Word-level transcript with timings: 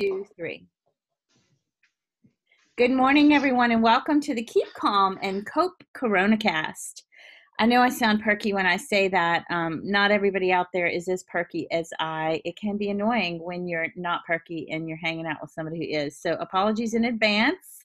two, 0.00 0.26
three. 0.36 0.66
Good 2.76 2.90
morning, 2.90 3.32
everyone, 3.32 3.70
and 3.70 3.82
welcome 3.82 4.20
to 4.22 4.34
the 4.34 4.42
Keep 4.42 4.72
Calm 4.74 5.18
and 5.22 5.46
Cope 5.46 5.84
Corona 5.94 6.36
Cast. 6.36 7.04
I 7.60 7.66
know 7.66 7.80
I 7.80 7.90
sound 7.90 8.20
perky 8.20 8.52
when 8.52 8.66
I 8.66 8.76
say 8.76 9.06
that. 9.08 9.44
Um, 9.50 9.80
not 9.84 10.10
everybody 10.10 10.50
out 10.50 10.66
there 10.72 10.88
is 10.88 11.06
as 11.08 11.22
perky 11.30 11.68
as 11.70 11.88
I. 12.00 12.40
It 12.44 12.56
can 12.56 12.76
be 12.76 12.90
annoying 12.90 13.40
when 13.40 13.68
you're 13.68 13.86
not 13.94 14.22
perky 14.26 14.66
and 14.72 14.88
you're 14.88 14.98
hanging 14.98 15.26
out 15.26 15.36
with 15.40 15.52
somebody 15.52 15.78
who 15.78 15.98
is. 15.98 16.18
So, 16.20 16.32
apologies 16.40 16.94
in 16.94 17.04
advance. 17.04 17.84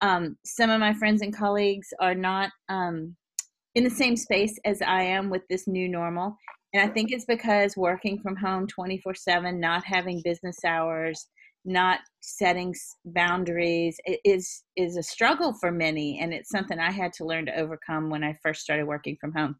Um, 0.00 0.38
some 0.46 0.70
of 0.70 0.80
my 0.80 0.94
friends 0.94 1.20
and 1.20 1.36
colleagues 1.36 1.88
are 2.00 2.14
not 2.14 2.50
um, 2.70 3.14
in 3.74 3.84
the 3.84 3.90
same 3.90 4.16
space 4.16 4.58
as 4.64 4.80
I 4.80 5.02
am 5.02 5.28
with 5.28 5.42
this 5.50 5.68
new 5.68 5.88
normal. 5.88 6.38
And 6.72 6.88
I 6.88 6.90
think 6.90 7.10
it's 7.12 7.26
because 7.26 7.76
working 7.76 8.18
from 8.18 8.36
home 8.36 8.66
24 8.66 9.14
7, 9.14 9.60
not 9.60 9.84
having 9.84 10.22
business 10.24 10.64
hours, 10.64 11.26
not 11.64 12.00
setting 12.20 12.74
boundaries 13.04 13.98
is 14.24 14.62
is 14.76 14.96
a 14.96 15.02
struggle 15.02 15.54
for 15.60 15.70
many 15.70 16.18
and 16.20 16.32
it's 16.32 16.50
something 16.50 16.78
i 16.78 16.90
had 16.90 17.12
to 17.12 17.24
learn 17.24 17.46
to 17.46 17.58
overcome 17.58 18.10
when 18.10 18.24
i 18.24 18.36
first 18.42 18.62
started 18.62 18.86
working 18.86 19.16
from 19.20 19.32
home. 19.32 19.56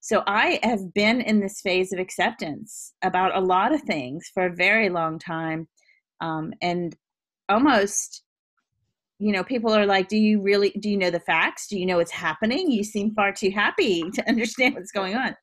So 0.00 0.22
i 0.26 0.58
have 0.62 0.92
been 0.94 1.20
in 1.20 1.40
this 1.40 1.60
phase 1.60 1.92
of 1.92 1.98
acceptance 1.98 2.94
about 3.02 3.36
a 3.36 3.40
lot 3.40 3.72
of 3.72 3.82
things 3.82 4.30
for 4.32 4.46
a 4.46 4.54
very 4.54 4.88
long 4.88 5.18
time 5.18 5.68
um, 6.20 6.52
and 6.62 6.96
almost 7.48 8.22
you 9.18 9.32
know 9.32 9.44
people 9.44 9.72
are 9.72 9.86
like 9.86 10.08
do 10.08 10.16
you 10.16 10.42
really 10.42 10.70
do 10.80 10.90
you 10.90 10.96
know 10.96 11.10
the 11.10 11.20
facts? 11.20 11.68
Do 11.68 11.78
you 11.78 11.86
know 11.86 11.96
what's 11.98 12.12
happening? 12.12 12.70
You 12.70 12.84
seem 12.84 13.14
far 13.14 13.32
too 13.32 13.50
happy 13.50 14.02
to 14.14 14.28
understand 14.28 14.74
what's 14.74 14.92
going 14.92 15.14
on 15.14 15.36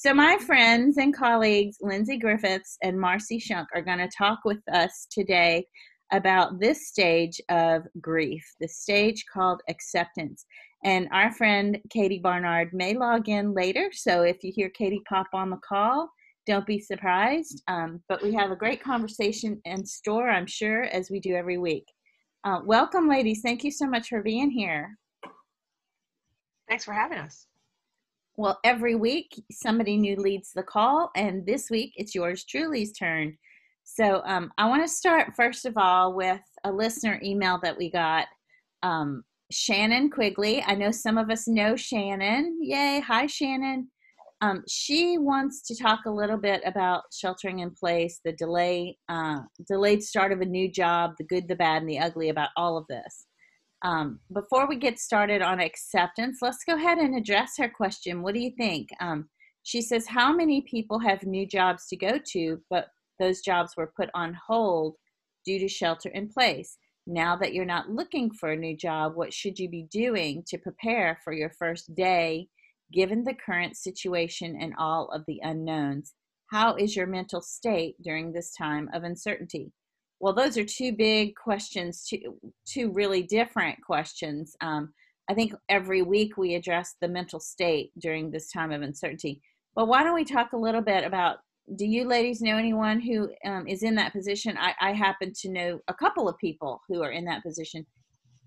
so, 0.00 0.14
my 0.14 0.38
friends 0.38 0.96
and 0.96 1.12
colleagues, 1.12 1.78
Lindsay 1.80 2.18
Griffiths 2.18 2.78
and 2.84 3.00
Marcy 3.00 3.40
Shunk, 3.40 3.66
are 3.74 3.82
going 3.82 3.98
to 3.98 4.08
talk 4.16 4.38
with 4.44 4.60
us 4.72 5.08
today 5.10 5.66
about 6.12 6.60
this 6.60 6.86
stage 6.86 7.40
of 7.48 7.82
grief, 8.00 8.44
the 8.60 8.68
stage 8.68 9.24
called 9.34 9.60
acceptance. 9.68 10.46
And 10.84 11.08
our 11.10 11.32
friend 11.32 11.80
Katie 11.90 12.20
Barnard 12.20 12.72
may 12.72 12.94
log 12.94 13.28
in 13.28 13.54
later. 13.54 13.90
So, 13.92 14.22
if 14.22 14.36
you 14.44 14.52
hear 14.54 14.68
Katie 14.68 15.02
pop 15.08 15.26
on 15.34 15.50
the 15.50 15.58
call, 15.68 16.08
don't 16.46 16.64
be 16.64 16.78
surprised. 16.78 17.64
Um, 17.66 18.00
but 18.08 18.22
we 18.22 18.32
have 18.34 18.52
a 18.52 18.56
great 18.56 18.80
conversation 18.80 19.60
in 19.64 19.84
store, 19.84 20.30
I'm 20.30 20.46
sure, 20.46 20.84
as 20.84 21.10
we 21.10 21.18
do 21.18 21.34
every 21.34 21.58
week. 21.58 21.86
Uh, 22.44 22.60
welcome, 22.64 23.08
ladies. 23.08 23.40
Thank 23.42 23.64
you 23.64 23.72
so 23.72 23.88
much 23.88 24.10
for 24.10 24.22
being 24.22 24.52
here. 24.52 24.96
Thanks 26.68 26.84
for 26.84 26.92
having 26.92 27.18
us. 27.18 27.48
Well, 28.38 28.60
every 28.62 28.94
week 28.94 29.42
somebody 29.50 29.96
new 29.96 30.14
leads 30.14 30.52
the 30.52 30.62
call, 30.62 31.10
and 31.16 31.44
this 31.44 31.70
week 31.70 31.92
it's 31.96 32.14
yours 32.14 32.44
truly's 32.44 32.92
turn. 32.92 33.36
So 33.82 34.22
um, 34.24 34.52
I 34.56 34.68
want 34.68 34.80
to 34.84 34.88
start 34.88 35.32
first 35.34 35.66
of 35.66 35.76
all 35.76 36.14
with 36.14 36.40
a 36.62 36.70
listener 36.70 37.20
email 37.20 37.58
that 37.64 37.76
we 37.76 37.90
got. 37.90 38.26
Um, 38.84 39.24
Shannon 39.50 40.08
Quigley. 40.08 40.62
I 40.62 40.76
know 40.76 40.92
some 40.92 41.18
of 41.18 41.30
us 41.30 41.48
know 41.48 41.74
Shannon. 41.74 42.60
Yay. 42.62 43.00
Hi, 43.00 43.26
Shannon. 43.26 43.90
Um, 44.40 44.62
she 44.68 45.18
wants 45.18 45.62
to 45.62 45.74
talk 45.74 46.02
a 46.06 46.10
little 46.12 46.38
bit 46.38 46.62
about 46.64 47.02
sheltering 47.12 47.58
in 47.58 47.72
place, 47.72 48.20
the 48.24 48.34
delay, 48.34 48.98
uh, 49.08 49.40
delayed 49.66 50.00
start 50.00 50.30
of 50.30 50.42
a 50.42 50.46
new 50.46 50.70
job, 50.70 51.14
the 51.18 51.24
good, 51.24 51.48
the 51.48 51.56
bad, 51.56 51.82
and 51.82 51.90
the 51.90 51.98
ugly 51.98 52.28
about 52.28 52.50
all 52.56 52.76
of 52.76 52.86
this. 52.86 53.26
Um, 53.82 54.20
before 54.32 54.68
we 54.68 54.76
get 54.76 54.98
started 54.98 55.40
on 55.40 55.60
acceptance, 55.60 56.38
let's 56.42 56.64
go 56.64 56.74
ahead 56.74 56.98
and 56.98 57.14
address 57.16 57.52
her 57.58 57.68
question. 57.68 58.22
What 58.22 58.34
do 58.34 58.40
you 58.40 58.50
think? 58.56 58.88
Um, 59.00 59.28
she 59.62 59.82
says, 59.82 60.06
How 60.06 60.32
many 60.32 60.62
people 60.62 60.98
have 60.98 61.22
new 61.22 61.46
jobs 61.46 61.86
to 61.88 61.96
go 61.96 62.18
to, 62.32 62.60
but 62.70 62.88
those 63.20 63.40
jobs 63.40 63.74
were 63.76 63.92
put 63.96 64.10
on 64.14 64.36
hold 64.46 64.96
due 65.44 65.58
to 65.58 65.68
shelter 65.68 66.08
in 66.08 66.28
place? 66.28 66.78
Now 67.06 67.36
that 67.36 67.54
you're 67.54 67.64
not 67.64 67.88
looking 67.88 68.30
for 68.30 68.50
a 68.50 68.56
new 68.56 68.76
job, 68.76 69.12
what 69.14 69.32
should 69.32 69.58
you 69.58 69.68
be 69.68 69.86
doing 69.90 70.44
to 70.48 70.58
prepare 70.58 71.18
for 71.24 71.32
your 71.32 71.50
first 71.50 71.94
day 71.94 72.48
given 72.92 73.24
the 73.24 73.34
current 73.34 73.76
situation 73.76 74.58
and 74.60 74.74
all 74.78 75.08
of 75.10 75.24
the 75.26 75.40
unknowns? 75.42 76.14
How 76.50 76.74
is 76.74 76.96
your 76.96 77.06
mental 77.06 77.42
state 77.42 77.96
during 78.02 78.32
this 78.32 78.54
time 78.54 78.88
of 78.92 79.04
uncertainty? 79.04 79.72
Well, 80.20 80.32
those 80.32 80.58
are 80.58 80.64
two 80.64 80.92
big 80.92 81.34
questions, 81.36 82.04
two, 82.08 82.38
two 82.66 82.90
really 82.92 83.22
different 83.22 83.78
questions. 83.84 84.56
Um, 84.60 84.92
I 85.30 85.34
think 85.34 85.52
every 85.68 86.02
week 86.02 86.36
we 86.36 86.54
address 86.54 86.96
the 87.00 87.08
mental 87.08 87.38
state 87.38 87.92
during 88.00 88.30
this 88.30 88.50
time 88.50 88.72
of 88.72 88.82
uncertainty. 88.82 89.40
But 89.74 89.86
why 89.86 90.02
don't 90.02 90.14
we 90.14 90.24
talk 90.24 90.52
a 90.52 90.56
little 90.56 90.80
bit 90.80 91.04
about 91.04 91.38
do 91.76 91.84
you 91.86 92.06
ladies 92.06 92.40
know 92.40 92.56
anyone 92.56 92.98
who 92.98 93.30
um, 93.44 93.68
is 93.68 93.82
in 93.82 93.94
that 93.96 94.12
position? 94.12 94.56
I, 94.58 94.74
I, 94.80 94.92
happen 94.92 95.32
to 95.40 95.50
know 95.50 95.80
a 95.88 95.94
couple 95.94 96.26
of 96.26 96.38
people 96.38 96.80
who 96.88 97.02
are 97.02 97.10
in 97.10 97.26
that 97.26 97.42
position. 97.42 97.84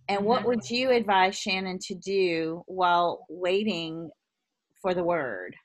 And 0.09 0.25
what 0.25 0.43
would 0.43 0.67
you 0.69 0.89
advise 0.89 1.37
Shannon 1.37 1.77
to 1.83 1.95
do 1.95 2.63
while 2.65 3.25
waiting 3.29 4.09
for 4.81 4.95
the 4.95 5.03
word? 5.03 5.55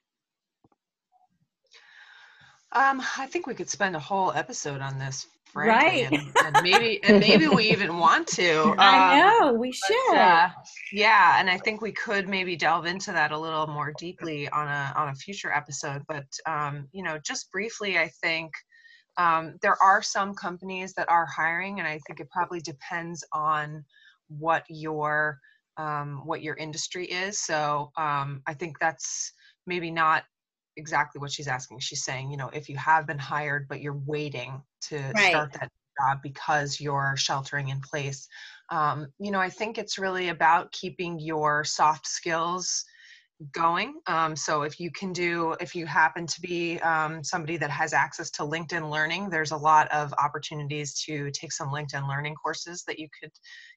Um, 2.72 3.02
I 3.16 3.26
think 3.26 3.46
we 3.46 3.54
could 3.54 3.70
spend 3.70 3.96
a 3.96 4.00
whole 4.00 4.32
episode 4.32 4.82
on 4.82 4.98
this 4.98 5.26
frankly, 5.56 6.04
right. 6.04 6.12
and, 6.44 6.56
and, 6.56 6.62
maybe 6.62 7.02
and 7.08 7.20
maybe 7.20 7.48
we 7.48 7.70
even 7.70 7.98
want 7.98 8.26
to 8.26 8.74
i 8.78 9.20
um, 9.20 9.52
know 9.52 9.52
we 9.54 9.72
should. 9.72 9.96
but, 10.10 10.18
uh, 10.18 10.48
yeah 10.92 11.40
and 11.40 11.48
i 11.48 11.56
think 11.58 11.80
we 11.80 11.92
could 11.92 12.28
maybe 12.28 12.56
delve 12.56 12.86
into 12.86 13.12
that 13.12 13.32
a 13.32 13.38
little 13.38 13.66
more 13.66 13.92
deeply 13.98 14.48
on 14.50 14.68
a 14.68 14.92
on 14.96 15.08
a 15.08 15.14
future 15.14 15.52
episode 15.52 16.02
but 16.08 16.26
um, 16.46 16.88
you 16.92 17.02
know 17.02 17.18
just 17.24 17.50
briefly 17.50 17.98
i 17.98 18.08
think 18.22 18.52
um, 19.18 19.56
there 19.62 19.82
are 19.82 20.02
some 20.02 20.34
companies 20.34 20.92
that 20.94 21.08
are 21.08 21.26
hiring 21.26 21.78
and 21.78 21.88
i 21.88 21.98
think 22.06 22.20
it 22.20 22.30
probably 22.30 22.60
depends 22.60 23.24
on 23.32 23.84
what 24.28 24.64
your 24.68 25.38
um, 25.78 26.22
what 26.24 26.42
your 26.42 26.56
industry 26.56 27.06
is. 27.06 27.38
So 27.38 27.92
um, 27.96 28.42
i 28.46 28.54
think 28.54 28.78
that's 28.78 29.32
maybe 29.66 29.90
not 29.90 30.24
exactly 30.76 31.20
what 31.20 31.32
she's 31.32 31.48
asking. 31.48 31.78
She's 31.80 32.04
saying, 32.04 32.30
you 32.30 32.36
know, 32.36 32.50
if 32.52 32.68
you 32.68 32.76
have 32.76 33.06
been 33.06 33.18
hired 33.18 33.68
but 33.68 33.80
you're 33.80 34.00
waiting 34.06 34.62
to 34.88 34.96
right. 35.14 35.30
start 35.30 35.52
that 35.54 35.70
job 36.00 36.18
because 36.22 36.80
you're 36.80 37.14
sheltering 37.16 37.68
in 37.68 37.80
place, 37.80 38.28
um, 38.70 39.08
you 39.18 39.30
know, 39.30 39.40
I 39.40 39.50
think 39.50 39.78
it's 39.78 39.98
really 39.98 40.28
about 40.28 40.72
keeping 40.72 41.18
your 41.18 41.64
soft 41.64 42.06
skills 42.06 42.84
going. 43.52 44.00
Um, 44.06 44.34
so 44.34 44.62
if 44.62 44.80
you 44.80 44.90
can 44.90 45.12
do, 45.12 45.54
if 45.60 45.74
you 45.74 45.86
happen 45.86 46.26
to 46.26 46.40
be 46.40 46.78
um, 46.80 47.22
somebody 47.22 47.56
that 47.58 47.70
has 47.70 47.92
access 47.92 48.30
to 48.32 48.42
LinkedIn 48.42 48.90
Learning, 48.90 49.28
there's 49.28 49.50
a 49.50 49.56
lot 49.56 49.88
of 49.92 50.12
opportunities 50.14 50.94
to 51.04 51.30
take 51.32 51.52
some 51.52 51.68
LinkedIn 51.68 52.08
Learning 52.08 52.34
courses 52.34 52.82
that 52.86 52.98
you 52.98 53.08
could 53.20 53.32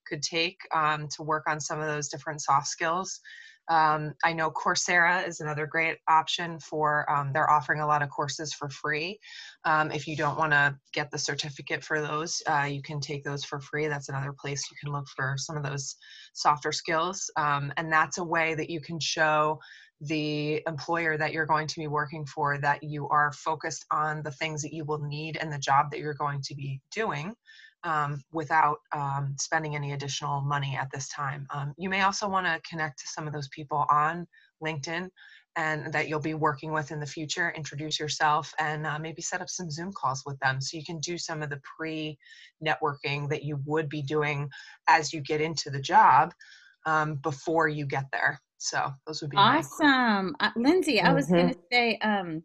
could 0.08 0.24
take 0.24 0.58
um, 0.74 1.08
to 1.16 1.24
work 1.24 1.44
on 1.48 1.60
some 1.60 1.80
of 1.80 1.88
those 1.88 2.10
different 2.10 2.42
soft 2.42 2.68
skills. 2.68 3.20
Um, 3.70 4.14
I 4.24 4.34
know 4.34 4.52
Coursera 4.52 5.28
is 5.28 5.40
another 5.40 5.68
great 5.68 5.98
option 6.08 6.60
for, 6.60 7.10
um, 7.12 7.32
they're 7.32 7.50
offering 7.50 7.82
a 7.82 7.88
lot 7.88 8.02
of 8.02 8.10
courses 8.10 8.54
for 8.54 8.70
free. 8.70 9.20
Um, 9.66 9.92
if 9.92 10.08
you 10.08 10.16
don't 10.16 10.38
want 10.38 10.52
to 10.52 10.76
get 10.94 11.12
the 11.12 11.18
certificate 11.18 11.84
for 11.84 12.02
those, 12.02 12.42
uh, 12.48 12.68
you 12.70 12.82
can 12.82 13.00
take 13.00 13.24
those 13.24 13.46
for 13.46 13.60
free. 13.60 13.88
That's 13.88 14.10
another 14.10 14.34
place 14.34 14.64
you 14.72 14.78
can 14.82 14.92
look 14.92 15.08
for 15.16 15.36
some 15.38 15.56
of 15.56 15.64
those 15.64 15.96
softer 16.34 16.72
skills. 16.72 17.30
Um, 17.38 17.72
and 17.78 17.92
that's 17.92 18.18
a 18.18 18.24
way 18.24 18.56
that 18.56 18.70
you 18.70 18.82
can 18.82 19.00
show 19.00 19.60
the 20.02 20.62
employer 20.66 21.18
that 21.18 21.34
you're 21.34 21.46
going 21.46 21.68
to 21.68 21.80
be 21.80 21.88
working 21.88 22.26
for 22.26 22.58
that 22.58 22.82
you 22.82 23.08
are 23.10 23.34
focused 23.34 23.86
on 23.92 24.24
the 24.24 24.32
things 24.32 24.62
that 24.62 24.74
you 24.74 24.86
will 24.86 25.00
need 25.00 25.38
and 25.38 25.52
the 25.52 25.60
job 25.60 25.92
that 25.92 26.00
you're 26.00 26.14
going 26.14 26.42
to 26.42 26.56
be 26.56 26.80
doing 26.92 27.36
um, 27.84 28.22
without 28.32 28.80
um, 28.94 29.36
spending 29.40 29.76
any 29.76 29.94
additional 29.94 30.42
money 30.42 30.78
at 30.80 30.90
this 30.92 31.08
time. 31.10 31.48
Um, 31.54 31.74
you 31.78 31.90
may 31.90 32.02
also 32.02 32.28
want 32.28 32.46
to 32.46 32.62
connect 32.70 33.00
to 33.00 33.08
some 33.08 33.28
of 33.28 33.34
those 33.34 33.48
people 33.50 33.86
on 33.90 34.28
LinkedIn 34.64 35.10
and 35.56 35.92
that 35.92 36.08
you'll 36.08 36.20
be 36.20 36.34
working 36.34 36.72
with 36.72 36.92
in 36.92 37.00
the 37.00 37.06
future. 37.06 37.54
Introduce 37.56 38.00
yourself 38.00 38.54
and 38.60 38.86
uh, 38.86 39.00
maybe 39.00 39.22
set 39.22 39.42
up 39.42 39.50
some 39.50 39.70
Zoom 39.70 39.92
calls 39.94 40.24
with 40.26 40.40
them 40.40 40.62
so 40.62 40.78
you 40.78 40.86
can 40.86 41.00
do 41.00 41.18
some 41.18 41.42
of 41.42 41.50
the 41.50 41.60
pre 41.78 42.18
networking 42.66 43.30
that 43.30 43.44
you 43.44 43.60
would 43.66 43.90
be 43.90 44.02
doing 44.02 44.50
as 44.88 45.12
you 45.12 45.22
get 45.22 45.42
into 45.42 45.70
the 45.70 45.82
job 45.82 46.34
um, 46.86 47.16
before 47.16 47.68
you 47.68 47.86
get 47.86 48.06
there. 48.12 48.40
So 48.58 48.92
those 49.08 49.22
would 49.22 49.32
be 49.32 49.38
awesome. 49.38 50.36
Uh, 50.40 50.50
Lindsay, 50.56 51.02
I 51.02 51.14
was 51.14 51.26
mm-hmm. 51.26 51.36
going 51.36 51.54
to 51.54 51.60
say, 51.72 51.98
um, 52.02 52.44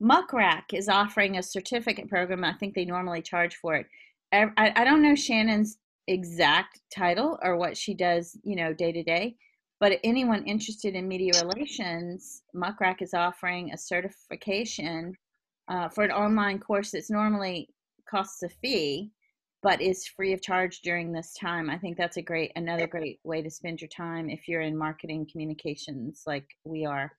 Muck 0.00 0.32
Rack 0.34 0.74
is 0.74 0.88
offering 0.88 1.38
a 1.38 1.42
certificate 1.42 2.08
program. 2.08 2.44
I 2.44 2.52
think 2.52 2.74
they 2.74 2.84
normally 2.84 3.22
charge 3.22 3.56
for 3.56 3.74
it 3.74 3.86
I, 4.32 4.72
I 4.76 4.84
don't 4.84 5.02
know 5.02 5.14
Shannon's 5.14 5.78
exact 6.08 6.80
title 6.94 7.38
or 7.42 7.56
what 7.56 7.76
she 7.76 7.94
does, 7.94 8.36
you 8.42 8.56
know, 8.56 8.72
day 8.72 8.92
to 8.92 9.02
day, 9.02 9.36
but 9.80 9.98
anyone 10.04 10.44
interested 10.44 10.94
in 10.94 11.08
media 11.08 11.32
relations, 11.42 12.42
Muck 12.54 12.80
Rack 12.80 13.02
is 13.02 13.14
offering 13.14 13.72
a 13.72 13.78
certification 13.78 15.14
uh, 15.68 15.88
for 15.88 16.04
an 16.04 16.12
online 16.12 16.58
course 16.58 16.92
that's 16.92 17.10
normally 17.10 17.68
costs 18.08 18.42
a 18.42 18.48
fee, 18.48 19.10
but 19.62 19.80
is 19.80 20.06
free 20.06 20.32
of 20.32 20.40
charge 20.40 20.80
during 20.80 21.12
this 21.12 21.34
time. 21.34 21.68
I 21.68 21.76
think 21.76 21.96
that's 21.96 22.16
a 22.16 22.22
great, 22.22 22.52
another 22.56 22.86
great 22.86 23.18
way 23.24 23.42
to 23.42 23.50
spend 23.50 23.80
your 23.80 23.88
time 23.88 24.30
if 24.30 24.48
you're 24.48 24.60
in 24.60 24.76
marketing 24.76 25.26
communications 25.30 26.22
like 26.26 26.46
we 26.64 26.86
are. 26.86 27.12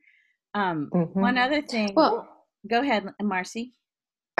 Um, 0.53 0.89
mm-hmm. 0.93 1.19
One 1.19 1.37
other 1.37 1.61
thing. 1.61 1.93
Well, 1.93 2.27
go 2.69 2.81
ahead, 2.81 3.05
Marcy. 3.21 3.73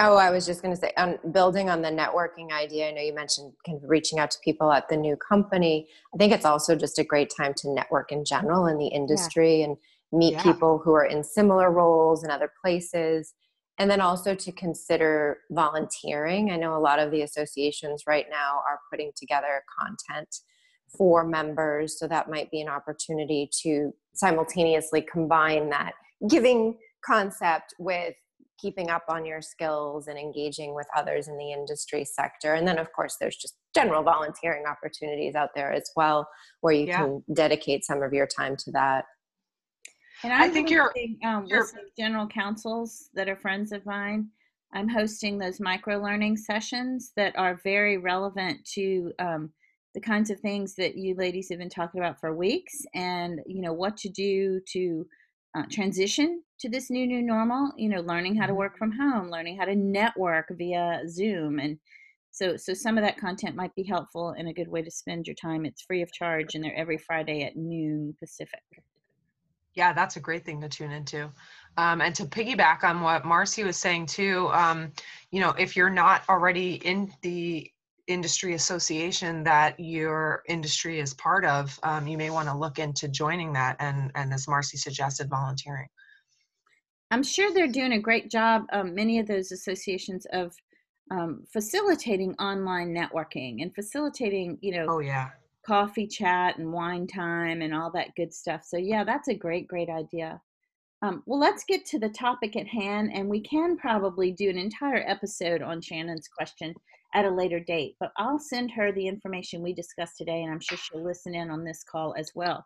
Oh, 0.00 0.16
I 0.16 0.30
was 0.30 0.46
just 0.46 0.62
going 0.62 0.72
to 0.72 0.80
say, 0.80 0.92
on 0.96 1.18
building 1.32 1.68
on 1.68 1.82
the 1.82 1.88
networking 1.88 2.52
idea, 2.52 2.88
I 2.88 2.92
know 2.92 3.02
you 3.02 3.14
mentioned 3.14 3.52
kind 3.66 3.82
of 3.82 3.90
reaching 3.90 4.20
out 4.20 4.30
to 4.30 4.38
people 4.44 4.70
at 4.70 4.88
the 4.88 4.96
new 4.96 5.16
company. 5.16 5.88
I 6.14 6.16
think 6.16 6.32
it's 6.32 6.44
also 6.44 6.76
just 6.76 7.00
a 7.00 7.04
great 7.04 7.32
time 7.36 7.52
to 7.58 7.74
network 7.74 8.12
in 8.12 8.24
general 8.24 8.66
in 8.66 8.78
the 8.78 8.86
industry 8.86 9.58
yeah. 9.58 9.64
and 9.66 9.76
meet 10.12 10.34
yeah. 10.34 10.42
people 10.44 10.78
who 10.78 10.92
are 10.92 11.04
in 11.04 11.24
similar 11.24 11.72
roles 11.72 12.22
in 12.22 12.30
other 12.30 12.52
places. 12.62 13.34
And 13.76 13.90
then 13.90 14.00
also 14.00 14.36
to 14.36 14.52
consider 14.52 15.38
volunteering. 15.50 16.50
I 16.52 16.56
know 16.56 16.76
a 16.76 16.78
lot 16.78 17.00
of 17.00 17.10
the 17.10 17.22
associations 17.22 18.04
right 18.06 18.26
now 18.30 18.60
are 18.68 18.80
putting 18.90 19.10
together 19.16 19.62
content 19.80 20.28
for 20.96 21.24
members. 21.24 21.98
So 21.98 22.06
that 22.06 22.30
might 22.30 22.50
be 22.50 22.60
an 22.60 22.68
opportunity 22.68 23.50
to 23.62 23.92
simultaneously 24.14 25.02
combine 25.02 25.70
that 25.70 25.92
giving 26.28 26.78
concept 27.04 27.74
with 27.78 28.14
keeping 28.58 28.90
up 28.90 29.04
on 29.08 29.24
your 29.24 29.40
skills 29.40 30.08
and 30.08 30.18
engaging 30.18 30.74
with 30.74 30.86
others 30.96 31.28
in 31.28 31.36
the 31.38 31.52
industry 31.52 32.04
sector. 32.04 32.54
And 32.54 32.66
then, 32.66 32.78
of 32.78 32.92
course, 32.92 33.16
there's 33.20 33.36
just 33.36 33.56
general 33.74 34.02
volunteering 34.02 34.64
opportunities 34.66 35.34
out 35.34 35.50
there 35.54 35.72
as 35.72 35.90
well, 35.96 36.28
where 36.60 36.74
you 36.74 36.86
yeah. 36.86 36.98
can 36.98 37.22
dedicate 37.34 37.84
some 37.84 38.02
of 38.02 38.12
your 38.12 38.26
time 38.26 38.56
to 38.56 38.70
that. 38.72 39.04
And 40.24 40.32
I'm 40.32 40.42
I 40.42 40.48
think 40.48 40.68
you're, 40.68 40.92
um, 41.24 41.46
you're 41.46 41.60
with 41.60 41.74
general 41.96 42.26
counsels 42.26 43.08
that 43.14 43.28
are 43.28 43.36
friends 43.36 43.70
of 43.72 43.86
mine. 43.86 44.28
I'm 44.74 44.88
hosting 44.88 45.38
those 45.38 45.60
micro 45.60 46.02
learning 46.02 46.36
sessions 46.36 47.12
that 47.16 47.38
are 47.38 47.60
very 47.64 47.98
relevant 47.98 48.58
to 48.74 49.12
um, 49.18 49.50
the 49.94 50.00
kinds 50.00 50.30
of 50.30 50.40
things 50.40 50.74
that 50.74 50.96
you 50.96 51.14
ladies 51.14 51.48
have 51.50 51.58
been 51.58 51.70
talking 51.70 52.00
about 52.00 52.20
for 52.20 52.36
weeks, 52.36 52.74
and 52.94 53.40
you 53.46 53.62
know 53.62 53.72
what 53.72 53.96
to 53.98 54.08
do 54.10 54.60
to 54.72 55.06
uh, 55.56 55.62
transition 55.70 56.42
to 56.60 56.68
this 56.68 56.90
new 56.90 57.06
new 57.06 57.22
normal 57.22 57.72
you 57.76 57.88
know 57.88 58.00
learning 58.00 58.34
how 58.34 58.46
to 58.46 58.54
work 58.54 58.74
mm-hmm. 58.74 58.90
from 58.90 58.92
home 58.92 59.30
learning 59.30 59.56
how 59.56 59.64
to 59.64 59.74
network 59.74 60.46
via 60.56 61.02
zoom 61.08 61.58
and 61.58 61.78
so 62.30 62.56
so 62.56 62.72
some 62.72 62.96
of 62.96 63.04
that 63.04 63.18
content 63.18 63.56
might 63.56 63.74
be 63.74 63.82
helpful 63.82 64.30
and 64.30 64.48
a 64.48 64.52
good 64.52 64.68
way 64.68 64.82
to 64.82 64.90
spend 64.90 65.26
your 65.26 65.34
time. 65.34 65.66
It's 65.66 65.82
free 65.82 66.02
of 66.02 66.12
charge 66.12 66.54
and 66.54 66.62
they're 66.62 66.76
every 66.76 66.98
friday 66.98 67.42
at 67.42 67.56
noon 67.56 68.14
pacific. 68.20 68.62
Yeah 69.74 69.92
that's 69.92 70.16
a 70.16 70.20
great 70.20 70.44
thing 70.44 70.60
to 70.60 70.68
tune 70.68 70.92
into. 70.92 71.30
Um, 71.76 72.00
and 72.00 72.14
to 72.16 72.24
piggyback 72.24 72.84
on 72.84 73.00
what 73.00 73.24
marcy 73.24 73.64
was 73.64 73.76
saying 73.76 74.06
too 74.06 74.48
um, 74.52 74.92
you 75.30 75.40
know 75.40 75.50
if 75.50 75.76
you're 75.76 75.90
not 75.90 76.22
already 76.28 76.74
in 76.74 77.12
the 77.22 77.70
industry 78.08 78.54
association 78.54 79.44
that 79.44 79.78
your 79.78 80.42
industry 80.48 80.98
is 80.98 81.14
part 81.14 81.44
of, 81.44 81.78
um, 81.82 82.08
you 82.08 82.18
may 82.18 82.30
want 82.30 82.48
to 82.48 82.56
look 82.56 82.78
into 82.78 83.06
joining 83.06 83.52
that 83.52 83.76
and, 83.78 84.10
and 84.14 84.32
as 84.32 84.48
Marcy 84.48 84.76
suggested, 84.76 85.28
volunteering. 85.28 85.86
I'm 87.10 87.22
sure 87.22 87.52
they're 87.52 87.68
doing 87.68 87.92
a 87.92 88.00
great 88.00 88.30
job, 88.30 88.64
um, 88.72 88.94
many 88.94 89.18
of 89.18 89.26
those 89.26 89.52
associations, 89.52 90.26
of 90.32 90.54
um, 91.10 91.44
facilitating 91.50 92.34
online 92.34 92.94
networking 92.94 93.62
and 93.62 93.74
facilitating, 93.74 94.58
you 94.60 94.72
know, 94.72 94.86
oh 94.88 94.98
yeah, 94.98 95.30
coffee 95.66 96.06
chat 96.06 96.58
and 96.58 96.72
wine 96.72 97.06
time 97.06 97.62
and 97.62 97.74
all 97.74 97.90
that 97.92 98.14
good 98.16 98.32
stuff. 98.32 98.62
So 98.64 98.76
yeah, 98.76 99.04
that's 99.04 99.28
a 99.28 99.34
great, 99.34 99.68
great 99.68 99.88
idea. 99.88 100.40
Um, 101.00 101.22
well, 101.26 101.38
let's 101.38 101.64
get 101.64 101.86
to 101.86 101.98
the 101.98 102.08
topic 102.08 102.56
at 102.56 102.66
hand, 102.66 103.12
and 103.14 103.28
we 103.28 103.40
can 103.40 103.76
probably 103.76 104.32
do 104.32 104.50
an 104.50 104.58
entire 104.58 105.04
episode 105.06 105.62
on 105.62 105.80
Shannon's 105.80 106.28
question 106.28 106.74
at 107.14 107.24
a 107.24 107.30
later 107.30 107.60
date. 107.60 107.96
But 108.00 108.12
I'll 108.16 108.38
send 108.38 108.70
her 108.72 108.92
the 108.92 109.06
information 109.06 109.62
we 109.62 109.72
discussed 109.72 110.16
today, 110.18 110.42
and 110.42 110.52
I'm 110.52 110.60
sure 110.60 110.78
she'll 110.78 111.04
listen 111.04 111.34
in 111.34 111.50
on 111.50 111.64
this 111.64 111.84
call 111.84 112.14
as 112.18 112.32
well. 112.34 112.64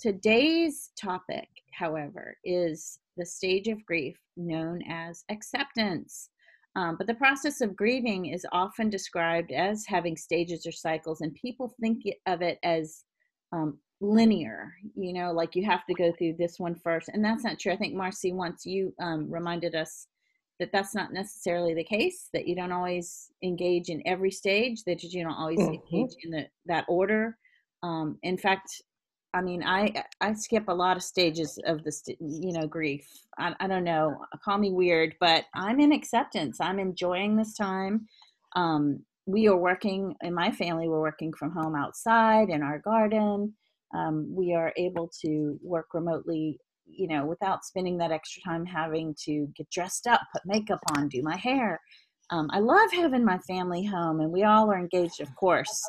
Today's 0.00 0.90
topic, 1.00 1.48
however, 1.72 2.36
is 2.44 2.98
the 3.16 3.26
stage 3.26 3.68
of 3.68 3.84
grief 3.84 4.16
known 4.36 4.80
as 4.90 5.24
acceptance. 5.30 6.30
Um, 6.74 6.96
but 6.96 7.06
the 7.06 7.14
process 7.14 7.60
of 7.60 7.76
grieving 7.76 8.26
is 8.26 8.46
often 8.50 8.88
described 8.88 9.52
as 9.52 9.84
having 9.86 10.16
stages 10.16 10.66
or 10.66 10.72
cycles, 10.72 11.20
and 11.20 11.34
people 11.34 11.74
think 11.80 12.02
of 12.26 12.40
it 12.40 12.58
as 12.64 13.04
um, 13.52 13.78
linear, 14.00 14.72
you 14.96 15.12
know, 15.12 15.32
like 15.32 15.54
you 15.54 15.64
have 15.64 15.86
to 15.86 15.94
go 15.94 16.12
through 16.12 16.34
this 16.38 16.58
one 16.58 16.74
first. 16.74 17.08
And 17.12 17.24
that's 17.24 17.44
not 17.44 17.58
true. 17.58 17.72
I 17.72 17.76
think 17.76 17.94
Marcy, 17.94 18.32
once 18.32 18.66
you 18.66 18.92
um, 19.00 19.30
reminded 19.30 19.74
us 19.74 20.08
that 20.58 20.70
that's 20.72 20.94
not 20.94 21.12
necessarily 21.12 21.74
the 21.74 21.84
case 21.84 22.28
that 22.32 22.46
you 22.46 22.54
don't 22.54 22.72
always 22.72 23.30
engage 23.42 23.88
in 23.88 24.02
every 24.06 24.30
stage 24.30 24.82
that 24.86 25.02
you 25.02 25.22
don't 25.22 25.32
always 25.32 25.58
mm-hmm. 25.58 25.74
engage 25.74 26.14
in 26.22 26.30
the, 26.30 26.46
that 26.66 26.84
order. 26.88 27.36
Um, 27.82 28.18
in 28.22 28.38
fact 28.38 28.70
i 29.34 29.40
mean 29.40 29.62
i 29.64 29.92
i 30.20 30.32
skip 30.34 30.68
a 30.68 30.74
lot 30.74 30.96
of 30.96 31.02
stages 31.02 31.58
of 31.66 31.82
the 31.84 31.92
you 32.20 32.52
know 32.52 32.66
grief. 32.66 33.06
I, 33.38 33.54
I 33.60 33.66
don't 33.66 33.84
know 33.84 34.16
call 34.44 34.58
me 34.58 34.70
weird 34.70 35.14
but 35.20 35.44
i'm 35.54 35.80
in 35.80 35.92
acceptance. 35.92 36.60
I'm 36.60 36.78
enjoying 36.78 37.36
this 37.36 37.56
time. 37.56 38.06
Um, 38.54 39.04
we 39.26 39.48
are 39.48 39.56
working 39.56 40.14
in 40.22 40.34
my 40.34 40.50
family 40.52 40.88
we're 40.88 41.00
working 41.00 41.32
from 41.32 41.52
home 41.52 41.74
outside 41.74 42.50
in 42.50 42.62
our 42.62 42.78
garden. 42.78 43.54
Um, 43.94 44.34
we 44.34 44.54
are 44.54 44.72
able 44.76 45.10
to 45.22 45.58
work 45.62 45.88
remotely 45.92 46.58
you 46.86 47.08
know, 47.08 47.24
without 47.24 47.64
spending 47.64 47.98
that 47.98 48.12
extra 48.12 48.42
time 48.42 48.64
having 48.64 49.14
to 49.24 49.48
get 49.56 49.70
dressed 49.70 50.06
up, 50.06 50.20
put 50.32 50.42
makeup 50.44 50.80
on, 50.94 51.08
do 51.08 51.22
my 51.22 51.36
hair. 51.36 51.80
Um, 52.30 52.48
I 52.52 52.60
love 52.60 52.92
having 52.92 53.24
my 53.24 53.38
family 53.38 53.84
home, 53.84 54.20
and 54.20 54.30
we 54.30 54.44
all 54.44 54.70
are 54.70 54.78
engaged, 54.78 55.20
of 55.20 55.34
course, 55.36 55.88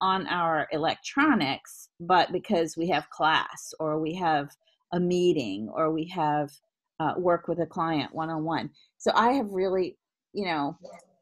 on 0.00 0.26
our 0.26 0.68
electronics, 0.72 1.88
but 2.00 2.30
because 2.32 2.76
we 2.76 2.88
have 2.88 3.08
class 3.10 3.72
or 3.80 3.98
we 3.98 4.14
have 4.14 4.50
a 4.92 5.00
meeting 5.00 5.68
or 5.74 5.90
we 5.90 6.06
have 6.08 6.50
uh, 7.00 7.14
work 7.16 7.48
with 7.48 7.58
a 7.60 7.66
client 7.66 8.14
one 8.14 8.30
on 8.30 8.44
one. 8.44 8.70
So 8.98 9.10
I 9.14 9.32
have 9.32 9.50
really, 9.50 9.96
you 10.32 10.44
know, 10.44 10.76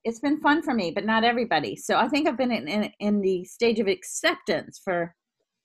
it's 0.05 0.20
been 0.20 0.40
fun 0.40 0.62
for 0.62 0.75
me, 0.75 0.90
but 0.90 1.06
not 1.06 1.25
everybody. 1.25 1.76
So 1.76 1.96
I 1.96 2.08
think 2.08 2.26
I've 2.28 2.37
been 2.37 2.50
in, 2.50 2.69
in, 2.69 2.90
in 2.98 3.20
the 3.20 3.44
stage 3.44 3.78
of 3.78 3.87
acceptance 3.87 4.81
for 4.82 5.14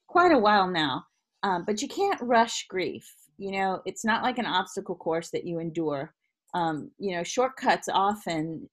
quite 0.07 0.31
a 0.31 0.39
while 0.39 0.67
now. 0.69 1.03
Um, 1.43 1.63
but 1.65 1.81
you 1.81 1.87
can't 1.87 2.19
rush 2.21 2.65
grief 2.67 3.13
you 3.37 3.51
know 3.51 3.81
it's 3.85 4.05
not 4.05 4.23
like 4.23 4.37
an 4.37 4.45
obstacle 4.45 4.95
course 4.95 5.29
that 5.31 5.45
you 5.45 5.59
endure. 5.59 6.13
Um, 6.53 6.91
you 6.97 7.15
know 7.15 7.23
shortcuts 7.23 7.89
often 7.89 8.69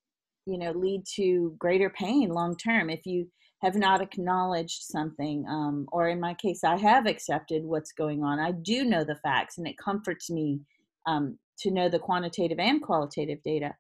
you 0.47 0.59
know 0.59 0.73
lead 0.73 1.03
to 1.17 1.55
greater 1.59 1.91
pain 1.91 2.29
long 2.31 2.57
term 2.57 2.89
if 2.91 3.05
you 3.05 3.27
have 3.63 3.75
not 3.77 4.03
acknowledged 4.03 4.83
something 4.83 5.45
um, 5.49 5.87
or 5.91 6.09
in 6.09 6.21
my 6.21 6.35
case 6.35 6.63
i 6.65 6.77
have 6.77 7.07
accepted 7.07 7.65
what's 7.65 7.93
going 7.93 8.23
on. 8.23 8.39
I 8.39 8.53
do 8.53 8.85
know 8.85 9.05
the 9.05 9.17
facts 9.17 9.59
and 9.59 9.67
it 9.67 9.77
comforts 9.79 10.31
me 10.31 10.61
um, 11.07 11.39
to 11.61 11.71
know 11.71 11.89
the 11.89 11.99
quantitative 11.99 12.59
and 12.59 12.83
qualitative 12.83 13.43
data 13.43 13.75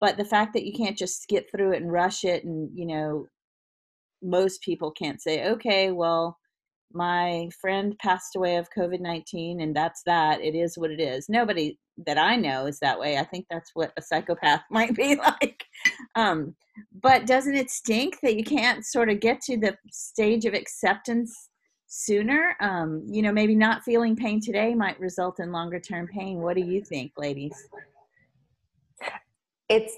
but 0.00 0.16
the 0.16 0.24
fact 0.24 0.54
that 0.54 0.64
you 0.64 0.72
can't 0.72 0.96
just 0.96 1.22
skip 1.22 1.50
through 1.50 1.72
it 1.72 1.82
and 1.82 1.92
rush 1.92 2.24
it 2.24 2.44
and 2.44 2.70
you 2.74 2.86
know 2.86 3.26
most 4.22 4.62
people 4.62 4.90
can't 4.90 5.20
say 5.20 5.48
okay 5.48 5.90
well 5.90 6.38
my 6.92 7.48
friend 7.60 7.96
passed 7.98 8.36
away 8.36 8.56
of 8.56 8.68
COVID 8.76 9.00
19, 9.00 9.60
and 9.60 9.74
that's 9.74 10.02
that. 10.04 10.40
It 10.40 10.54
is 10.54 10.76
what 10.76 10.90
it 10.90 11.00
is. 11.00 11.28
Nobody 11.28 11.78
that 12.06 12.18
I 12.18 12.36
know 12.36 12.66
is 12.66 12.78
that 12.80 12.98
way. 12.98 13.18
I 13.18 13.24
think 13.24 13.46
that's 13.50 13.70
what 13.74 13.92
a 13.96 14.02
psychopath 14.02 14.62
might 14.70 14.94
be 14.94 15.16
like. 15.16 15.64
Um, 16.14 16.54
but 17.02 17.26
doesn't 17.26 17.54
it 17.54 17.70
stink 17.70 18.18
that 18.22 18.36
you 18.36 18.44
can't 18.44 18.84
sort 18.84 19.10
of 19.10 19.20
get 19.20 19.40
to 19.42 19.56
the 19.56 19.76
stage 19.90 20.44
of 20.44 20.54
acceptance 20.54 21.50
sooner? 21.86 22.56
Um, 22.60 23.04
you 23.06 23.22
know, 23.22 23.32
maybe 23.32 23.54
not 23.54 23.82
feeling 23.82 24.16
pain 24.16 24.40
today 24.40 24.74
might 24.74 24.98
result 24.98 25.40
in 25.40 25.52
longer 25.52 25.80
term 25.80 26.08
pain. 26.08 26.38
What 26.38 26.56
do 26.56 26.62
you 26.62 26.82
think, 26.82 27.12
ladies? 27.16 27.54
It's 29.68 29.94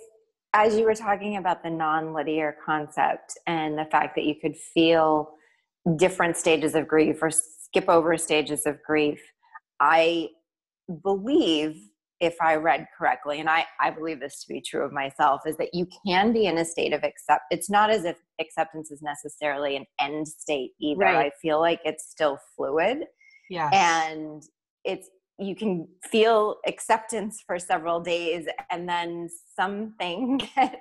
as 0.55 0.77
you 0.77 0.85
were 0.85 0.95
talking 0.95 1.39
about 1.39 1.63
the 1.63 1.71
non-linear 1.71 2.57
concept 2.65 3.39
and 3.47 3.79
the 3.79 3.87
fact 3.87 4.15
that 4.17 4.25
you 4.25 4.35
could 4.35 4.57
feel 4.57 5.33
different 5.97 6.37
stages 6.37 6.75
of 6.75 6.87
grief 6.87 7.23
or 7.23 7.31
skip 7.31 7.89
over 7.89 8.17
stages 8.17 8.67
of 8.67 8.83
grief. 8.83 9.21
I 9.81 10.29
believe, 11.03 11.77
if 12.21 12.37
I 12.41 12.57
read 12.57 12.87
correctly, 12.97 13.41
and 13.41 13.49
I, 13.49 13.65
I 13.81 13.91
believe 13.91 14.21
this 14.21 14.45
to 14.45 14.53
be 14.53 14.61
true 14.61 14.85
of 14.85 14.93
myself, 14.93 15.43
is 15.47 15.57
that 15.57 15.75
you 15.75 15.87
can 16.07 16.33
be 16.33 16.47
in 16.47 16.59
a 16.59 16.65
state 16.65 16.93
of 16.93 17.03
accept. 17.03 17.43
It's 17.51 17.69
not 17.69 17.91
as 17.91 18.05
if 18.05 18.17
acceptance 18.41 18.91
is 18.91 19.03
necessarily 19.03 19.77
an 19.77 19.87
end 20.01 20.29
state 20.29 20.73
either. 20.81 21.01
Right. 21.01 21.27
I 21.27 21.31
feel 21.41 21.61
like 21.61 21.81
it's 21.85 22.09
still 22.09 22.39
fluid. 22.57 23.05
Yeah. 23.51 23.71
And 23.73 24.43
it's 24.85 25.09
you 25.39 25.57
can 25.57 25.89
feel 26.05 26.57
acceptance 26.67 27.43
for 27.45 27.59
several 27.59 28.01
days 28.01 28.47
and 28.71 28.89
then 28.89 29.29
something 29.57 30.39
can 30.55 30.77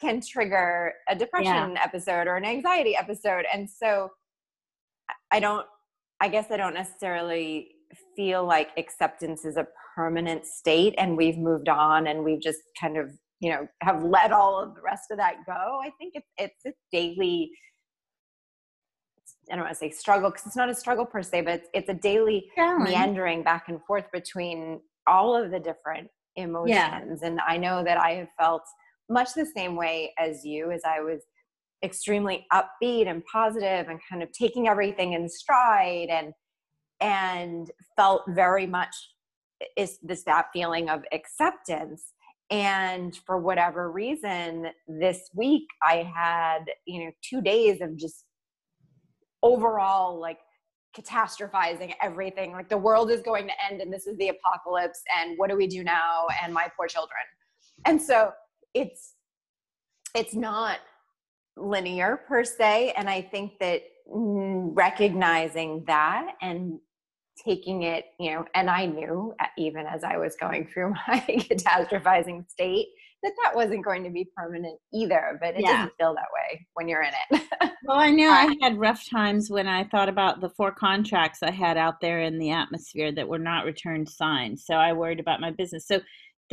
can 0.00 0.20
trigger 0.20 0.92
a 1.08 1.14
depression 1.14 1.72
yeah. 1.72 1.82
episode 1.82 2.26
or 2.26 2.36
an 2.36 2.44
anxiety 2.44 2.96
episode 2.96 3.44
and 3.52 3.68
so 3.68 4.08
I 5.34 5.40
don't, 5.40 5.66
I 6.20 6.28
guess 6.28 6.46
I 6.52 6.56
don't 6.56 6.74
necessarily 6.74 7.68
feel 8.14 8.46
like 8.46 8.68
acceptance 8.76 9.44
is 9.44 9.56
a 9.56 9.66
permanent 9.96 10.46
state 10.46 10.94
and 10.96 11.16
we've 11.16 11.38
moved 11.38 11.68
on 11.68 12.06
and 12.06 12.22
we've 12.22 12.40
just 12.40 12.60
kind 12.80 12.96
of, 12.96 13.10
you 13.40 13.50
know, 13.50 13.66
have 13.82 14.04
let 14.04 14.30
all 14.30 14.62
of 14.62 14.76
the 14.76 14.80
rest 14.80 15.10
of 15.10 15.18
that 15.18 15.38
go. 15.44 15.80
I 15.82 15.90
think 15.98 16.12
it's, 16.14 16.28
it's 16.38 16.64
a 16.66 16.70
daily, 16.92 17.50
I 19.50 19.56
don't 19.56 19.64
want 19.64 19.74
to 19.74 19.78
say 19.78 19.90
struggle 19.90 20.30
because 20.30 20.46
it's 20.46 20.56
not 20.56 20.68
a 20.68 20.74
struggle 20.74 21.04
per 21.04 21.20
se, 21.20 21.40
but 21.40 21.54
it's, 21.54 21.68
it's 21.74 21.88
a 21.88 21.94
daily 21.94 22.46
meandering 22.56 23.42
back 23.42 23.64
and 23.66 23.80
forth 23.88 24.04
between 24.12 24.80
all 25.08 25.34
of 25.34 25.50
the 25.50 25.58
different 25.58 26.08
emotions. 26.36 27.20
Yeah. 27.22 27.26
And 27.26 27.40
I 27.46 27.56
know 27.56 27.82
that 27.82 27.98
I 27.98 28.12
have 28.12 28.28
felt 28.38 28.62
much 29.10 29.34
the 29.34 29.46
same 29.46 29.74
way 29.74 30.14
as 30.16 30.44
you, 30.44 30.70
as 30.70 30.82
I 30.86 31.00
was 31.00 31.22
extremely 31.84 32.46
upbeat 32.52 33.06
and 33.06 33.22
positive 33.30 33.88
and 33.88 34.00
kind 34.10 34.22
of 34.22 34.32
taking 34.32 34.68
everything 34.68 35.12
in 35.12 35.28
stride 35.28 36.08
and 36.10 36.32
and 37.00 37.70
felt 37.96 38.22
very 38.28 38.66
much 38.66 38.94
is 39.76 39.98
this 40.02 40.24
that 40.24 40.46
feeling 40.52 40.88
of 40.88 41.02
acceptance. 41.12 42.12
And 42.50 43.16
for 43.26 43.38
whatever 43.38 43.90
reason 43.90 44.68
this 44.86 45.30
week 45.34 45.66
i 45.82 45.96
had 46.14 46.64
you 46.86 47.04
know 47.04 47.10
two 47.22 47.40
days 47.40 47.80
of 47.80 47.96
just 47.96 48.24
overall 49.42 50.18
like 50.18 50.38
catastrophizing 50.96 51.92
everything. 52.00 52.52
Like 52.52 52.68
the 52.68 52.78
world 52.78 53.10
is 53.10 53.20
going 53.20 53.46
to 53.46 53.52
end 53.70 53.80
and 53.80 53.92
this 53.92 54.06
is 54.06 54.16
the 54.18 54.28
apocalypse 54.28 55.02
and 55.18 55.36
what 55.36 55.50
do 55.50 55.56
we 55.56 55.66
do 55.66 55.84
now 55.84 56.26
and 56.42 56.52
my 56.52 56.68
poor 56.76 56.86
children. 56.86 57.20
And 57.84 58.00
so 58.00 58.30
it's 58.72 59.14
it's 60.14 60.34
not 60.34 60.78
linear 61.56 62.20
per 62.28 62.44
se 62.44 62.92
and 62.96 63.08
i 63.08 63.20
think 63.20 63.58
that 63.58 63.82
recognizing 64.06 65.84
that 65.86 66.34
and 66.42 66.78
taking 67.44 67.82
it 67.82 68.06
you 68.18 68.32
know 68.32 68.44
and 68.54 68.68
i 68.68 68.86
knew 68.86 69.34
uh, 69.40 69.46
even 69.56 69.86
as 69.86 70.04
i 70.04 70.16
was 70.16 70.36
going 70.36 70.66
through 70.66 70.90
my 71.08 71.20
catastrophizing 71.28 72.48
state 72.48 72.86
that 73.22 73.32
that 73.42 73.56
wasn't 73.56 73.82
going 73.82 74.04
to 74.04 74.10
be 74.10 74.28
permanent 74.36 74.78
either 74.92 75.38
but 75.40 75.54
it 75.54 75.62
yeah. 75.62 75.72
doesn't 75.72 75.92
feel 75.98 76.14
that 76.14 76.26
way 76.34 76.66
when 76.74 76.86
you're 76.86 77.02
in 77.02 77.12
it. 77.30 77.42
Well 77.86 77.98
i 77.98 78.10
know 78.10 78.30
i 78.30 78.54
had 78.62 78.78
rough 78.78 79.02
times 79.10 79.50
when 79.50 79.68
i 79.68 79.84
thought 79.84 80.08
about 80.08 80.40
the 80.40 80.48
four 80.50 80.72
contracts 80.72 81.42
i 81.42 81.50
had 81.50 81.76
out 81.76 82.00
there 82.00 82.20
in 82.20 82.38
the 82.38 82.50
atmosphere 82.50 83.12
that 83.12 83.28
were 83.28 83.38
not 83.38 83.66
returned 83.66 84.08
signed 84.08 84.58
so 84.58 84.74
i 84.74 84.92
worried 84.92 85.20
about 85.20 85.40
my 85.40 85.50
business. 85.50 85.86
So 85.86 86.00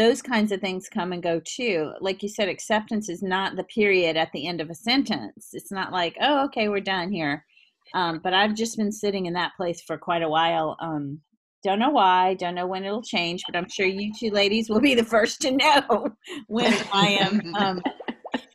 those 0.02 0.22
kinds 0.22 0.52
of 0.52 0.60
things 0.60 0.90
come 0.90 1.14
and 1.14 1.22
go 1.22 1.40
too 1.46 1.92
like 2.02 2.24
you 2.24 2.30
said 2.30 2.50
acceptance 2.50 3.08
is 3.08 3.22
not 3.22 3.56
the 3.56 3.64
period 3.66 4.18
at 4.18 4.32
the 4.34 4.48
end 4.48 4.60
of 4.60 4.70
a 4.70 4.76
sentence 4.76 5.50
it's 5.54 5.72
not 5.72 5.92
like 5.92 6.16
oh 6.22 6.46
okay 6.46 6.70
we're 6.70 6.80
done 6.80 7.12
here 7.12 7.46
um, 7.94 8.20
but 8.24 8.34
i've 8.34 8.56
just 8.56 8.78
been 8.78 8.92
sitting 8.92 9.28
in 9.28 9.34
that 9.34 9.52
place 9.56 9.82
for 9.82 9.98
quite 9.98 10.24
a 10.24 10.30
while 10.30 10.76
um, 10.82 11.20
don't 11.64 11.80
know 11.80 11.90
why, 11.90 12.34
don't 12.36 12.56
know 12.56 12.66
when 12.66 12.84
it'll 12.84 13.04
change, 13.04 13.44
but 13.48 13.56
I'm 13.56 13.70
sure 13.70 13.86
you 13.86 14.12
two 14.20 14.32
ladies 14.32 14.70
will 14.70 14.80
be 14.80 14.96
the 14.96 15.04
first 15.04 15.42
to 15.42 15.52
know 15.52 16.10
when 16.48 16.74
I 16.92 17.08
am 17.10 17.56
um, 17.56 17.84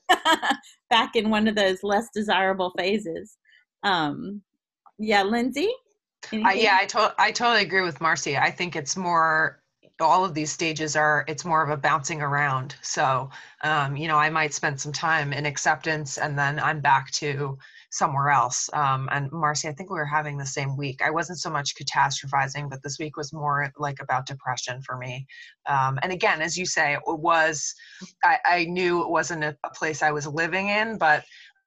back 0.90 1.14
in 1.14 1.30
one 1.30 1.46
of 1.46 1.54
those 1.54 1.82
less 1.82 2.08
desirable 2.12 2.72
phases. 2.76 3.36
Um, 3.84 4.42
yeah, 4.98 5.22
Lindsay? 5.22 5.70
Uh, 6.32 6.50
yeah, 6.54 6.78
I, 6.80 6.86
to- 6.86 7.14
I 7.18 7.30
totally 7.30 7.62
agree 7.62 7.82
with 7.82 8.00
Marcy. 8.00 8.36
I 8.36 8.50
think 8.50 8.74
it's 8.74 8.96
more 8.96 9.60
all 10.00 10.24
of 10.24 10.34
these 10.34 10.52
stages 10.52 10.96
are 10.96 11.24
it's 11.26 11.44
more 11.44 11.62
of 11.62 11.70
a 11.70 11.76
bouncing 11.76 12.20
around 12.20 12.74
so 12.82 13.30
um, 13.62 13.96
you 13.96 14.08
know 14.08 14.16
i 14.16 14.28
might 14.28 14.52
spend 14.52 14.80
some 14.80 14.92
time 14.92 15.32
in 15.32 15.46
acceptance 15.46 16.18
and 16.18 16.38
then 16.38 16.58
i'm 16.60 16.80
back 16.80 17.10
to 17.10 17.58
somewhere 17.96 18.30
else. 18.30 18.68
Um, 18.72 19.08
and 19.10 19.30
Marcy, 19.32 19.68
I 19.68 19.72
think 19.72 19.90
we 19.90 19.98
were 19.98 20.04
having 20.04 20.36
the 20.36 20.46
same 20.46 20.76
week. 20.76 21.00
I 21.02 21.10
wasn't 21.10 21.38
so 21.38 21.50
much 21.50 21.74
catastrophizing, 21.74 22.68
but 22.68 22.82
this 22.82 22.98
week 22.98 23.16
was 23.16 23.32
more 23.32 23.72
like 23.78 24.00
about 24.00 24.26
depression 24.26 24.82
for 24.82 24.96
me. 24.96 25.26
Um, 25.66 25.98
and 26.02 26.12
again, 26.12 26.42
as 26.42 26.56
you 26.56 26.66
say, 26.66 26.94
it 26.94 27.00
was, 27.06 27.74
I, 28.22 28.38
I 28.44 28.64
knew 28.64 29.02
it 29.02 29.10
wasn't 29.10 29.44
a, 29.44 29.56
a, 29.64 29.70
place 29.70 30.02
I 30.02 30.10
was 30.10 30.26
living 30.26 30.68
in, 30.68 30.96
but 30.96 31.24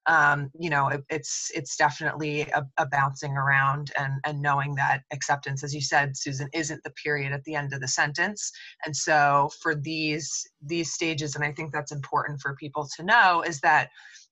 um, 0.10 0.50
you 0.60 0.72
know, 0.72 0.88
it, 0.88 1.04
it's 1.12 1.52
it's 1.54 1.78
definitely 1.78 2.42
a, 2.42 2.66
a, 2.78 2.88
bouncing 2.88 3.38
around 3.38 3.92
and 3.98 4.14
and 4.26 4.42
knowing 4.42 4.74
that 4.74 5.04
acceptance, 5.12 5.64
as 5.64 5.74
you 5.74 5.82
said, 5.82 6.18
Susan, 6.18 6.50
isn't 6.52 6.84
the 6.84 6.90
period 6.92 7.32
at 7.32 7.44
the 7.44 7.54
end 7.54 7.74
of 7.74 7.80
the 7.80 7.88
sentence. 7.88 8.52
And 8.84 8.96
so 8.96 9.52
for 9.62 9.76
these 9.76 10.48
these 10.64 10.92
stages, 10.92 11.36
and 11.36 11.44
I 11.46 11.52
think 11.52 11.72
that's 11.72 11.92
important 11.92 12.42
for 12.42 12.56
people 12.56 12.90
to 12.98 13.04
know, 13.04 13.44
is 13.44 13.60
that 13.60 13.90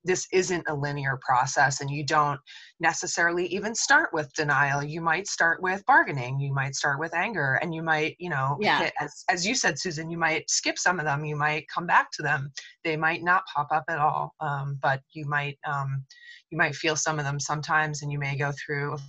this 0.07 0.27
isn't 0.31 0.63
a 0.67 0.73
linear 0.73 1.19
process 1.21 1.81
and 1.81 1.89
you 1.89 2.03
don't 2.03 2.39
necessarily 2.79 3.45
even 3.47 3.75
start 3.75 4.09
with 4.13 4.31
denial. 4.33 4.83
You 4.83 5.01
might 5.01 5.27
start 5.27 5.61
with 5.61 5.85
bargaining 5.85 6.39
you 6.39 6.53
might 6.53 6.75
start 6.75 6.99
with 6.99 7.13
anger 7.13 7.59
and 7.61 7.75
you 7.75 7.83
might 7.83 8.15
you 8.17 8.29
know 8.29 8.57
yeah. 8.59 8.79
Hit, 8.79 8.93
as, 8.99 9.23
as 9.29 9.45
you 9.45 9.53
said 9.53 9.77
susan 9.77 10.09
you 10.09 10.17
might 10.17 10.49
skip 10.49 10.77
some 10.77 10.99
of 10.99 11.05
them 11.05 11.25
you 11.25 11.35
might 11.35 11.67
come 11.67 11.85
back 11.85 12.11
to 12.13 12.23
them. 12.23 12.51
They 12.83 12.97
might 12.97 13.23
not 13.23 13.43
pop 13.53 13.67
up 13.71 13.83
at 13.89 13.99
all 13.99 14.33
um, 14.39 14.79
but 14.81 15.01
you 15.13 15.25
might 15.25 15.59
um, 15.67 16.03
you 16.49 16.57
might 16.57 16.75
feel 16.75 16.95
some 16.95 17.19
of 17.19 17.25
them 17.25 17.39
sometimes 17.39 18.01
and 18.01 18.11
you 18.11 18.19
may 18.19 18.35
go 18.35 18.51
through 18.53 18.93
a 18.93 18.99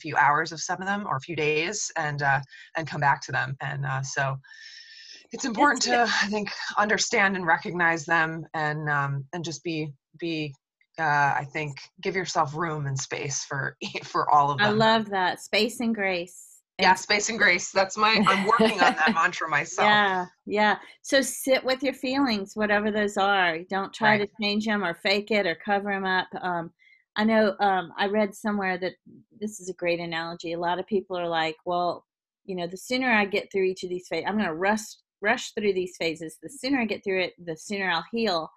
few 0.00 0.16
hours 0.16 0.52
of 0.52 0.60
some 0.60 0.80
of 0.80 0.86
them 0.86 1.06
or 1.06 1.16
a 1.16 1.20
few 1.20 1.34
days 1.34 1.90
and 1.96 2.22
uh, 2.22 2.40
and 2.76 2.86
come 2.86 3.00
back 3.00 3.20
to 3.22 3.32
them. 3.32 3.56
And 3.60 3.84
uh, 3.84 4.02
so 4.02 4.36
it's 5.32 5.44
important 5.44 5.82
to 5.82 6.02
i 6.02 6.26
think 6.28 6.50
understand 6.78 7.36
and 7.36 7.46
recognize 7.46 8.04
them 8.04 8.46
and 8.54 8.88
um, 8.88 9.24
and 9.32 9.44
just 9.44 9.62
be 9.62 9.92
be 10.18 10.54
uh, 10.98 11.34
I 11.38 11.46
think 11.52 11.76
give 12.02 12.16
yourself 12.16 12.54
room 12.54 12.86
and 12.86 12.98
space 12.98 13.44
for 13.44 13.76
for 14.04 14.28
all 14.30 14.50
of 14.50 14.58
them. 14.58 14.66
I 14.66 14.70
love 14.70 15.08
that 15.10 15.40
space 15.40 15.80
and 15.80 15.94
grace. 15.94 16.44
Yeah, 16.80 16.94
space 16.94 17.28
and 17.28 17.38
grace. 17.38 17.72
That's 17.72 17.96
my. 17.96 18.22
I'm 18.28 18.46
working 18.46 18.80
on 18.80 18.94
that 18.94 19.12
mantra 19.14 19.48
myself. 19.50 19.88
Yeah, 19.88 20.26
yeah. 20.46 20.76
So 21.02 21.20
sit 21.20 21.64
with 21.64 21.82
your 21.82 21.94
feelings, 21.94 22.52
whatever 22.54 22.90
those 22.90 23.16
are. 23.16 23.58
Don't 23.70 23.92
try 23.92 24.18
right. 24.18 24.28
to 24.28 24.42
change 24.42 24.66
them 24.66 24.84
or 24.84 24.94
fake 24.94 25.30
it 25.30 25.46
or 25.46 25.56
cover 25.56 25.90
them 25.90 26.04
up. 26.04 26.28
Um, 26.40 26.70
I 27.16 27.24
know. 27.24 27.54
Um, 27.60 27.92
I 27.96 28.06
read 28.06 28.34
somewhere 28.34 28.78
that 28.78 28.94
this 29.40 29.60
is 29.60 29.68
a 29.68 29.74
great 29.74 30.00
analogy. 30.00 30.52
A 30.52 30.58
lot 30.58 30.78
of 30.78 30.86
people 30.86 31.16
are 31.16 31.28
like, 31.28 31.56
well, 31.64 32.04
you 32.44 32.54
know, 32.54 32.66
the 32.66 32.76
sooner 32.76 33.10
I 33.10 33.24
get 33.24 33.50
through 33.50 33.64
each 33.64 33.82
of 33.82 33.90
these 33.90 34.06
phases, 34.08 34.26
I'm 34.28 34.36
going 34.36 34.46
to 34.46 34.54
rush 34.54 34.82
rush 35.20 35.50
through 35.52 35.72
these 35.72 35.96
phases. 35.98 36.38
The 36.40 36.48
sooner 36.48 36.80
I 36.80 36.84
get 36.84 37.02
through 37.02 37.22
it, 37.22 37.32
the 37.44 37.56
sooner 37.56 37.90
I'll 37.90 38.04
heal 38.12 38.48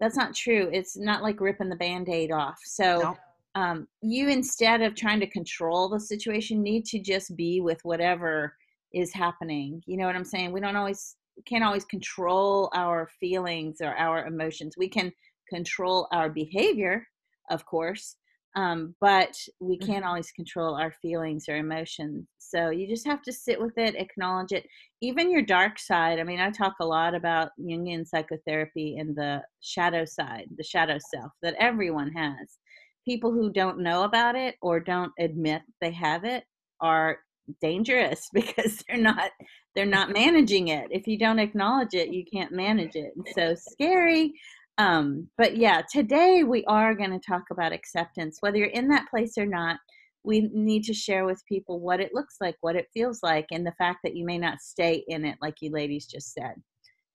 that's 0.00 0.16
not 0.16 0.34
true 0.34 0.68
it's 0.72 0.96
not 0.96 1.22
like 1.22 1.40
ripping 1.40 1.68
the 1.68 1.76
band-aid 1.76 2.30
off 2.30 2.58
so 2.64 3.16
no. 3.54 3.60
um, 3.60 3.88
you 4.02 4.28
instead 4.28 4.80
of 4.82 4.94
trying 4.94 5.20
to 5.20 5.26
control 5.26 5.88
the 5.88 6.00
situation 6.00 6.62
need 6.62 6.84
to 6.84 6.98
just 6.98 7.34
be 7.36 7.60
with 7.60 7.80
whatever 7.84 8.54
is 8.92 9.12
happening 9.12 9.82
you 9.86 9.96
know 9.96 10.06
what 10.06 10.16
i'm 10.16 10.24
saying 10.24 10.52
we 10.52 10.60
don't 10.60 10.76
always 10.76 11.16
can't 11.46 11.64
always 11.64 11.84
control 11.84 12.70
our 12.74 13.08
feelings 13.20 13.78
or 13.80 13.94
our 13.96 14.26
emotions 14.26 14.74
we 14.76 14.88
can 14.88 15.12
control 15.48 16.08
our 16.12 16.28
behavior 16.28 17.06
of 17.50 17.64
course 17.64 18.16
um, 18.56 18.94
but 19.00 19.34
we 19.60 19.78
can't 19.78 20.00
mm-hmm. 20.00 20.08
always 20.08 20.30
control 20.32 20.74
our 20.74 20.92
feelings 21.02 21.44
or 21.48 21.56
emotions 21.56 22.26
so 22.48 22.70
you 22.70 22.88
just 22.88 23.06
have 23.06 23.22
to 23.22 23.32
sit 23.32 23.60
with 23.60 23.76
it 23.76 23.94
acknowledge 23.96 24.52
it. 24.52 24.66
Even 25.02 25.30
your 25.30 25.42
dark 25.42 25.78
side 25.78 26.18
i 26.18 26.24
mean 26.24 26.40
i 26.40 26.50
talk 26.50 26.74
a 26.80 26.84
lot 26.84 27.14
about 27.14 27.50
jungian 27.60 28.06
psychotherapy 28.06 28.96
and 28.98 29.14
the 29.14 29.42
shadow 29.60 30.04
side 30.04 30.46
the 30.56 30.64
shadow 30.64 30.98
self 31.14 31.32
that 31.42 31.54
everyone 31.58 32.10
has. 32.12 32.58
People 33.04 33.32
who 33.32 33.52
don't 33.52 33.78
know 33.78 34.04
about 34.04 34.34
it 34.34 34.56
or 34.60 34.80
don't 34.80 35.12
admit 35.18 35.62
they 35.80 35.92
have 35.92 36.24
it 36.24 36.44
are 36.80 37.18
dangerous 37.60 38.28
because 38.34 38.82
they're 38.88 38.98
not 38.98 39.30
they're 39.74 39.86
not 39.86 40.10
managing 40.24 40.68
it. 40.68 40.88
If 40.90 41.06
you 41.06 41.18
don't 41.18 41.38
acknowledge 41.38 41.94
it 41.94 42.08
you 42.08 42.24
can't 42.32 42.52
manage 42.52 42.96
it 42.96 43.12
and 43.14 43.26
so 43.34 43.54
scary 43.54 44.32
um, 44.78 45.28
but 45.36 45.56
yeah, 45.56 45.82
today 45.92 46.44
we 46.44 46.64
are 46.64 46.94
going 46.94 47.10
to 47.10 47.18
talk 47.18 47.42
about 47.50 47.72
acceptance. 47.72 48.38
Whether 48.40 48.58
you're 48.58 48.68
in 48.68 48.88
that 48.88 49.08
place 49.10 49.36
or 49.36 49.46
not, 49.46 49.78
we 50.24 50.48
need 50.52 50.84
to 50.84 50.94
share 50.94 51.24
with 51.24 51.44
people 51.46 51.80
what 51.80 52.00
it 52.00 52.14
looks 52.14 52.36
like, 52.40 52.56
what 52.60 52.76
it 52.76 52.88
feels 52.94 53.22
like, 53.22 53.46
and 53.50 53.66
the 53.66 53.72
fact 53.72 54.00
that 54.04 54.16
you 54.16 54.24
may 54.24 54.38
not 54.38 54.60
stay 54.60 55.04
in 55.08 55.24
it, 55.24 55.36
like 55.42 55.56
you 55.60 55.70
ladies 55.70 56.06
just 56.06 56.32
said. 56.32 56.54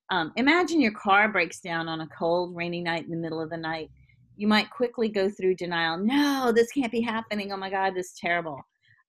Um, 0.09 0.33
imagine 0.35 0.81
your 0.81 0.93
car 0.93 1.31
breaks 1.31 1.59
down 1.59 1.87
on 1.87 2.01
a 2.01 2.07
cold, 2.07 2.55
rainy 2.55 2.81
night 2.81 3.05
in 3.05 3.11
the 3.11 3.17
middle 3.17 3.41
of 3.41 3.49
the 3.49 3.57
night. 3.57 3.89
You 4.35 4.47
might 4.47 4.69
quickly 4.69 5.09
go 5.09 5.29
through 5.29 5.55
denial. 5.55 5.97
No, 5.97 6.51
this 6.53 6.71
can't 6.71 6.91
be 6.91 7.01
happening. 7.01 7.51
Oh 7.51 7.57
my 7.57 7.69
God, 7.69 7.93
this 7.95 8.07
is 8.07 8.19
terrible. 8.19 8.61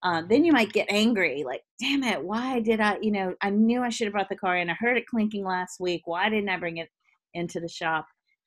Uh, 0.03 0.21
then 0.29 0.45
you 0.45 0.51
might 0.51 0.71
get 0.71 0.87
angry, 0.89 1.43
like, 1.43 1.63
damn 1.79 2.03
it, 2.03 2.23
why 2.23 2.59
did 2.59 2.79
I, 2.79 2.97
you 3.01 3.11
know, 3.11 3.33
I 3.41 3.49
knew 3.49 3.81
I 3.81 3.89
should 3.89 4.05
have 4.05 4.13
brought 4.13 4.29
the 4.29 4.35
car 4.35 4.57
in. 4.57 4.69
I 4.69 4.75
heard 4.75 4.97
it 4.97 5.07
clinking 5.07 5.43
last 5.43 5.79
week. 5.79 6.03
Why 6.05 6.29
didn't 6.29 6.49
I 6.49 6.57
bring 6.57 6.77
it 6.77 6.89
into 7.33 7.59
the 7.59 7.67
shop? 7.67 8.05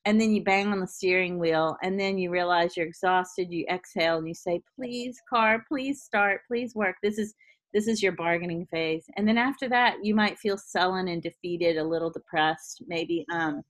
And 0.09 0.19
then 0.19 0.35
you 0.35 0.43
bang 0.43 0.69
on 0.69 0.81
the 0.81 0.87
steering 0.87 1.39
wheel 1.39 1.77
and 1.83 2.01
then 2.01 2.17
you 2.17 2.31
realize 2.31 2.75
you're 2.75 2.87
exhausted 2.87 3.53
you 3.53 3.67
exhale 3.71 4.17
and 4.17 4.27
you 4.27 4.33
say 4.33 4.59
please 4.75 5.21
car 5.29 5.63
please 5.69 6.03
start 6.03 6.41
please 6.49 6.75
work. 6.75 6.97
This 7.03 7.19
is 7.19 7.35
this 7.75 7.87
is 7.87 8.03
your 8.03 8.13
bargaining 8.13 8.67
phase. 8.71 9.05
And 9.19 9.29
then 9.29 9.37
after 9.37 9.69
that 9.69 9.97
you 10.03 10.15
might 10.15 10.39
feel 10.39 10.57
sullen 10.57 11.09
and 11.09 11.23
defeated 11.23 11.77
a 11.77 11.85
little 11.85 12.09
depressed 12.09 12.83
maybe 12.87 13.27
um 13.31 13.63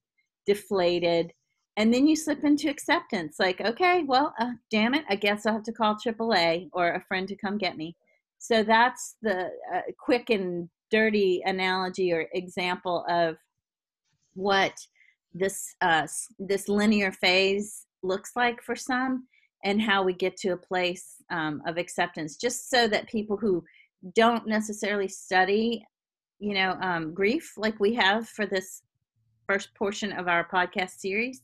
deflated. 0.46 1.32
And 1.76 1.92
then 1.92 2.06
you 2.06 2.14
slip 2.14 2.44
into 2.44 2.70
acceptance 2.70 3.40
like 3.40 3.60
okay 3.60 4.04
well 4.06 4.32
uh, 4.38 4.52
damn 4.70 4.94
it 4.94 5.04
i 5.08 5.16
guess 5.16 5.44
i'll 5.44 5.54
have 5.54 5.64
to 5.64 5.72
call 5.72 5.96
aaa 5.96 6.68
or 6.72 6.92
a 6.92 7.04
friend 7.08 7.26
to 7.26 7.34
come 7.34 7.58
get 7.58 7.76
me. 7.76 7.96
So 8.38 8.62
that's 8.62 9.16
the 9.22 9.50
uh, 9.74 9.80
quick 9.98 10.30
and 10.30 10.68
dirty 10.88 11.42
analogy 11.44 12.12
or 12.12 12.28
example 12.32 13.04
of 13.08 13.38
what 14.34 14.74
this 15.38 15.74
uh, 15.80 16.06
this 16.38 16.68
linear 16.68 17.12
phase 17.12 17.86
looks 18.02 18.32
like 18.36 18.62
for 18.62 18.76
some 18.76 19.26
and 19.64 19.82
how 19.82 20.02
we 20.02 20.12
get 20.12 20.36
to 20.36 20.50
a 20.50 20.56
place 20.56 21.16
um, 21.30 21.60
of 21.66 21.78
acceptance 21.78 22.36
just 22.36 22.70
so 22.70 22.86
that 22.86 23.08
people 23.08 23.36
who 23.36 23.62
don't 24.14 24.46
necessarily 24.46 25.08
study 25.08 25.84
you 26.38 26.54
know, 26.54 26.76
um, 26.80 27.12
grief 27.14 27.54
like 27.56 27.78
we 27.80 27.94
have 27.94 28.28
for 28.28 28.46
this 28.46 28.82
first 29.46 29.74
portion 29.74 30.12
of 30.12 30.28
our 30.28 30.48
podcast 30.48 30.98
series. 30.98 31.42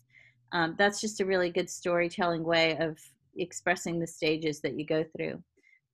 Um, 0.52 0.76
that's 0.78 1.00
just 1.00 1.20
a 1.20 1.24
really 1.24 1.50
good 1.50 1.68
storytelling 1.68 2.44
way 2.44 2.76
of 2.78 2.98
expressing 3.36 3.98
the 3.98 4.06
stages 4.06 4.60
that 4.60 4.78
you 4.78 4.86
go 4.86 5.04
through. 5.16 5.42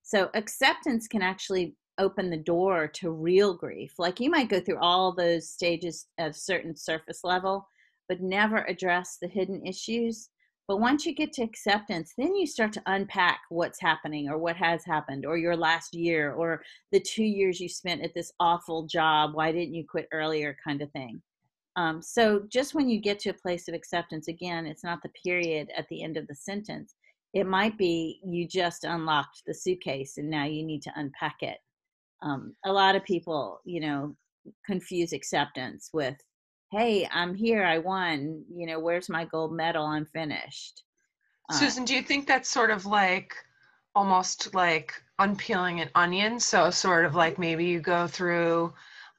So 0.03 0.29
acceptance 0.35 1.07
can 1.07 1.21
actually 1.21 1.75
open 1.97 2.29
the 2.29 2.37
door 2.37 2.87
to 2.87 3.11
real 3.11 3.55
grief. 3.55 3.93
Like 3.97 4.19
you 4.19 4.29
might 4.29 4.49
go 4.49 4.59
through 4.59 4.79
all 4.79 5.13
those 5.13 5.49
stages 5.49 6.07
at 6.17 6.31
a 6.31 6.33
certain 6.33 6.75
surface 6.75 7.23
level, 7.23 7.67
but 8.11 8.19
never 8.19 8.65
address 8.65 9.17
the 9.21 9.27
hidden 9.29 9.65
issues. 9.65 10.27
But 10.67 10.81
once 10.81 11.05
you 11.05 11.15
get 11.15 11.31
to 11.33 11.43
acceptance, 11.43 12.11
then 12.17 12.35
you 12.35 12.45
start 12.45 12.73
to 12.73 12.83
unpack 12.85 13.39
what's 13.47 13.79
happening 13.79 14.27
or 14.27 14.37
what 14.37 14.57
has 14.57 14.83
happened 14.83 15.25
or 15.25 15.37
your 15.37 15.55
last 15.55 15.93
year 15.93 16.33
or 16.33 16.61
the 16.91 16.99
two 16.99 17.23
years 17.23 17.61
you 17.61 17.69
spent 17.69 18.01
at 18.01 18.13
this 18.13 18.33
awful 18.41 18.85
job. 18.85 19.33
Why 19.33 19.53
didn't 19.53 19.75
you 19.75 19.85
quit 19.89 20.09
earlier? 20.11 20.57
kind 20.61 20.81
of 20.81 20.91
thing. 20.91 21.21
Um, 21.77 22.01
so 22.01 22.43
just 22.49 22.75
when 22.75 22.89
you 22.89 22.99
get 22.99 23.17
to 23.19 23.29
a 23.29 23.33
place 23.33 23.69
of 23.69 23.75
acceptance, 23.75 24.27
again, 24.27 24.65
it's 24.65 24.83
not 24.83 25.01
the 25.01 25.13
period 25.23 25.69
at 25.77 25.87
the 25.87 26.03
end 26.03 26.17
of 26.17 26.27
the 26.27 26.35
sentence. 26.35 26.95
It 27.33 27.47
might 27.47 27.77
be 27.77 28.19
you 28.25 28.45
just 28.45 28.83
unlocked 28.83 29.43
the 29.47 29.53
suitcase 29.53 30.17
and 30.17 30.29
now 30.29 30.43
you 30.43 30.65
need 30.65 30.81
to 30.81 30.91
unpack 30.97 31.37
it. 31.43 31.59
Um, 32.21 32.57
a 32.65 32.73
lot 32.73 32.97
of 32.97 33.05
people, 33.05 33.61
you 33.63 33.79
know, 33.79 34.17
confuse 34.65 35.13
acceptance 35.13 35.91
with, 35.93 36.17
hey, 36.71 37.07
I'm 37.11 37.35
here, 37.35 37.65
I 37.65 37.79
won, 37.79 38.43
you 38.49 38.65
know, 38.65 38.79
where's 38.79 39.09
my 39.09 39.25
gold 39.25 39.53
medal? 39.53 39.85
I'm 39.85 40.05
finished. 40.05 40.83
Uh, 41.49 41.55
Susan, 41.55 41.83
do 41.83 41.93
you 41.93 42.01
think 42.01 42.27
that's 42.27 42.49
sort 42.49 42.71
of 42.71 42.85
like 42.85 43.33
almost 43.93 44.55
like 44.55 44.93
unpeeling 45.19 45.81
an 45.81 45.89
onion? 45.95 46.39
So, 46.39 46.69
sort 46.69 47.05
of 47.05 47.13
like 47.13 47.37
maybe 47.37 47.65
you 47.65 47.81
go 47.81 48.07
through 48.07 48.73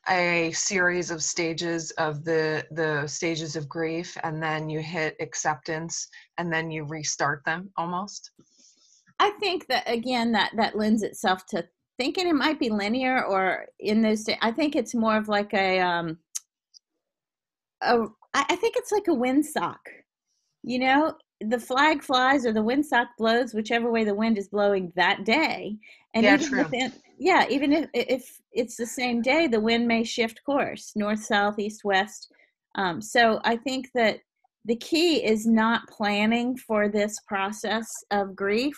a 0.09 0.51
series 0.53 1.11
of 1.11 1.23
stages 1.23 1.91
of 1.93 2.25
the 2.25 2.67
the 2.73 3.07
stages 3.07 3.55
of 3.55 3.69
grief 3.69 4.17
and 4.25 4.43
then 4.43 4.69
you 4.69 4.81
hit 4.81 5.15
acceptance 5.21 6.09
and 6.39 6.53
then 6.53 6.73
you 6.73 6.83
restart 6.83 7.41
them 7.45 7.71
almost 7.77 8.33
i 9.21 9.31
think 9.39 9.65
that 9.69 9.85
again 9.87 10.33
that 10.33 10.51
that 10.57 10.77
lends 10.77 11.05
itself 11.05 11.47
to 11.47 11.65
thinking 11.99 12.27
it 12.27 12.35
might 12.35 12.59
be 12.59 12.69
linear 12.69 13.25
or 13.27 13.67
in 13.79 14.03
those 14.03 14.29
i 14.41 14.51
think 14.51 14.75
it's 14.75 14.93
more 14.93 15.17
of 15.17 15.29
like 15.29 15.55
a 15.55 15.79
um 15.79 16.19
a, 17.83 18.07
I 18.35 18.57
think 18.57 18.77
it's 18.77 18.93
like 18.93 19.09
a 19.09 19.11
windsock 19.11 19.79
you 20.63 20.79
know? 20.79 21.15
The 21.41 21.59
flag 21.59 22.03
flies 22.03 22.47
or 22.47 22.53
the 22.53 22.61
windsock 22.61 23.09
blows 23.19 23.53
whichever 23.53 23.91
way 23.91 24.05
the 24.05 24.15
wind 24.15 24.39
is 24.39 24.49
blowing 24.49 24.93
that 24.95 25.25
day. 25.25 25.77
And 26.15 26.25
yeah, 26.25 26.35
even 26.35 26.47
true. 26.47 26.63
Within, 26.63 26.93
yeah 27.19 27.47
even 27.51 27.73
if 27.73 27.89
if 27.95 28.41
it's 28.53 28.77
the 28.77 28.87
same 28.87 29.23
day 29.23 29.47
the 29.47 29.61
wind 29.61 29.87
may 29.87 30.05
shift 30.05 30.41
course 30.45 30.93
north 30.95 31.25
south 31.25 31.59
east 31.59 31.83
west. 31.85 32.33
Um, 32.75 33.03
so 33.03 33.41
i 33.45 33.57
think 33.57 33.89
that 33.95 34.21
the 34.65 34.77
key 34.77 35.25
is 35.25 35.47
not 35.47 35.89
planning 35.89 36.57
for 36.57 36.89
this 36.89 37.19
process 37.27 37.89
of 38.11 38.37
grief 38.37 38.77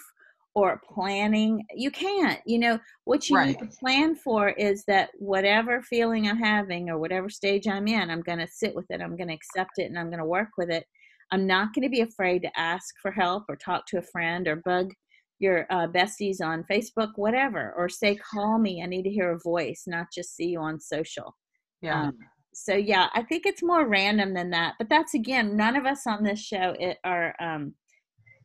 or 0.55 0.81
planning 0.93 1.65
you 1.75 1.91
can't 1.91 2.41
you 2.47 2.59
know 2.59 2.79
what 3.05 3.29
you 3.29 3.37
right. 3.37 3.49
need 3.49 3.59
to 3.59 3.77
plan 3.79 4.15
for 4.15 4.51
is 4.51 4.85
that 4.87 5.11
whatever 5.19 5.83
feeling 5.83 6.29
i'm 6.29 6.39
having 6.39 6.89
or 6.89 6.99
whatever 6.99 7.29
stage 7.29 7.67
i'm 7.67 7.89
in 7.89 8.11
i'm 8.11 8.23
going 8.23 8.39
to 8.39 8.47
sit 8.47 8.75
with 8.75 8.87
it 8.91 9.01
i'm 9.01 9.17
going 9.17 9.29
to 9.29 9.35
accept 9.35 9.73
it 9.79 9.85
and 9.85 9.99
i'm 9.99 10.11
going 10.11 10.19
to 10.19 10.25
work 10.25 10.51
with 10.57 10.71
it 10.71 10.85
I'm 11.31 11.47
not 11.47 11.75
going 11.75 11.83
to 11.83 11.91
be 11.91 12.03
afraid 12.03 12.43
to 12.43 12.59
ask 12.59 12.95
for 13.01 13.11
help 13.11 13.45
or 13.49 13.57
talk 13.57 13.87
to 13.89 13.99
a 13.99 14.03
friend 14.03 14.47
or 14.47 14.57
bug 14.57 14.93
your 15.41 15.67
uh, 15.71 15.89
besties 15.89 16.41
on 16.41 16.65
Facebook, 16.71 17.11
whatever, 17.17 17.75
or 17.77 17.89
say, 17.89 18.17
call 18.17 18.59
me. 18.59 18.83
I 18.83 18.87
need 18.87 19.03
to 19.03 19.11
hear 19.11 19.33
a 19.33 19.39
voice, 19.41 19.83
not 19.87 20.07
just 20.15 20.37
see 20.37 20.47
you 20.47 20.61
on 20.61 20.81
social. 20.81 21.35
Yeah. 21.83 22.05
Um, 22.05 22.19
so, 22.55 22.75
yeah, 22.75 23.09
I 23.15 23.23
think 23.25 23.47
it's 23.47 23.63
more 23.63 23.89
random 23.89 24.33
than 24.33 24.51
that. 24.51 24.75
But 24.79 24.89
that's 24.89 25.15
again, 25.15 25.57
none 25.57 25.75
of 25.75 25.87
us 25.87 26.07
on 26.07 26.23
this 26.23 26.41
show 26.41 26.75
it, 26.79 26.99
are, 27.05 27.35
um, 27.41 27.75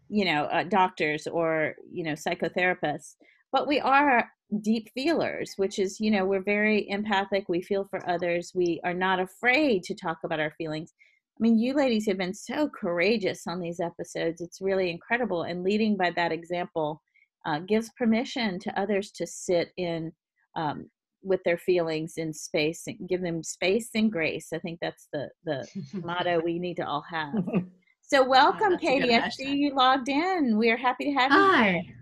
you 0.10 0.26
know, 0.26 0.44
uh, 0.46 0.64
doctors 0.64 1.28
or, 1.28 1.76
you 1.92 2.04
know, 2.04 2.14
psychotherapists, 2.14 3.16
but 3.52 3.68
we 3.68 3.80
are 3.80 4.30
deep 4.62 4.90
feelers, 4.94 5.54
which 5.58 5.80
is, 5.80 6.00
you 6.00 6.12
know, 6.12 6.26
we're 6.26 6.42
very 6.42 6.90
empathic. 6.90 7.48
We 7.48 7.62
feel 7.62 7.86
for 7.90 8.08
others. 8.10 8.52
We 8.56 8.82
are 8.84 8.94
not 8.94 9.20
afraid 9.20 9.84
to 9.84 9.96
talk 9.96 10.18
about 10.24 10.40
our 10.40 10.52
feelings 10.58 10.94
I 11.40 11.42
mean, 11.42 11.58
you 11.58 11.74
ladies 11.74 12.06
have 12.08 12.18
been 12.18 12.34
so 12.34 12.68
courageous 12.68 13.48
on 13.48 13.62
these 13.62 13.80
episodes. 13.80 14.42
It's 14.42 14.60
really 14.60 14.90
incredible. 14.90 15.44
And 15.44 15.64
leading 15.64 15.96
by 15.96 16.12
that 16.12 16.34
example 16.34 17.02
uh, 17.46 17.60
gives 17.60 17.90
permission 17.98 18.60
to 18.60 18.80
others 18.80 19.12
to 19.12 19.26
sit 19.26 19.72
in 19.78 20.12
um, 20.58 20.90
with 21.24 21.40
their 21.46 21.58
feelings 21.58 22.16
in 22.18 22.34
space 22.34 22.84
and 22.88 23.08
give 23.08 23.22
them 23.22 23.42
space 23.42 23.90
and 23.96 24.12
grace. 24.12 24.50
I 24.54 24.60
think 24.60 24.80
that's 24.82 25.08
the, 25.14 25.30
the 25.46 25.66
motto 25.94 26.42
we 26.44 26.60
need 26.60 26.76
to 26.76 26.88
all 26.88 27.06
have. 27.10 27.34
So, 28.12 28.28
welcome, 28.28 28.74
oh, 28.74 28.78
Katie. 28.78 29.14
I 29.14 29.30
see 29.30 29.56
you 29.56 29.76
logged 29.76 30.10
in. 30.10 30.58
We 30.58 30.72
are 30.72 30.78
happy 30.78 31.06
to 31.06 31.12
have 31.12 31.32
you. 31.32 31.38
Hi. 31.38 31.94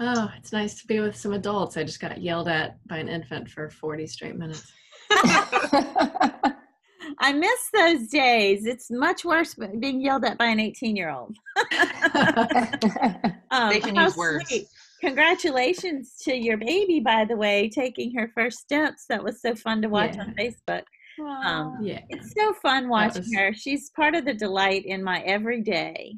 Oh, 0.00 0.32
it's 0.38 0.52
nice 0.52 0.80
to 0.80 0.86
be 0.86 1.00
with 1.00 1.14
some 1.14 1.34
adults. 1.34 1.76
I 1.76 1.84
just 1.84 2.00
got 2.00 2.22
yelled 2.22 2.48
at 2.48 2.78
by 2.88 2.96
an 2.96 3.08
infant 3.08 3.50
for 3.50 3.68
40 3.68 4.06
straight 4.06 4.36
minutes. 4.36 4.72
I 5.10 6.54
miss 7.34 7.60
those 7.74 8.08
days. 8.08 8.64
It's 8.64 8.90
much 8.90 9.22
worse 9.22 9.54
being 9.80 10.00
yelled 10.00 10.24
at 10.24 10.38
by 10.38 10.46
an 10.46 10.58
18 10.58 10.96
year 10.96 11.10
old. 11.10 11.36
um, 13.50 13.68
they 13.68 13.80
can 13.80 13.94
use 13.94 14.16
words. 14.16 14.48
Sweet. 14.48 14.66
Congratulations 15.02 16.16
to 16.22 16.34
your 16.34 16.56
baby, 16.56 17.00
by 17.00 17.26
the 17.26 17.36
way, 17.36 17.68
taking 17.68 18.14
her 18.14 18.32
first 18.34 18.60
steps. 18.60 19.04
That 19.10 19.22
was 19.22 19.42
so 19.42 19.54
fun 19.54 19.82
to 19.82 19.88
watch 19.88 20.14
yeah. 20.14 20.22
on 20.22 20.34
Facebook. 20.36 20.84
Um, 21.20 21.78
yeah. 21.82 22.00
It's 22.08 22.32
so 22.34 22.54
fun 22.62 22.88
watching 22.88 23.22
was... 23.22 23.34
her. 23.34 23.52
She's 23.52 23.90
part 23.90 24.14
of 24.14 24.24
the 24.24 24.34
delight 24.34 24.84
in 24.86 25.02
my 25.02 25.20
everyday. 25.20 26.14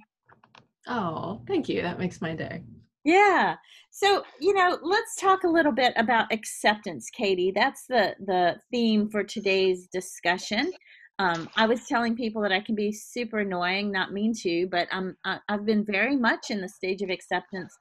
Oh, 0.87 1.43
thank 1.47 1.69
you. 1.69 1.83
That 1.83 1.99
makes 1.99 2.21
my 2.21 2.35
day. 2.35 2.63
Yeah. 3.05 3.57
So, 3.91 4.23
you 4.41 4.55
know, 4.55 4.79
let's 4.83 5.17
talk 5.21 5.45
a 5.45 5.49
little 5.49 5.73
bit 5.73 5.93
about 5.97 6.33
acceptance, 6.33 7.11
Katie. 7.11 7.53
That's 7.55 7.85
the 7.89 8.15
the 8.27 8.57
theme 8.71 9.11
for 9.11 9.23
today's 9.23 9.89
discussion. 9.93 10.73
Um, 11.19 11.49
I 11.57 11.67
was 11.67 11.87
telling 11.87 12.17
people 12.17 12.43
that 12.43 12.51
I 12.51 12.61
can 12.61 12.75
be 12.75 12.91
super 12.91 13.41
annoying, 13.41 13.93
not 13.93 14.13
mean 14.13 14.33
to, 14.43 14.67
but 14.71 14.89
I'm 14.91 15.17
I, 15.25 15.39
I've 15.49 15.65
been 15.65 15.85
very 15.85 16.17
much 16.17 16.51
in 16.51 16.61
the 16.61 16.69
stage 16.69 17.03
of 17.03 17.11
acceptance 17.11 17.73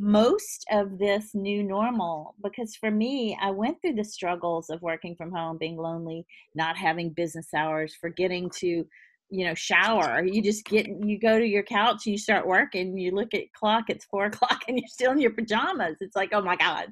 most 0.00 0.64
of 0.72 0.98
this 0.98 1.34
new 1.34 1.62
normal 1.62 2.34
because 2.42 2.74
for 2.74 2.90
me, 2.90 3.36
I 3.40 3.50
went 3.50 3.82
through 3.82 3.96
the 3.96 4.04
struggles 4.04 4.70
of 4.70 4.80
working 4.80 5.14
from 5.14 5.30
home, 5.30 5.58
being 5.58 5.76
lonely, 5.76 6.24
not 6.54 6.78
having 6.78 7.10
business 7.10 7.48
hours, 7.54 7.94
forgetting 8.00 8.48
to 8.60 8.86
you 9.28 9.46
know 9.46 9.54
shower. 9.54 10.24
You 10.24 10.42
just 10.42 10.64
get 10.64 10.88
you 10.88 11.18
go 11.20 11.38
to 11.38 11.46
your 11.46 11.62
couch 11.62 12.06
and 12.06 12.12
you 12.12 12.18
start 12.18 12.46
working 12.46 12.96
you 12.96 13.12
look 13.12 13.34
at 13.34 13.52
clock 13.52 13.90
it's 13.90 14.06
four 14.06 14.24
o'clock 14.26 14.62
and 14.66 14.78
you're 14.78 14.88
still 14.88 15.12
in 15.12 15.20
your 15.20 15.32
pajamas. 15.32 15.98
It's 16.00 16.16
like 16.16 16.30
oh 16.32 16.40
my 16.40 16.56
god. 16.56 16.86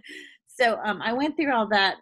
So 0.47 0.79
um, 0.85 1.01
i 1.01 1.13
went 1.13 1.37
through 1.37 1.53
all 1.53 1.67
that 1.69 1.97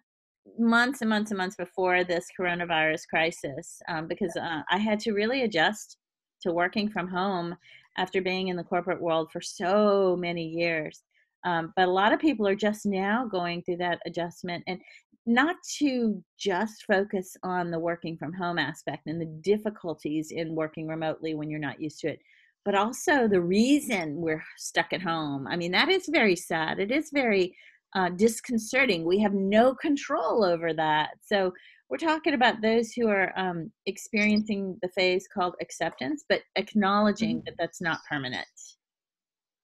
months 0.59 1.03
and 1.03 1.11
months 1.11 1.31
and 1.31 1.39
months 1.39 1.57
before 1.57 2.03
this 2.03 2.27
coronavirus 2.39 3.03
crisis 3.09 3.81
um, 3.89 4.07
because 4.09 4.35
uh, 4.37 4.63
i 4.71 4.79
had 4.79 5.01
to 5.01 5.13
really 5.13 5.43
adjust 5.43 5.99
to 6.41 6.53
working 6.53 6.89
from 6.89 7.09
home 7.09 7.57
after 7.97 8.21
being 8.21 8.49
in 8.49 8.57
the 8.57 8.65
corporate 8.65 9.01
world 9.01 9.31
for 9.33 9.41
so 9.41 10.17
many 10.19 10.45
years 10.47 11.03
um, 11.45 11.73
but 11.77 11.87
a 11.87 11.91
lot 11.91 12.13
of 12.13 12.19
people 12.19 12.47
are 12.47 12.57
just 12.57 12.85
now 12.85 13.25
going 13.25 13.63
through 13.63 13.77
that 13.77 14.01
adjustment 14.05 14.65
and 14.67 14.81
not 15.27 15.57
to 15.79 16.23
just 16.39 16.85
focus 16.87 17.37
on 17.43 17.71
the 17.71 17.79
working 17.79 18.17
from 18.17 18.33
home 18.33 18.59
aspect 18.59 19.07
and 19.07 19.21
the 19.21 19.41
difficulties 19.43 20.31
in 20.31 20.55
working 20.55 20.87
remotely 20.87 21.35
when 21.35 21.51
you're 21.51 21.59
not 21.59 21.81
used 21.81 22.01
to 22.01 22.09
it, 22.09 22.21
but 22.65 22.75
also 22.75 23.27
the 23.27 23.41
reason 23.41 24.17
we're 24.17 24.43
stuck 24.57 24.93
at 24.93 25.03
home. 25.03 25.47
I 25.49 25.57
mean, 25.57 25.73
that 25.73 25.89
is 25.89 26.09
very 26.11 26.37
sad. 26.37 26.79
It 26.79 26.91
is 26.91 27.11
very 27.13 27.57
uh, 27.95 28.11
disconcerting. 28.11 29.05
We 29.05 29.19
have 29.21 29.35
no 29.35 29.75
control 29.75 30.45
over 30.45 30.73
that. 30.75 31.11
So, 31.25 31.53
we're 31.89 31.99
talking 31.99 32.35
about 32.35 32.61
those 32.63 32.93
who 32.93 33.09
are 33.09 33.33
um, 33.39 33.71
experiencing 33.87 34.77
the 34.83 34.89
phase 34.89 35.29
called 35.33 35.55
acceptance, 35.61 36.25
but 36.29 36.43
acknowledging 36.57 37.37
mm-hmm. 37.37 37.45
that 37.47 37.55
that's 37.59 37.81
not 37.81 38.01
permanent 38.09 38.47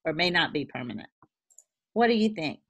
or 0.04 0.12
may 0.12 0.30
not 0.30 0.52
be 0.52 0.64
permanent. 0.64 1.08
What 1.94 2.06
do 2.08 2.14
you 2.14 2.30
think? 2.30 2.60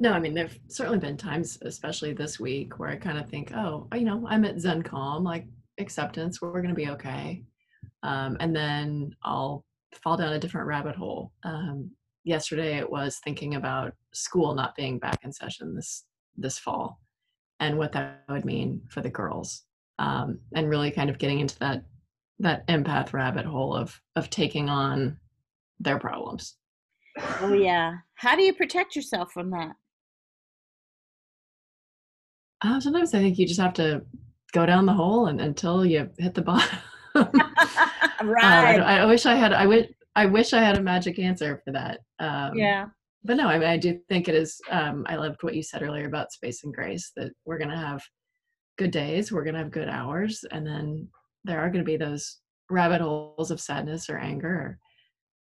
No, 0.00 0.12
I 0.12 0.20
mean, 0.20 0.34
there've 0.34 0.58
certainly 0.68 0.98
been 0.98 1.16
times, 1.16 1.58
especially 1.62 2.12
this 2.12 2.38
week, 2.38 2.78
where 2.78 2.88
I 2.88 2.96
kind 2.96 3.18
of 3.18 3.28
think, 3.28 3.52
oh, 3.54 3.88
you 3.92 4.04
know, 4.04 4.24
I'm 4.28 4.44
at 4.44 4.60
Zen 4.60 4.82
Calm, 4.82 5.24
like 5.24 5.46
acceptance, 5.78 6.40
we're 6.40 6.62
going 6.62 6.68
to 6.68 6.74
be 6.74 6.88
okay. 6.90 7.42
Um, 8.02 8.36
and 8.38 8.54
then 8.54 9.14
I'll 9.24 9.64
fall 10.02 10.16
down 10.16 10.32
a 10.32 10.38
different 10.38 10.68
rabbit 10.68 10.94
hole. 10.94 11.32
Um, 11.44 11.90
yesterday, 12.24 12.78
it 12.78 12.88
was 12.88 13.18
thinking 13.24 13.56
about 13.56 13.92
school 14.14 14.54
not 14.54 14.76
being 14.76 14.98
back 14.98 15.20
in 15.24 15.32
session 15.32 15.74
this 15.74 16.04
this 16.36 16.58
fall, 16.58 17.00
and 17.60 17.78
what 17.78 17.92
that 17.92 18.24
would 18.28 18.44
mean 18.44 18.82
for 18.88 19.00
the 19.00 19.10
girls, 19.10 19.62
um, 19.98 20.38
and 20.54 20.68
really 20.68 20.90
kind 20.90 21.10
of 21.10 21.18
getting 21.18 21.40
into 21.40 21.58
that 21.58 21.84
that 22.40 22.66
empath 22.68 23.12
rabbit 23.12 23.44
hole 23.44 23.74
of 23.74 24.00
of 24.16 24.30
taking 24.30 24.68
on 24.68 25.18
their 25.80 25.98
problems. 25.98 26.56
Oh 27.40 27.52
yeah. 27.52 27.94
How 28.14 28.36
do 28.36 28.42
you 28.42 28.54
protect 28.54 28.96
yourself 28.96 29.32
from 29.32 29.50
that? 29.50 29.72
Uh, 32.60 32.80
sometimes 32.80 33.14
I 33.14 33.18
think 33.18 33.38
you 33.38 33.46
just 33.46 33.60
have 33.60 33.74
to 33.74 34.02
go 34.52 34.66
down 34.66 34.86
the 34.86 34.92
hole 34.92 35.26
and 35.26 35.40
until 35.40 35.84
you 35.84 36.10
hit 36.18 36.34
the 36.34 36.42
bottom. 36.42 36.78
right. 37.14 37.28
Um, 38.20 38.84
I, 38.84 39.00
I, 39.00 39.04
wish 39.06 39.26
I 39.26 39.34
had. 39.34 39.52
I 39.52 39.66
wish. 39.66 39.88
I 40.16 40.26
wish 40.26 40.52
I 40.52 40.60
had 40.60 40.76
a 40.76 40.82
magic 40.82 41.18
answer 41.18 41.62
for 41.64 41.72
that. 41.72 42.00
Um, 42.18 42.56
yeah. 42.56 42.86
But 43.24 43.36
no, 43.36 43.48
I 43.48 43.58
mean, 43.58 43.68
I 43.68 43.76
do 43.76 43.98
think 44.08 44.28
it 44.28 44.34
is. 44.34 44.60
Um, 44.70 45.04
I 45.08 45.16
loved 45.16 45.42
what 45.42 45.54
you 45.54 45.62
said 45.62 45.82
earlier 45.82 46.06
about 46.06 46.32
space 46.32 46.64
and 46.64 46.72
grace. 46.72 47.12
That 47.16 47.32
we're 47.44 47.58
gonna 47.58 47.78
have 47.78 48.02
good 48.78 48.90
days, 48.90 49.32
we're 49.32 49.44
gonna 49.44 49.58
have 49.58 49.70
good 49.70 49.88
hours, 49.88 50.44
and 50.50 50.66
then 50.66 51.08
there 51.44 51.60
are 51.60 51.70
gonna 51.70 51.84
be 51.84 51.96
those 51.96 52.38
rabbit 52.70 53.00
holes 53.00 53.50
of 53.50 53.60
sadness 53.60 54.08
or 54.08 54.18
anger, 54.18 54.48
or, 54.48 54.78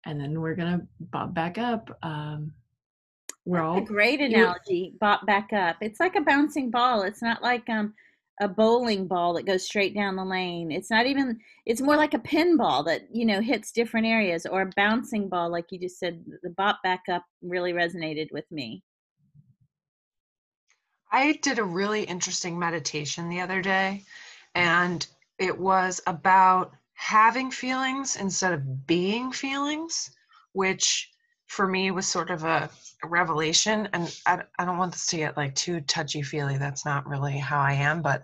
and 0.05 0.19
then 0.19 0.39
we're 0.39 0.55
gonna 0.55 0.81
bob 0.99 1.33
back 1.33 1.57
up. 1.57 1.89
Um, 2.03 2.53
we're 3.45 3.59
That's 3.59 3.67
all 3.69 3.77
a 3.77 3.85
great 3.85 4.21
analogy. 4.21 4.93
Bob 4.99 5.25
back 5.25 5.51
up. 5.51 5.77
It's 5.81 5.99
like 5.99 6.15
a 6.15 6.21
bouncing 6.21 6.71
ball. 6.71 7.01
It's 7.01 7.21
not 7.21 7.41
like 7.41 7.67
um 7.69 7.93
a 8.41 8.47
bowling 8.47 9.07
ball 9.07 9.33
that 9.33 9.45
goes 9.45 9.63
straight 9.63 9.93
down 9.93 10.15
the 10.15 10.25
lane. 10.25 10.71
It's 10.71 10.89
not 10.89 11.05
even 11.05 11.39
it's 11.65 11.81
more 11.81 11.95
like 11.95 12.13
a 12.13 12.19
pinball 12.19 12.85
that, 12.85 13.03
you 13.11 13.25
know, 13.25 13.41
hits 13.41 13.71
different 13.71 14.07
areas 14.07 14.45
or 14.45 14.61
a 14.61 14.69
bouncing 14.75 15.29
ball 15.29 15.51
like 15.51 15.65
you 15.69 15.79
just 15.79 15.99
said 15.99 16.23
the 16.41 16.49
bop 16.51 16.81
back 16.83 17.03
up 17.11 17.23
really 17.41 17.73
resonated 17.73 18.27
with 18.31 18.45
me. 18.51 18.83
I 21.11 21.33
did 21.43 21.59
a 21.59 21.63
really 21.63 22.03
interesting 22.03 22.57
meditation 22.57 23.29
the 23.29 23.41
other 23.41 23.61
day 23.61 24.03
and 24.55 25.05
it 25.37 25.57
was 25.57 26.01
about 26.07 26.73
having 26.95 27.51
feelings 27.51 28.15
instead 28.15 28.53
of 28.53 28.87
being 28.87 29.31
feelings, 29.31 30.09
which 30.53 31.12
for 31.53 31.67
me 31.67 31.91
was 31.91 32.07
sort 32.07 32.31
of 32.31 32.43
a, 32.43 32.67
a 33.03 33.07
revelation 33.07 33.87
and 33.93 34.13
I, 34.25 34.41
I, 34.57 34.65
don't 34.65 34.79
want 34.79 34.91
this 34.91 35.05
to 35.07 35.17
get 35.17 35.37
like 35.37 35.53
too 35.53 35.81
touchy 35.81 36.23
feely 36.23 36.57
that's 36.57 36.83
not 36.83 37.07
really 37.07 37.37
how 37.37 37.59
i 37.59 37.73
am 37.73 38.01
but 38.01 38.21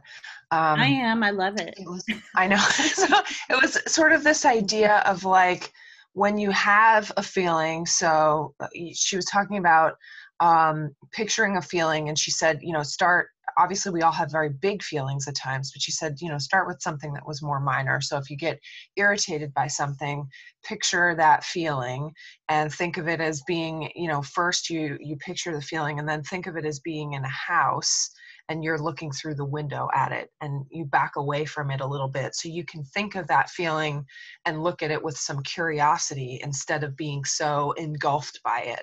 um, 0.49 0.79
i 0.79 0.87
am 0.87 1.21
i 1.21 1.29
love 1.29 1.59
it, 1.59 1.75
it 1.77 1.87
was, 1.87 2.03
i 2.35 2.47
know 2.47 2.57
so 2.57 3.05
it 3.51 3.61
was 3.61 3.79
sort 3.85 4.13
of 4.13 4.23
this 4.23 4.45
idea 4.45 5.03
of 5.05 5.25
like 5.25 5.71
when 6.13 6.39
you 6.39 6.49
have 6.49 7.11
a 7.17 7.23
feeling 7.23 7.85
so 7.85 8.55
uh, 8.59 8.67
she 8.93 9.15
was 9.15 9.25
talking 9.25 9.57
about 9.57 9.93
um, 10.39 10.95
picturing 11.11 11.57
a 11.57 11.61
feeling 11.61 12.09
and 12.09 12.17
she 12.17 12.31
said 12.31 12.57
you 12.63 12.73
know 12.73 12.81
start 12.81 13.29
obviously 13.57 13.91
we 13.91 14.01
all 14.01 14.11
have 14.11 14.31
very 14.31 14.49
big 14.49 14.83
feelings 14.83 15.27
at 15.27 15.35
times 15.35 15.71
but 15.71 15.81
she 15.81 15.91
said 15.91 16.15
you 16.19 16.29
know 16.29 16.37
start 16.37 16.67
with 16.67 16.81
something 16.81 17.13
that 17.13 17.27
was 17.27 17.41
more 17.41 17.59
minor. 17.59 18.01
So 18.01 18.17
if 18.17 18.29
you 18.29 18.37
get 18.37 18.59
irritated 18.95 19.53
by 19.53 19.67
something 19.67 20.27
picture 20.63 21.15
that 21.15 21.43
feeling 21.43 22.11
and 22.49 22.71
think 22.71 22.97
of 22.97 23.07
it 23.07 23.21
as 23.21 23.41
being 23.47 23.91
you 23.95 24.07
know 24.07 24.21
first 24.21 24.69
you 24.69 24.97
you 24.99 25.15
picture 25.17 25.53
the 25.53 25.61
feeling 25.61 25.99
and 25.99 26.07
then 26.07 26.23
think 26.23 26.47
of 26.47 26.57
it 26.57 26.65
as 26.65 26.79
being 26.79 27.13
in 27.13 27.23
a 27.23 27.29
house 27.29 28.11
and 28.49 28.63
you're 28.63 28.81
looking 28.81 29.11
through 29.11 29.35
the 29.35 29.45
window 29.45 29.87
at 29.93 30.11
it 30.11 30.29
and 30.41 30.65
you 30.71 30.83
back 30.83 31.15
away 31.15 31.45
from 31.45 31.69
it 31.69 31.81
a 31.81 31.85
little 31.85 32.07
bit. 32.07 32.33
So 32.35 32.49
you 32.49 32.65
can 32.65 32.83
think 32.83 33.15
of 33.15 33.27
that 33.27 33.49
feeling 33.51 34.03
and 34.45 34.63
look 34.63 34.81
at 34.81 34.91
it 34.91 35.03
with 35.03 35.15
some 35.17 35.43
curiosity 35.43 36.39
instead 36.43 36.83
of 36.83 36.97
being 36.97 37.23
so 37.23 37.71
engulfed 37.73 38.41
by 38.43 38.61
it 38.61 38.81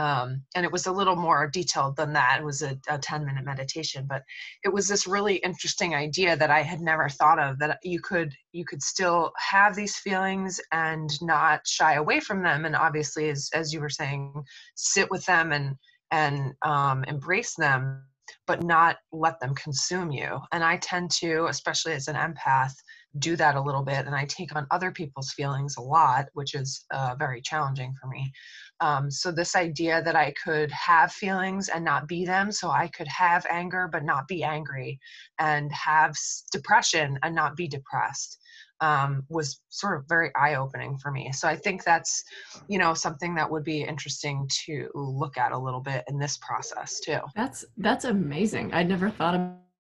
um, 0.00 0.42
and 0.54 0.64
it 0.64 0.72
was 0.72 0.86
a 0.86 0.92
little 0.92 1.16
more 1.16 1.46
detailed 1.46 1.96
than 1.96 2.12
that. 2.14 2.38
It 2.40 2.44
was 2.44 2.62
a, 2.62 2.78
a 2.88 2.98
10 2.98 3.24
minute 3.24 3.44
meditation 3.44 4.06
but 4.08 4.22
it 4.64 4.72
was 4.72 4.88
this 4.88 5.06
really 5.06 5.36
interesting 5.36 5.94
idea 5.94 6.36
that 6.36 6.50
i 6.50 6.62
had 6.62 6.80
never 6.80 7.08
thought 7.08 7.38
of 7.38 7.58
that 7.58 7.78
you 7.82 8.00
could 8.00 8.34
you 8.52 8.64
could 8.64 8.82
still 8.82 9.32
have 9.36 9.74
these 9.74 9.96
feelings 9.96 10.60
and 10.72 11.10
not 11.22 11.66
shy 11.66 11.94
away 11.94 12.20
from 12.20 12.42
them 12.42 12.64
and 12.64 12.76
obviously 12.76 13.28
as, 13.30 13.50
as 13.54 13.72
you 13.72 13.80
were 13.80 13.88
saying 13.88 14.32
sit 14.74 15.10
with 15.10 15.24
them 15.26 15.52
and 15.52 15.76
and 16.12 16.52
um, 16.62 17.04
embrace 17.04 17.54
them 17.54 18.02
but 18.46 18.62
not 18.62 18.96
let 19.12 19.38
them 19.40 19.54
consume 19.54 20.10
you. 20.10 20.38
And 20.52 20.62
i 20.64 20.76
tend 20.78 21.10
to 21.22 21.46
especially 21.46 21.92
as 21.92 22.08
an 22.08 22.16
empath 22.16 22.74
do 23.18 23.34
that 23.36 23.56
a 23.56 23.60
little 23.60 23.82
bit 23.82 24.06
and 24.06 24.14
i 24.14 24.24
take 24.26 24.54
on 24.54 24.66
other 24.70 24.92
people's 24.92 25.32
feelings 25.32 25.76
a 25.76 25.82
lot 25.82 26.26
which 26.34 26.54
is 26.54 26.84
uh, 26.92 27.16
very 27.18 27.40
challenging 27.42 27.92
for 28.00 28.06
me 28.06 28.32
um, 28.80 29.10
so 29.10 29.30
this 29.30 29.54
idea 29.56 30.02
that 30.02 30.16
I 30.16 30.32
could 30.42 30.70
have 30.72 31.12
feelings 31.12 31.68
and 31.68 31.84
not 31.84 32.08
be 32.08 32.24
them, 32.24 32.50
so 32.50 32.70
I 32.70 32.88
could 32.88 33.08
have 33.08 33.46
anger 33.50 33.88
but 33.92 34.04
not 34.04 34.26
be 34.28 34.42
angry, 34.42 34.98
and 35.38 35.70
have 35.72 36.14
depression 36.52 37.18
and 37.22 37.34
not 37.34 37.56
be 37.56 37.68
depressed, 37.68 38.38
um, 38.80 39.22
was 39.28 39.60
sort 39.68 39.98
of 39.98 40.08
very 40.08 40.30
eye-opening 40.36 40.96
for 40.98 41.10
me. 41.10 41.30
So 41.32 41.46
I 41.46 41.56
think 41.56 41.84
that's, 41.84 42.24
you 42.68 42.78
know, 42.78 42.94
something 42.94 43.34
that 43.34 43.50
would 43.50 43.64
be 43.64 43.82
interesting 43.82 44.48
to 44.66 44.88
look 44.94 45.36
at 45.36 45.52
a 45.52 45.58
little 45.58 45.80
bit 45.80 46.04
in 46.08 46.18
this 46.18 46.38
process 46.38 47.00
too. 47.00 47.18
That's 47.36 47.64
that's 47.76 48.06
amazing. 48.06 48.72
I'd 48.72 48.88
never 48.88 49.10
thought 49.10 49.34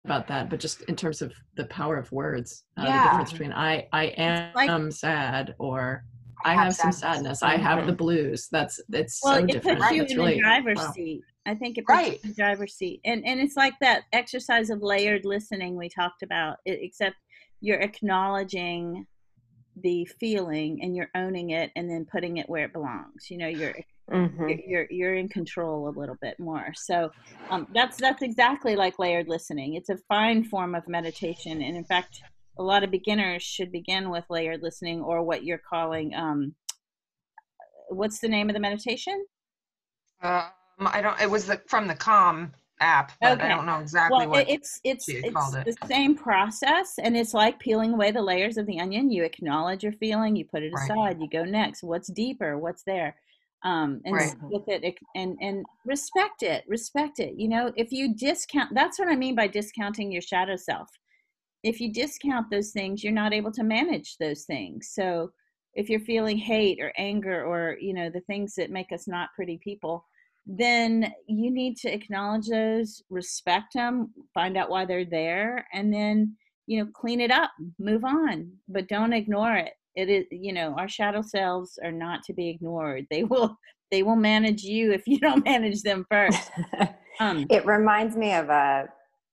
about 0.05 0.27
that, 0.27 0.51
but 0.51 0.59
just 0.59 0.83
in 0.83 0.97
terms 0.97 1.23
of 1.23 1.33
the 1.55 1.66
power 1.66 1.97
of 1.97 2.11
words, 2.11 2.64
uh, 2.77 2.83
yeah. 2.83 3.05
the 3.05 3.11
difference 3.11 3.33
between 3.33 3.53
I 3.53 3.87
I 3.92 4.05
am 4.07 4.53
like, 4.55 4.92
sad 4.92 5.55
or 5.59 6.05
I 6.45 6.55
have, 6.55 6.65
have 6.65 6.75
some 6.75 6.93
sadness. 6.93 7.43
I 7.43 7.57
have 7.57 7.87
the 7.87 7.93
blues. 7.93 8.49
That's 8.51 8.81
it's 8.93 9.21
well, 9.23 9.35
so 9.35 9.45
it 9.45 9.47
different. 9.51 9.81
puts 9.81 9.93
you 9.93 10.03
in 10.05 10.17
really, 10.17 10.35
the 10.35 10.41
driver's 10.41 10.79
wow. 10.79 10.93
seat. 10.93 11.23
I 11.47 11.55
think 11.55 11.79
it 11.79 11.87
puts 11.87 11.97
right. 11.97 12.13
you 12.13 12.19
in 12.23 12.29
the 12.31 12.35
driver's 12.35 12.75
seat, 12.75 13.01
and 13.05 13.25
and 13.27 13.41
it's 13.41 13.57
like 13.57 13.75
that 13.81 14.05
exercise 14.13 14.71
of 14.71 14.83
layered 14.83 15.25
listening 15.25 15.77
we 15.77 15.89
talked 15.89 16.23
about. 16.23 16.59
Except 16.67 17.17
you're 17.61 17.81
acknowledging 17.81 19.07
the 19.83 20.05
feeling 20.21 20.81
and 20.83 20.95
you're 20.95 21.11
owning 21.15 21.51
it, 21.51 21.71
and 21.77 21.89
then 21.91 22.07
putting 22.11 22.37
it 22.37 22.49
where 22.49 22.65
it 22.65 22.73
belongs. 22.73 23.31
You 23.31 23.39
know, 23.39 23.49
you're 23.49 23.75
mm-hmm. 24.11 24.49
you're, 24.67 24.87
you're 24.91 25.15
in 25.15 25.29
control 25.29 25.89
a 25.89 25.99
little 25.99 26.17
bit 26.21 26.39
more. 26.39 26.73
So 26.75 27.11
um, 27.51 27.67
that's 27.75 27.97
that's 27.97 28.23
exactly 28.23 28.77
like 28.77 28.99
layered 28.99 29.29
listening. 29.29 29.75
It's 29.75 29.89
a 29.89 29.99
fine 30.09 30.45
form 30.45 30.75
of 30.75 30.87
meditation, 30.89 31.63
and 31.63 31.77
in 31.77 31.85
fact 31.85 32.23
a 32.59 32.62
lot 32.62 32.83
of 32.83 32.91
beginners 32.91 33.43
should 33.43 33.73
begin 33.73 34.11
with 34.11 34.25
layered 34.29 34.62
listening 34.62 35.01
or 35.01 35.23
what 35.23 35.45
you're 35.45 35.62
calling 35.69 36.15
um, 36.15 36.55
what's 37.88 38.21
the 38.21 38.29
name 38.29 38.49
of 38.49 38.55
the 38.55 38.61
meditation 38.61 39.25
um, 40.23 40.45
i 40.81 41.01
don't 41.01 41.21
it 41.21 41.31
was 41.31 41.47
the, 41.47 41.61
from 41.67 41.87
the 41.87 41.95
calm 41.95 42.53
app 42.81 43.12
but 43.21 43.38
okay. 43.38 43.47
i 43.47 43.49
don't 43.49 43.67
know 43.67 43.79
exactly 43.79 44.21
well, 44.21 44.29
what 44.29 44.49
it's 44.49 44.81
it's 44.83 45.09
it's 45.09 45.27
it. 45.55 45.65
the 45.65 45.77
same 45.87 46.17
process 46.17 46.99
and 46.99 47.17
it's 47.17 47.33
like 47.33 47.59
peeling 47.61 47.93
away 47.93 48.11
the 48.11 48.21
layers 48.21 48.57
of 48.57 48.67
the 48.67 48.81
onion 48.81 49.11
you 49.11 49.23
acknowledge 49.23 49.85
your 49.85 49.93
feeling 49.93 50.35
you 50.35 50.45
put 50.45 50.62
it 50.62 50.73
right. 50.73 50.91
aside 50.91 51.21
you 51.21 51.29
go 51.29 51.45
next 51.45 51.83
what's 51.83 52.09
deeper 52.09 52.59
what's 52.59 52.83
there 52.83 53.15
um, 53.65 54.01
and 54.05 54.15
right. 54.17 54.35
with 54.43 54.67
it 54.67 54.97
and 55.15 55.38
and 55.41 55.65
respect 55.85 56.43
it 56.43 56.65
respect 56.67 57.21
it 57.21 57.35
you 57.37 57.49
know 57.49 57.73
if 57.77 57.93
you 57.93 58.15
discount 58.17 58.75
that's 58.75 58.99
what 58.99 59.07
i 59.07 59.15
mean 59.15 59.37
by 59.37 59.47
discounting 59.47 60.11
your 60.11 60.23
shadow 60.23 60.57
self 60.57 60.88
if 61.62 61.81
you 61.81 61.92
discount 61.92 62.51
those 62.51 62.70
things 62.70 63.03
you're 63.03 63.12
not 63.12 63.33
able 63.33 63.53
to 63.53 63.62
manage 63.62 64.16
those 64.18 64.44
things. 64.44 64.90
So 64.92 65.31
if 65.75 65.88
you're 65.88 66.01
feeling 66.01 66.37
hate 66.37 66.79
or 66.81 66.92
anger 66.98 67.44
or 67.44 67.77
you 67.81 67.94
know 67.94 68.11
the 68.11 68.20
things 68.22 68.55
that 68.57 68.70
make 68.70 68.92
us 68.92 69.09
not 69.09 69.31
pretty 69.35 69.59
people 69.62 70.05
then 70.46 71.12
you 71.29 71.51
need 71.51 71.77
to 71.77 71.92
acknowledge 71.92 72.48
those 72.48 73.03
respect 73.11 73.75
them 73.75 74.12
find 74.35 74.57
out 74.57 74.70
why 74.70 74.85
they're 74.85 75.05
there 75.05 75.64
and 75.72 75.92
then 75.92 76.37
you 76.66 76.83
know 76.83 76.90
clean 76.94 77.20
it 77.20 77.31
up 77.31 77.51
move 77.79 78.05
on 78.05 78.51
but 78.68 78.88
don't 78.88 79.12
ignore 79.12 79.55
it. 79.57 79.72
It 79.94 80.09
is 80.09 80.25
you 80.31 80.53
know 80.53 80.75
our 80.79 80.88
shadow 80.88 81.22
selves 81.22 81.79
are 81.85 81.92
not 81.92 82.22
to 82.25 82.33
be 82.33 82.48
ignored. 82.48 83.07
They 83.11 83.25
will 83.25 83.57
they 83.90 84.03
will 84.03 84.16
manage 84.16 84.62
you 84.62 84.92
if 84.92 85.03
you 85.07 85.18
don't 85.18 85.44
manage 85.53 85.83
them 85.83 86.07
first. 86.11 86.51
Um, 87.20 87.46
it 87.51 87.66
reminds 87.66 88.16
me 88.16 88.33
of 88.33 88.48
a 88.48 88.88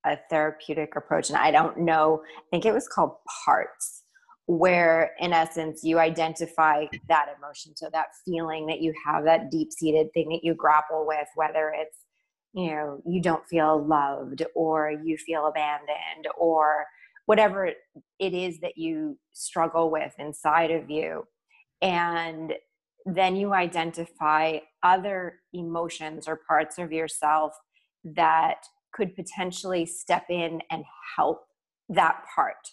a 0.06 0.18
therapeutic 0.30 0.96
approach 0.96 1.30
and 1.30 1.38
i 1.38 1.52
don't 1.52 1.78
know 1.78 2.22
i 2.38 2.42
think 2.52 2.66
it 2.66 2.74
was 2.74 2.88
called 2.88 3.12
parts 3.46 4.04
where 4.46 5.12
in 5.20 5.32
essence 5.32 5.84
you 5.84 6.00
identify 6.00 6.86
that 7.08 7.28
emotion 7.38 7.76
so 7.76 7.88
that 7.92 8.08
feeling 8.26 8.66
that 8.66 8.82
you 8.82 8.94
have 9.06 9.24
that 9.24 9.52
deep 9.52 9.72
seated 9.72 10.08
thing 10.14 10.30
that 10.30 10.44
you 10.44 10.54
grapple 10.54 11.06
with 11.08 11.28
whether 11.36 11.74
it's 11.76 11.98
you 12.54 12.72
know 12.72 13.02
you 13.06 13.22
don't 13.22 13.46
feel 13.48 13.86
loved 13.86 14.44
or 14.56 14.92
you 15.04 15.18
feel 15.18 15.46
abandoned 15.48 16.28
or 16.38 16.86
whatever 17.30 17.68
it 18.18 18.34
is 18.34 18.60
that 18.60 18.76
you 18.76 19.16
struggle 19.34 19.92
with 19.92 20.12
inside 20.18 20.72
of 20.72 20.90
you. 20.90 21.28
And 21.80 22.54
then 23.06 23.36
you 23.36 23.54
identify 23.54 24.58
other 24.82 25.36
emotions 25.54 26.28
or 26.28 26.40
parts 26.48 26.80
of 26.80 26.92
yourself 26.92 27.54
that 28.04 28.64
could 28.94 29.16
potentially 29.16 29.86
step 29.86 30.26
in 30.30 30.62
and 30.72 30.84
help 31.16 31.46
that 31.90 32.24
part 32.36 32.68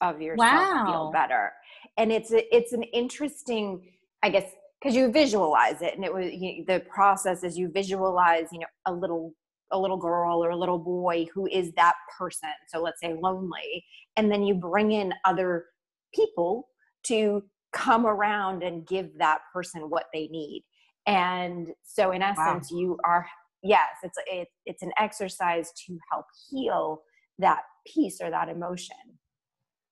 of 0.00 0.20
yourself 0.20 0.50
wow. 0.50 0.84
feel 0.86 1.12
better 1.12 1.52
and 1.96 2.10
it's 2.12 2.32
a, 2.32 2.54
it's 2.54 2.72
an 2.72 2.82
interesting 2.82 3.80
i 4.22 4.28
guess 4.28 4.52
because 4.80 4.96
you 4.96 5.10
visualize 5.10 5.80
it 5.80 5.94
and 5.94 6.04
it 6.04 6.12
was 6.12 6.30
you 6.32 6.64
the 6.66 6.80
process 6.92 7.44
is 7.44 7.56
you 7.56 7.68
visualize 7.68 8.46
you 8.52 8.58
know 8.58 8.66
a 8.86 8.92
little 8.92 9.32
a 9.70 9.78
little 9.78 9.96
girl 9.96 10.44
or 10.44 10.50
a 10.50 10.56
little 10.56 10.78
boy 10.78 11.24
who 11.34 11.46
is 11.46 11.72
that 11.76 11.94
person 12.18 12.50
so 12.68 12.80
let's 12.80 13.00
say 13.00 13.14
lonely 13.22 13.84
and 14.16 14.30
then 14.30 14.42
you 14.42 14.54
bring 14.54 14.92
in 14.92 15.12
other 15.24 15.66
people 16.14 16.68
to 17.04 17.42
come 17.72 18.06
around 18.06 18.62
and 18.62 18.86
give 18.86 19.16
that 19.18 19.40
person 19.52 19.88
what 19.88 20.06
they 20.12 20.26
need 20.28 20.64
and 21.06 21.68
so 21.82 22.10
in 22.10 22.22
essence 22.22 22.70
wow. 22.70 22.78
you 22.78 22.98
are 23.04 23.26
yes 23.62 23.88
it's 24.02 24.18
it, 24.26 24.48
it's 24.66 24.82
an 24.82 24.92
exercise 24.98 25.72
to 25.86 25.98
help 26.10 26.26
heal 26.50 27.02
that 27.38 27.62
piece 27.86 28.20
or 28.20 28.30
that 28.30 28.48
emotion 28.48 28.96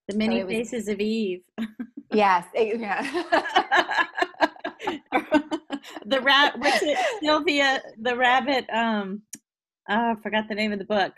the 0.08 0.16
many 0.16 0.40
so 0.40 0.46
faces 0.46 0.88
of 0.88 1.00
eve 1.00 1.42
yes 2.12 2.46
it, 2.54 2.80
yeah 2.80 3.02
the 6.06 6.20
rat 6.20 6.58
what's 6.58 6.82
it 6.82 6.98
sylvia 7.22 7.82
the 8.02 8.16
rabbit 8.16 8.64
um 8.72 9.22
oh, 9.88 10.12
i 10.12 10.14
forgot 10.22 10.48
the 10.48 10.54
name 10.54 10.72
of 10.72 10.78
the 10.78 10.84
book 10.84 11.12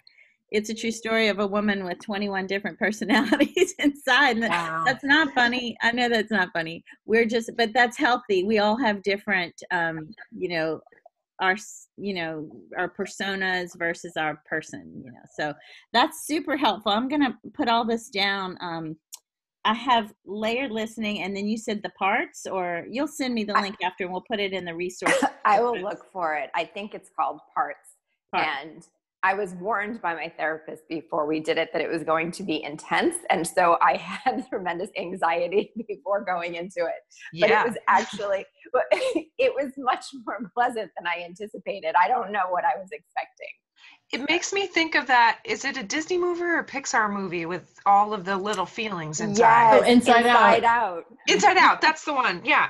it's 0.53 0.69
a 0.69 0.75
true 0.75 0.91
story 0.91 1.29
of 1.29 1.39
a 1.39 1.47
woman 1.47 1.85
with 1.85 1.99
21 2.01 2.47
different 2.47 2.79
personalities 2.79 3.75
inside. 3.79 4.39
Wow. 4.39 4.85
That's 4.87 5.03
not 5.03 5.33
funny. 5.35 5.77
I 5.83 5.93
know 5.93 6.11
that's 6.11 6.31
not 6.31 6.51
funny. 6.53 6.85
We're 7.07 7.25
just, 7.25 7.51
but 7.57 7.73
that's 7.73 7.97
healthy. 7.97 8.45
We 8.45 8.59
all 8.59 8.77
have 8.77 9.03
different, 9.03 9.55
um, 9.71 10.11
you 10.31 10.51
know, 10.51 10.81
our, 11.43 11.57
you 11.99 12.15
know, 12.15 12.49
our 12.79 12.89
personas 12.89 13.77
versus 13.77 14.13
our 14.17 14.41
person, 14.49 15.03
you 15.05 15.11
know. 15.11 15.21
So 15.37 15.53
that's 15.93 16.27
super 16.27 16.57
helpful. 16.57 16.93
I'm 16.93 17.09
going 17.09 17.23
to 17.23 17.35
put 17.53 17.69
all 17.69 17.85
this 17.85 18.09
down. 18.09 18.57
Um, 18.61 18.97
I 19.65 19.75
have 19.75 20.13
layered 20.25 20.71
listening, 20.71 21.23
and 21.23 21.37
then 21.37 21.47
you 21.47 21.59
said 21.59 21.83
the 21.83 21.91
parts, 21.91 22.47
or 22.47 22.87
you'll 22.91 23.07
send 23.09 23.35
me 23.35 23.45
the 23.45 23.55
link 23.55 23.77
I, 23.83 23.87
after, 23.87 24.05
and 24.05 24.13
we'll 24.13 24.25
put 24.29 24.41
it 24.41 24.53
in 24.53 24.65
the 24.65 24.75
resource. 24.75 25.23
I 25.45 25.61
will 25.61 25.79
look 25.79 26.11
for 26.13 26.37
it. 26.37 26.51
I 26.55 26.65
think 26.65 26.95
it's 26.95 27.11
called 27.19 27.41
parts. 27.55 27.97
parts. 28.33 28.49
and 28.63 28.87
I 29.25 29.35
was 29.35 29.55
warned 29.55 30.03
by 30.03 30.15
my 30.15 30.33
therapist 30.37 30.83
before 30.89 31.27
we 31.27 31.39
did 31.39 31.57
it 31.57 31.71
that 31.73 31.81
it 31.81 31.89
was 31.89 32.03
going 32.03 32.33
to 32.33 32.43
be 32.43 32.63
intense. 32.63 33.15
And 33.31 33.47
so 33.47 33.79
I 33.81 33.97
had 34.25 34.45
tremendous 34.49 34.91
anxiety 34.99 35.73
before 35.89 36.25
going 36.25 36.57
into 36.57 36.81
it. 36.81 37.41
But 37.41 37.51
yeah. 37.51 37.63
it 37.63 37.69
was 37.69 37.77
actually, 37.89 38.45
it 39.39 39.53
was 39.55 39.73
much 39.79 40.07
more 40.27 40.39
pleasant 40.55 40.91
than 40.99 41.07
I 41.07 41.25
anticipated. 41.25 41.95
I 42.03 42.09
don't 42.09 42.33
know 42.33 42.49
what 42.51 42.65
I 42.65 42.77
was 42.79 42.89
expecting. 42.91 43.49
It 44.13 44.29
makes 44.29 44.53
me 44.53 44.67
think 44.67 44.95
of 44.95 45.07
that. 45.07 45.39
Is 45.45 45.65
it 45.65 45.79
a 45.79 45.83
Disney 45.83 46.19
movie 46.19 46.43
or 46.43 46.59
a 46.59 46.65
Pixar 46.65 47.11
movie 47.11 47.47
with 47.47 47.79
all 47.87 48.13
of 48.13 48.25
the 48.25 48.37
little 48.37 48.67
feelings 48.67 49.21
inside? 49.21 49.41
Yes, 49.41 49.83
oh, 49.83 49.91
inside, 49.91 50.27
inside 50.27 50.65
out. 50.65 50.65
out. 50.65 51.05
Inside 51.29 51.57
Out. 51.57 51.81
That's 51.81 52.05
the 52.05 52.13
one. 52.13 52.43
Yeah. 52.45 52.69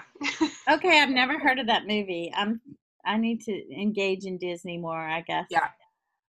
okay, 0.71 1.01
I've 1.01 1.11
never 1.11 1.38
heard 1.38 1.59
of 1.59 1.67
that 1.67 1.83
movie. 1.87 2.33
I'm. 2.35 2.61
I 3.05 3.17
need 3.17 3.41
to 3.43 3.53
engage 3.75 4.25
in 4.25 4.38
Disney 4.38 4.79
more. 4.79 4.97
I 4.97 5.23
guess. 5.23 5.47
Yeah. 5.51 5.69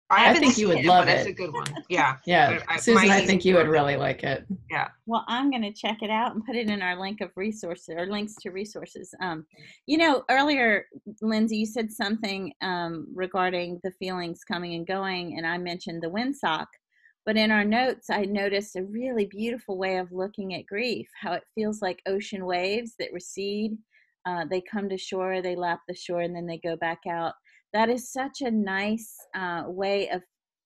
I, 0.08 0.30
I 0.30 0.34
think 0.34 0.56
you 0.56 0.68
would 0.68 0.78
it, 0.78 0.84
love 0.84 1.08
it. 1.08 1.18
It's 1.18 1.28
a 1.28 1.32
good 1.32 1.52
one. 1.52 1.66
Yeah. 1.88 2.16
Yeah. 2.26 2.60
I, 2.68 2.76
Susan, 2.76 3.10
I 3.10 3.26
think 3.26 3.44
you 3.44 3.56
would 3.56 3.66
really 3.66 3.96
like 3.96 4.22
it. 4.22 4.46
Yeah. 4.70 4.88
Well, 5.06 5.24
I'm 5.26 5.50
going 5.50 5.62
to 5.62 5.72
check 5.72 5.98
it 6.02 6.10
out 6.10 6.34
and 6.34 6.44
put 6.44 6.54
it 6.54 6.70
in 6.70 6.80
our 6.80 7.00
link 7.00 7.20
of 7.20 7.30
resources 7.34 7.94
or 7.96 8.06
links 8.06 8.36
to 8.42 8.50
resources. 8.50 9.12
Um, 9.20 9.46
you 9.86 9.98
know, 9.98 10.22
earlier, 10.30 10.86
Lindsay, 11.22 11.56
you 11.56 11.66
said 11.66 11.90
something 11.90 12.52
um, 12.62 13.08
regarding 13.14 13.80
the 13.82 13.90
feelings 13.92 14.44
coming 14.44 14.74
and 14.74 14.86
going, 14.86 15.38
and 15.38 15.46
I 15.46 15.58
mentioned 15.58 16.02
the 16.02 16.10
windsock. 16.10 16.66
But 17.24 17.36
in 17.36 17.50
our 17.50 17.64
notes, 17.64 18.08
I 18.08 18.26
noticed 18.26 18.76
a 18.76 18.84
really 18.84 19.26
beautiful 19.26 19.76
way 19.76 19.96
of 19.96 20.12
looking 20.12 20.54
at 20.54 20.66
grief, 20.66 21.08
how 21.20 21.32
it 21.32 21.42
feels 21.56 21.82
like 21.82 22.00
ocean 22.06 22.46
waves 22.46 22.94
that 23.00 23.12
recede. 23.12 23.76
Uh, 24.24 24.44
they 24.48 24.60
come 24.60 24.88
to 24.88 24.96
shore, 24.96 25.42
they 25.42 25.56
lap 25.56 25.80
the 25.88 25.94
shore, 25.94 26.20
and 26.20 26.34
then 26.34 26.46
they 26.46 26.58
go 26.58 26.76
back 26.76 27.00
out 27.10 27.34
that 27.76 27.90
is 27.90 28.10
such 28.10 28.40
a 28.40 28.50
nice 28.50 29.14
uh, 29.34 29.64
way 29.66 30.08
of 30.08 30.22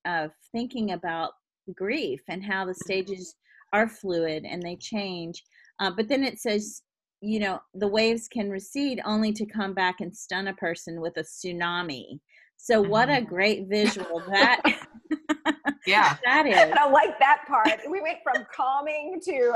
of 0.07 0.31
thinking 0.53 0.93
about 0.93 1.33
grief 1.75 2.21
and 2.29 2.45
how 2.45 2.65
the 2.65 2.75
stages 2.75 3.35
are 3.73 3.89
fluid 3.89 4.45
and 4.45 4.63
they 4.63 4.77
change. 4.77 5.43
Uh, 5.81 5.91
but 5.91 6.09
then 6.09 6.23
it 6.23 6.39
says, 6.39 6.83
you 7.21 7.41
know, 7.41 7.59
the 7.75 7.89
waves 7.89 8.29
can 8.29 8.49
recede 8.49 9.01
only 9.05 9.33
to 9.33 9.45
come 9.45 9.75
back 9.75 10.01
and 10.01 10.17
stun 10.17 10.47
a 10.47 10.55
person 10.55 11.01
with 11.01 11.17
a 11.17 11.25
tsunami. 11.25 12.21
So 12.57 12.81
what 12.81 13.09
a 13.09 13.15
mm-hmm. 13.15 13.25
great 13.25 13.67
visual 13.69 14.23
that 14.31 14.63
yeah 15.87 16.17
that 16.25 16.47
is. 16.47 16.73
I 16.79 16.89
like 16.89 17.19
that 17.19 17.41
part. 17.49 17.81
We 17.91 18.01
went 18.01 18.19
from 18.23 18.47
calming 18.55 19.21
to 19.25 19.53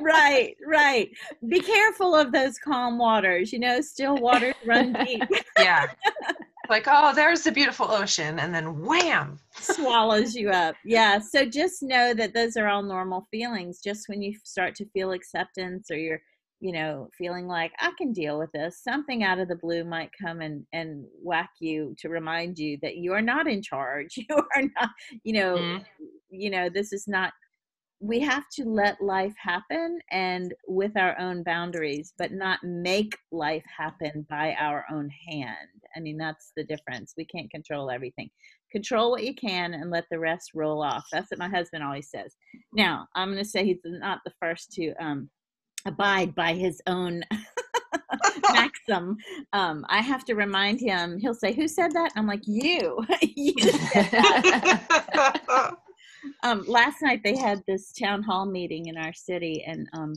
right, 0.00 0.56
right. 0.66 1.10
Be 1.48 1.60
careful 1.60 2.16
of 2.16 2.32
those 2.32 2.58
calm 2.58 2.98
waters. 2.98 3.52
You 3.52 3.60
know, 3.60 3.80
still 3.80 4.16
waters 4.16 4.56
run 4.66 4.94
deep. 5.04 5.22
Yeah 5.56 5.86
like, 6.72 6.86
oh, 6.88 7.14
there's 7.14 7.42
the 7.42 7.52
beautiful 7.52 7.90
ocean, 7.90 8.38
and 8.38 8.54
then 8.54 8.80
wham, 8.80 9.38
swallows 9.52 10.34
you 10.34 10.48
up. 10.50 10.74
Yeah. 10.84 11.18
So 11.18 11.44
just 11.44 11.82
know 11.82 12.14
that 12.14 12.34
those 12.34 12.56
are 12.56 12.66
all 12.66 12.82
normal 12.82 13.28
feelings. 13.30 13.80
Just 13.82 14.08
when 14.08 14.22
you 14.22 14.34
start 14.42 14.74
to 14.76 14.88
feel 14.90 15.12
acceptance 15.12 15.90
or 15.90 15.96
you're, 15.96 16.20
you 16.60 16.72
know, 16.72 17.08
feeling 17.16 17.46
like 17.46 17.72
I 17.78 17.92
can 17.98 18.12
deal 18.12 18.38
with 18.38 18.50
this, 18.52 18.82
something 18.82 19.22
out 19.22 19.38
of 19.38 19.48
the 19.48 19.56
blue 19.56 19.84
might 19.84 20.10
come 20.20 20.40
and 20.40 20.64
and 20.72 21.04
whack 21.22 21.50
you 21.60 21.94
to 21.98 22.08
remind 22.08 22.58
you 22.58 22.78
that 22.80 22.96
you 22.96 23.12
are 23.12 23.22
not 23.22 23.46
in 23.46 23.62
charge. 23.62 24.16
You 24.28 24.36
are 24.36 24.62
not, 24.80 24.90
you 25.24 25.34
know, 25.34 25.56
mm-hmm. 25.56 25.82
you 26.30 26.50
know, 26.50 26.70
this 26.70 26.92
is 26.92 27.04
not 27.06 27.32
we 28.02 28.18
have 28.18 28.48
to 28.50 28.64
let 28.64 29.00
life 29.00 29.34
happen 29.38 30.00
and 30.10 30.52
with 30.66 30.96
our 30.96 31.16
own 31.20 31.44
boundaries, 31.44 32.12
but 32.18 32.32
not 32.32 32.58
make 32.64 33.16
life 33.30 33.62
happen 33.64 34.26
by 34.28 34.56
our 34.58 34.84
own 34.90 35.08
hand. 35.28 35.68
I 35.96 36.00
mean, 36.00 36.18
that's 36.18 36.50
the 36.56 36.64
difference. 36.64 37.14
We 37.16 37.24
can't 37.24 37.48
control 37.48 37.90
everything. 37.90 38.28
Control 38.72 39.12
what 39.12 39.22
you 39.22 39.36
can 39.36 39.74
and 39.74 39.88
let 39.88 40.06
the 40.10 40.18
rest 40.18 40.50
roll 40.52 40.82
off. 40.82 41.06
That's 41.12 41.30
what 41.30 41.38
my 41.38 41.48
husband 41.48 41.84
always 41.84 42.10
says. 42.10 42.34
Now, 42.74 43.06
I'm 43.14 43.28
going 43.28 43.38
to 43.38 43.48
say 43.48 43.64
he's 43.64 43.78
not 43.84 44.18
the 44.24 44.32
first 44.40 44.72
to 44.72 44.92
um, 44.94 45.30
abide 45.86 46.34
by 46.34 46.54
his 46.54 46.82
own 46.88 47.22
maxim. 48.52 49.16
Um, 49.52 49.86
I 49.88 50.00
have 50.00 50.24
to 50.24 50.34
remind 50.34 50.80
him. 50.80 51.18
He'll 51.18 51.34
say, 51.34 51.52
"Who 51.52 51.68
said 51.68 51.92
that?" 51.92 52.10
I'm 52.16 52.26
like, 52.26 52.42
"You." 52.46 53.06
you 53.22 53.54
um, 56.42 56.64
last 56.66 57.02
night 57.02 57.20
they 57.24 57.36
had 57.36 57.62
this 57.66 57.92
town 57.92 58.22
hall 58.22 58.46
meeting 58.46 58.86
in 58.86 58.96
our 58.96 59.12
city, 59.12 59.64
and 59.66 59.88
um, 59.92 60.14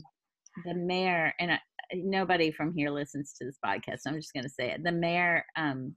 the 0.64 0.74
mayor 0.74 1.32
and 1.40 1.58
nobody 1.94 2.50
from 2.50 2.72
here 2.74 2.90
listens 2.90 3.34
to 3.34 3.44
this 3.44 3.58
podcast. 3.64 4.00
So 4.00 4.10
I'm 4.10 4.16
just 4.16 4.32
going 4.32 4.44
to 4.44 4.50
say 4.50 4.70
it. 4.70 4.82
The 4.82 4.92
mayor 4.92 5.44
um, 5.56 5.94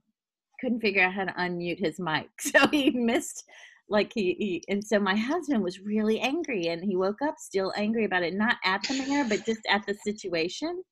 couldn't 0.60 0.80
figure 0.80 1.02
out 1.02 1.14
how 1.14 1.24
to 1.24 1.32
unmute 1.32 1.78
his 1.78 1.98
mic, 1.98 2.28
so 2.40 2.66
he 2.68 2.90
missed. 2.90 3.44
Like 3.88 4.12
he, 4.14 4.36
he, 4.38 4.64
and 4.68 4.84
so 4.84 5.00
my 5.00 5.16
husband 5.16 5.64
was 5.64 5.80
really 5.80 6.20
angry, 6.20 6.68
and 6.68 6.84
he 6.84 6.94
woke 6.94 7.22
up 7.22 7.34
still 7.38 7.72
angry 7.76 8.04
about 8.04 8.22
it, 8.22 8.34
not 8.34 8.56
at 8.64 8.84
the 8.84 8.94
mayor, 8.94 9.24
but 9.28 9.44
just 9.44 9.62
at 9.68 9.84
the 9.84 9.94
situation. 9.94 10.84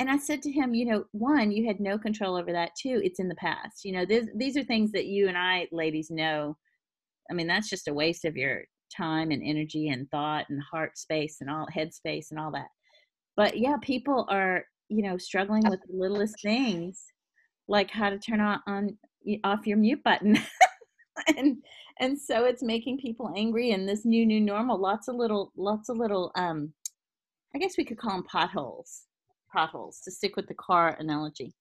And 0.00 0.10
I 0.10 0.18
said 0.18 0.42
to 0.42 0.50
him, 0.50 0.74
you 0.74 0.84
know, 0.86 1.04
one, 1.12 1.52
you 1.52 1.68
had 1.68 1.78
no 1.78 1.96
control 1.96 2.34
over 2.34 2.50
that. 2.50 2.72
Two, 2.76 3.00
it's 3.04 3.20
in 3.20 3.28
the 3.28 3.36
past. 3.36 3.84
You 3.84 3.92
know, 3.92 4.04
this, 4.04 4.26
these 4.34 4.56
are 4.56 4.64
things 4.64 4.90
that 4.90 5.06
you 5.06 5.28
and 5.28 5.38
I, 5.38 5.68
ladies, 5.70 6.10
know 6.10 6.56
I 7.32 7.34
mean, 7.34 7.46
that's 7.46 7.70
just 7.70 7.88
a 7.88 7.94
waste 7.94 8.26
of 8.26 8.36
your 8.36 8.62
time 8.94 9.30
and 9.30 9.42
energy 9.42 9.88
and 9.88 10.06
thought 10.10 10.44
and 10.50 10.60
heart 10.70 10.98
space 10.98 11.38
and 11.40 11.48
all 11.48 11.66
head 11.72 11.94
space 11.94 12.30
and 12.30 12.38
all 12.38 12.52
that. 12.52 12.68
But 13.38 13.56
yeah, 13.56 13.76
people 13.80 14.26
are, 14.28 14.64
you 14.90 15.02
know, 15.02 15.16
struggling 15.16 15.62
with 15.66 15.80
the 15.80 15.96
littlest 15.96 16.34
things 16.42 17.02
like 17.68 17.90
how 17.90 18.10
to 18.10 18.18
turn 18.18 18.40
on, 18.40 18.60
on 18.66 18.98
off 19.44 19.66
your 19.66 19.78
mute 19.78 20.02
button. 20.04 20.38
and 21.38 21.56
and 22.00 22.20
so 22.20 22.44
it's 22.44 22.62
making 22.62 22.98
people 22.98 23.32
angry 23.34 23.70
and 23.70 23.88
this 23.88 24.04
new 24.04 24.26
new 24.26 24.40
normal 24.40 24.78
lots 24.78 25.08
of 25.08 25.14
little 25.14 25.52
lots 25.56 25.90
of 25.90 25.98
little 25.98 26.32
um 26.36 26.72
i 27.54 27.58
guess 27.58 27.74
we 27.76 27.84
could 27.84 27.98
call 27.98 28.12
them 28.12 28.24
potholes 28.24 29.02
potholes 29.54 30.00
to 30.02 30.10
stick 30.10 30.34
with 30.34 30.46
the 30.48 30.54
car 30.54 30.96
analogy 31.00 31.52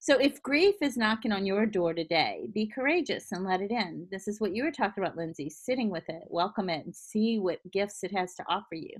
so 0.00 0.16
if 0.18 0.42
grief 0.42 0.76
is 0.80 0.96
knocking 0.96 1.30
on 1.30 1.44
your 1.44 1.66
door 1.66 1.92
today, 1.92 2.48
be 2.54 2.66
courageous 2.66 3.32
and 3.32 3.44
let 3.44 3.60
it 3.60 3.70
in. 3.70 4.06
This 4.10 4.26
is 4.26 4.40
what 4.40 4.56
you 4.56 4.64
were 4.64 4.72
talking 4.72 5.04
about, 5.04 5.16
Lindsay, 5.16 5.50
sitting 5.50 5.90
with 5.90 6.08
it, 6.08 6.22
welcome 6.28 6.70
it, 6.70 6.86
and 6.86 6.96
see 6.96 7.38
what 7.38 7.58
gifts 7.70 8.02
it 8.02 8.10
has 8.16 8.34
to 8.36 8.44
offer 8.48 8.76
you. 8.76 8.96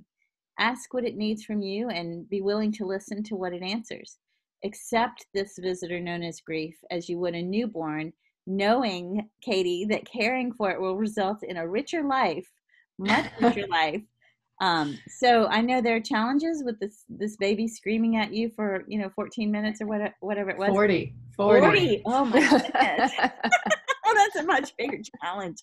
Ask 0.59 0.93
what 0.93 1.03
it 1.03 1.17
needs 1.17 1.43
from 1.43 1.61
you 1.61 1.89
and 1.89 2.29
be 2.29 2.41
willing 2.41 2.71
to 2.73 2.85
listen 2.85 3.23
to 3.23 3.35
what 3.35 3.51
it 3.51 3.63
answers. 3.63 4.19
Accept 4.63 5.25
this 5.33 5.57
visitor 5.59 5.99
known 5.99 6.21
as 6.21 6.39
grief 6.39 6.77
as 6.91 7.09
you 7.09 7.17
would 7.17 7.33
a 7.33 7.41
newborn, 7.41 8.13
knowing, 8.45 9.27
Katie, 9.43 9.85
that 9.85 10.05
caring 10.05 10.53
for 10.53 10.69
it 10.69 10.79
will 10.79 10.97
result 10.97 11.41
in 11.41 11.57
a 11.57 11.67
richer 11.67 12.03
life, 12.03 12.47
much 12.99 13.25
richer 13.41 13.65
life 13.71 14.03
um, 14.61 14.97
so 15.07 15.47
I 15.47 15.59
know 15.59 15.81
there 15.81 15.95
are 15.95 16.01
challenges 16.01 16.63
with 16.63 16.79
this 16.79 17.03
this 17.09 17.35
baby 17.35 17.67
screaming 17.67 18.17
at 18.17 18.31
you 18.31 18.51
for 18.55 18.85
you 18.87 18.99
know 18.99 19.09
14 19.15 19.51
minutes 19.51 19.81
or 19.81 19.87
whatever 19.87 20.13
whatever 20.19 20.49
it 20.51 20.57
was. 20.57 20.69
40. 20.69 21.13
40. 21.35 21.61
40. 21.61 22.01
Oh 22.05 22.25
my 22.25 22.39
goodness. 22.39 23.11
oh, 24.05 24.13
that's 24.15 24.35
a 24.35 24.43
much 24.43 24.77
bigger 24.77 24.99
challenge. 25.19 25.57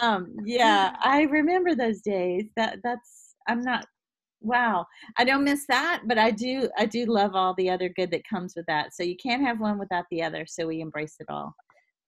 Um, 0.00 0.34
yeah, 0.44 0.96
I 1.02 1.22
remember 1.24 1.74
those 1.74 2.00
days. 2.00 2.46
That 2.56 2.78
that's 2.82 3.34
I'm 3.46 3.60
not 3.60 3.84
wow. 4.40 4.86
I 5.18 5.24
don't 5.24 5.44
miss 5.44 5.66
that, 5.68 6.04
but 6.06 6.16
I 6.16 6.30
do 6.30 6.70
I 6.78 6.86
do 6.86 7.04
love 7.04 7.34
all 7.34 7.52
the 7.58 7.68
other 7.68 7.90
good 7.90 8.10
that 8.12 8.26
comes 8.26 8.54
with 8.56 8.64
that. 8.64 8.94
So 8.94 9.02
you 9.02 9.16
can't 9.22 9.42
have 9.42 9.60
one 9.60 9.78
without 9.78 10.06
the 10.10 10.22
other. 10.22 10.46
So 10.48 10.66
we 10.66 10.80
embrace 10.80 11.16
it 11.20 11.26
all. 11.28 11.54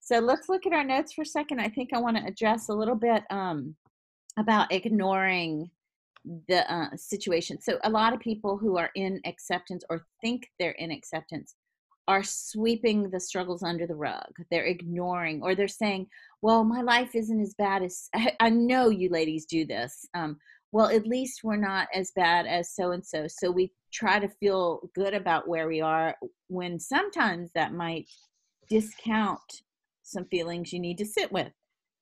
So 0.00 0.20
let's 0.20 0.48
look 0.48 0.64
at 0.64 0.72
our 0.72 0.84
notes 0.84 1.12
for 1.12 1.20
a 1.22 1.26
second. 1.26 1.60
I 1.60 1.68
think 1.68 1.90
I 1.92 1.98
want 1.98 2.16
to 2.16 2.24
address 2.24 2.70
a 2.70 2.74
little 2.74 2.94
bit 2.94 3.24
um, 3.30 3.76
about 4.38 4.72
ignoring 4.72 5.70
the 6.48 6.72
uh, 6.72 6.96
situation. 6.96 7.60
So 7.60 7.78
a 7.84 7.90
lot 7.90 8.12
of 8.12 8.20
people 8.20 8.56
who 8.56 8.76
are 8.76 8.90
in 8.94 9.20
acceptance 9.24 9.84
or 9.90 10.06
think 10.20 10.48
they're 10.58 10.72
in 10.72 10.90
acceptance 10.90 11.54
are 12.08 12.22
sweeping 12.22 13.08
the 13.10 13.20
struggles 13.20 13.62
under 13.62 13.86
the 13.86 13.94
rug. 13.94 14.32
They're 14.50 14.64
ignoring, 14.64 15.42
or 15.42 15.54
they're 15.54 15.68
saying, 15.68 16.08
"Well, 16.42 16.64
my 16.64 16.82
life 16.82 17.14
isn't 17.14 17.40
as 17.40 17.54
bad 17.54 17.82
as 17.82 18.08
I 18.40 18.50
know 18.50 18.88
you 18.88 19.08
ladies 19.10 19.46
do 19.46 19.64
this." 19.64 20.06
Um, 20.14 20.38
well, 20.72 20.88
at 20.88 21.06
least 21.06 21.40
we're 21.42 21.56
not 21.56 21.88
as 21.94 22.12
bad 22.14 22.46
as 22.46 22.74
so 22.74 22.92
and 22.92 23.04
so. 23.04 23.26
So 23.28 23.50
we 23.50 23.72
try 23.92 24.18
to 24.18 24.28
feel 24.28 24.88
good 24.94 25.14
about 25.14 25.48
where 25.48 25.66
we 25.68 25.80
are 25.80 26.16
when 26.48 26.78
sometimes 26.78 27.50
that 27.54 27.74
might 27.74 28.08
discount 28.68 29.62
some 30.02 30.24
feelings 30.26 30.72
you 30.72 30.78
need 30.78 30.98
to 30.98 31.06
sit 31.06 31.30
with. 31.32 31.52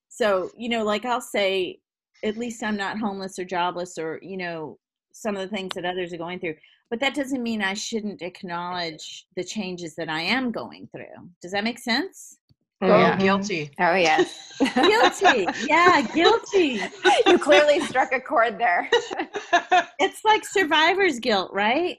So, 0.07 0.51
you 0.57 0.69
know, 0.69 0.83
like 0.83 1.05
I'll 1.05 1.21
say, 1.21 1.79
at 2.23 2.37
least 2.37 2.63
I'm 2.63 2.77
not 2.77 2.99
homeless 2.99 3.39
or 3.39 3.45
jobless 3.45 3.97
or, 3.97 4.19
you 4.21 4.37
know, 4.37 4.77
some 5.11 5.35
of 5.35 5.41
the 5.41 5.55
things 5.55 5.73
that 5.75 5.85
others 5.85 6.13
are 6.13 6.17
going 6.17 6.39
through. 6.39 6.55
But 6.89 6.99
that 7.01 7.13
doesn't 7.13 7.43
mean 7.43 7.61
I 7.61 7.73
shouldn't 7.75 8.21
acknowledge 8.21 9.27
the 9.35 9.43
changes 9.43 9.95
that 9.95 10.09
I 10.09 10.21
am 10.21 10.51
going 10.51 10.89
through. 10.91 11.29
Does 11.41 11.51
that 11.51 11.63
make 11.63 11.79
sense? 11.79 12.37
Oh, 12.81 12.87
yeah. 12.87 13.17
guilty. 13.17 13.71
Oh, 13.79 13.95
yes. 13.95 14.53
guilty. 14.73 15.47
Yeah, 15.67 16.01
guilty. 16.13 16.81
you 17.27 17.37
clearly 17.37 17.81
struck 17.81 18.13
a 18.13 18.21
chord 18.21 18.57
there. 18.57 18.89
it's 19.99 20.23
like 20.23 20.45
survivor's 20.45 21.19
guilt, 21.19 21.51
right? 21.53 21.97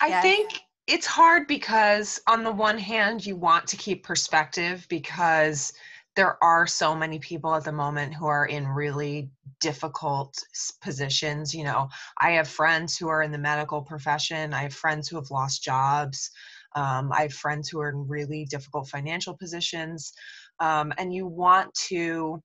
I 0.00 0.08
yes. 0.08 0.22
think 0.22 0.60
it's 0.88 1.06
hard 1.06 1.46
because, 1.46 2.20
on 2.26 2.42
the 2.42 2.50
one 2.50 2.78
hand, 2.78 3.24
you 3.24 3.36
want 3.36 3.66
to 3.68 3.76
keep 3.76 4.02
perspective 4.02 4.84
because 4.88 5.72
there 6.14 6.42
are 6.42 6.66
so 6.66 6.94
many 6.94 7.18
people 7.18 7.54
at 7.54 7.64
the 7.64 7.72
moment 7.72 8.14
who 8.14 8.26
are 8.26 8.46
in 8.46 8.66
really 8.66 9.30
difficult 9.60 10.34
positions. 10.82 11.54
You 11.54 11.64
know, 11.64 11.88
I 12.20 12.32
have 12.32 12.48
friends 12.48 12.96
who 12.98 13.08
are 13.08 13.22
in 13.22 13.32
the 13.32 13.38
medical 13.38 13.82
profession, 13.82 14.52
I 14.52 14.62
have 14.62 14.74
friends 14.74 15.08
who 15.08 15.16
have 15.16 15.30
lost 15.30 15.62
jobs. 15.62 16.30
Um, 16.74 17.12
I 17.12 17.22
have 17.22 17.34
friends 17.34 17.68
who 17.68 17.80
are 17.80 17.90
in 17.90 18.08
really 18.08 18.46
difficult 18.46 18.88
financial 18.88 19.36
positions, 19.36 20.12
um, 20.58 20.92
and 20.96 21.12
you 21.12 21.26
want 21.26 21.72
to 21.88 22.42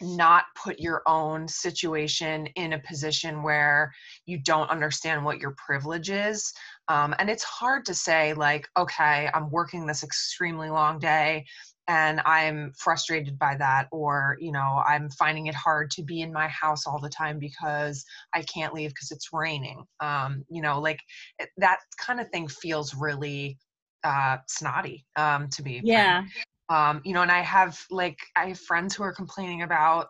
not 0.00 0.44
put 0.56 0.80
your 0.80 1.02
own 1.06 1.46
situation 1.46 2.46
in 2.56 2.72
a 2.72 2.80
position 2.80 3.42
where 3.42 3.92
you 4.26 4.38
don't 4.38 4.70
understand 4.70 5.24
what 5.24 5.38
your 5.38 5.54
privilege 5.56 6.10
is. 6.10 6.52
Um, 6.88 7.14
and 7.18 7.30
it's 7.30 7.44
hard 7.44 7.84
to 7.86 7.94
say, 7.94 8.34
like, 8.34 8.68
okay, 8.76 9.30
I'm 9.32 9.50
working 9.50 9.86
this 9.86 10.02
extremely 10.02 10.68
long 10.68 10.98
day 10.98 11.44
and 11.88 12.20
i'm 12.24 12.72
frustrated 12.76 13.38
by 13.38 13.54
that 13.56 13.88
or 13.92 14.36
you 14.40 14.50
know 14.50 14.82
i'm 14.86 15.10
finding 15.10 15.46
it 15.46 15.54
hard 15.54 15.90
to 15.90 16.02
be 16.02 16.22
in 16.22 16.32
my 16.32 16.48
house 16.48 16.86
all 16.86 16.98
the 16.98 17.08
time 17.08 17.38
because 17.38 18.04
i 18.34 18.42
can't 18.42 18.72
leave 18.74 18.90
because 18.90 19.10
it's 19.10 19.32
raining 19.32 19.84
um, 20.00 20.44
you 20.48 20.62
know 20.62 20.80
like 20.80 21.00
that 21.58 21.78
kind 21.98 22.20
of 22.20 22.28
thing 22.30 22.48
feels 22.48 22.94
really 22.94 23.58
uh, 24.04 24.36
snotty 24.48 25.04
um, 25.16 25.48
to 25.48 25.62
me 25.62 25.80
yeah. 25.84 26.24
um, 26.68 27.00
you 27.04 27.12
know 27.12 27.22
and 27.22 27.32
i 27.32 27.40
have 27.40 27.78
like 27.90 28.18
i 28.36 28.48
have 28.48 28.60
friends 28.60 28.94
who 28.94 29.02
are 29.02 29.12
complaining 29.12 29.62
about 29.62 30.08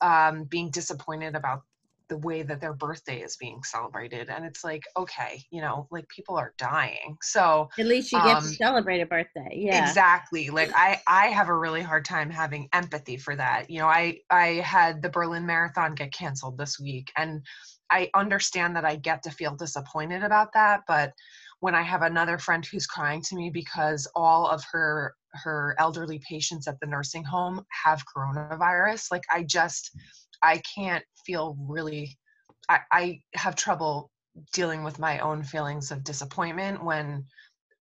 um, 0.00 0.44
being 0.44 0.70
disappointed 0.70 1.34
about 1.34 1.62
the 2.08 2.18
way 2.18 2.42
that 2.42 2.60
their 2.60 2.74
birthday 2.74 3.20
is 3.20 3.36
being 3.36 3.62
celebrated 3.64 4.28
and 4.28 4.44
it's 4.44 4.62
like 4.62 4.82
okay 4.96 5.42
you 5.50 5.60
know 5.60 5.86
like 5.90 6.08
people 6.08 6.36
are 6.36 6.54
dying. 6.58 7.16
So 7.22 7.68
at 7.78 7.86
least 7.86 8.12
you 8.12 8.18
get 8.22 8.36
um, 8.36 8.42
to 8.42 8.48
celebrate 8.48 9.00
a 9.00 9.06
birthday 9.06 9.48
yeah. 9.52 9.88
exactly 9.88 10.50
like 10.50 10.70
i 10.74 11.00
i 11.06 11.26
have 11.26 11.48
a 11.48 11.54
really 11.54 11.82
hard 11.82 12.04
time 12.04 12.30
having 12.30 12.68
empathy 12.72 13.16
for 13.16 13.34
that 13.36 13.68
you 13.70 13.78
know 13.78 13.86
i 13.86 14.18
i 14.30 14.62
had 14.64 15.02
the 15.02 15.08
berlin 15.08 15.46
marathon 15.46 15.94
get 15.94 16.12
canceled 16.12 16.58
this 16.58 16.78
week 16.78 17.10
and 17.16 17.42
i 17.90 18.10
understand 18.14 18.76
that 18.76 18.84
i 18.84 18.96
get 18.96 19.22
to 19.22 19.30
feel 19.30 19.54
disappointed 19.54 20.22
about 20.22 20.52
that 20.52 20.80
but 20.86 21.12
when 21.60 21.74
i 21.74 21.82
have 21.82 22.02
another 22.02 22.38
friend 22.38 22.64
who's 22.66 22.86
crying 22.86 23.22
to 23.22 23.36
me 23.36 23.50
because 23.50 24.06
all 24.14 24.46
of 24.48 24.62
her 24.70 25.14
her 25.32 25.74
elderly 25.78 26.20
patients 26.28 26.66
at 26.66 26.78
the 26.80 26.86
nursing 26.86 27.24
home 27.24 27.64
have 27.84 28.02
coronavirus 28.14 29.10
like 29.10 29.24
i 29.30 29.42
just 29.42 29.90
I 30.42 30.62
can't 30.74 31.04
feel 31.24 31.56
really, 31.58 32.18
I, 32.68 32.80
I 32.90 33.20
have 33.34 33.56
trouble 33.56 34.10
dealing 34.52 34.84
with 34.84 34.98
my 34.98 35.18
own 35.20 35.42
feelings 35.42 35.90
of 35.90 36.04
disappointment 36.04 36.84
when 36.84 37.24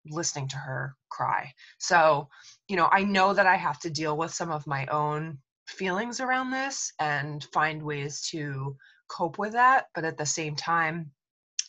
listening 0.08 0.48
to 0.50 0.58
her 0.58 0.96
cry. 1.10 1.52
So, 1.78 2.30
you 2.68 2.76
know, 2.76 2.90
I 2.92 3.04
know 3.04 3.34
that 3.34 3.46
I 3.46 3.56
have 3.56 3.80
to 3.82 3.90
deal 3.90 4.18
with 4.18 4.34
some 4.34 4.52
of 4.52 4.66
my 4.68 4.86
own 4.88 5.38
feelings 5.68 6.20
around 6.20 6.52
this 6.52 6.94
and 7.00 7.44
find 7.54 7.84
ways 7.84 8.22
to 8.32 8.76
cope 9.08 9.38
with 9.38 9.54
that. 9.54 9.86
But 9.94 10.06
at 10.06 10.18
the 10.18 10.26
same 10.26 10.56
time, 10.56 11.12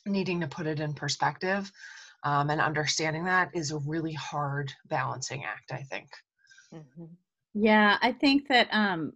needing 0.06 0.40
to 0.40 0.46
put 0.46 0.66
it 0.66 0.80
in 0.80 0.94
perspective 0.94 1.70
um, 2.22 2.50
and 2.50 2.60
understanding 2.60 3.24
that 3.24 3.50
is 3.54 3.70
a 3.70 3.78
really 3.78 4.12
hard 4.12 4.72
balancing 4.86 5.44
act, 5.44 5.72
I 5.72 5.82
think. 5.82 6.08
Mm-hmm. 6.74 7.04
Yeah, 7.54 7.98
I 8.00 8.12
think 8.12 8.48
that 8.48 8.68
um, 8.72 9.12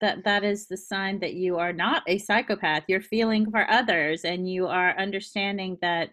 that 0.00 0.24
that 0.24 0.44
is 0.44 0.66
the 0.66 0.76
sign 0.76 1.18
that 1.20 1.34
you 1.34 1.58
are 1.58 1.72
not 1.72 2.02
a 2.06 2.18
psychopath 2.18 2.84
you're 2.88 3.00
feeling 3.00 3.50
for 3.50 3.70
others 3.70 4.24
and 4.24 4.50
you 4.50 4.66
are 4.66 4.98
understanding 4.98 5.78
that 5.80 6.10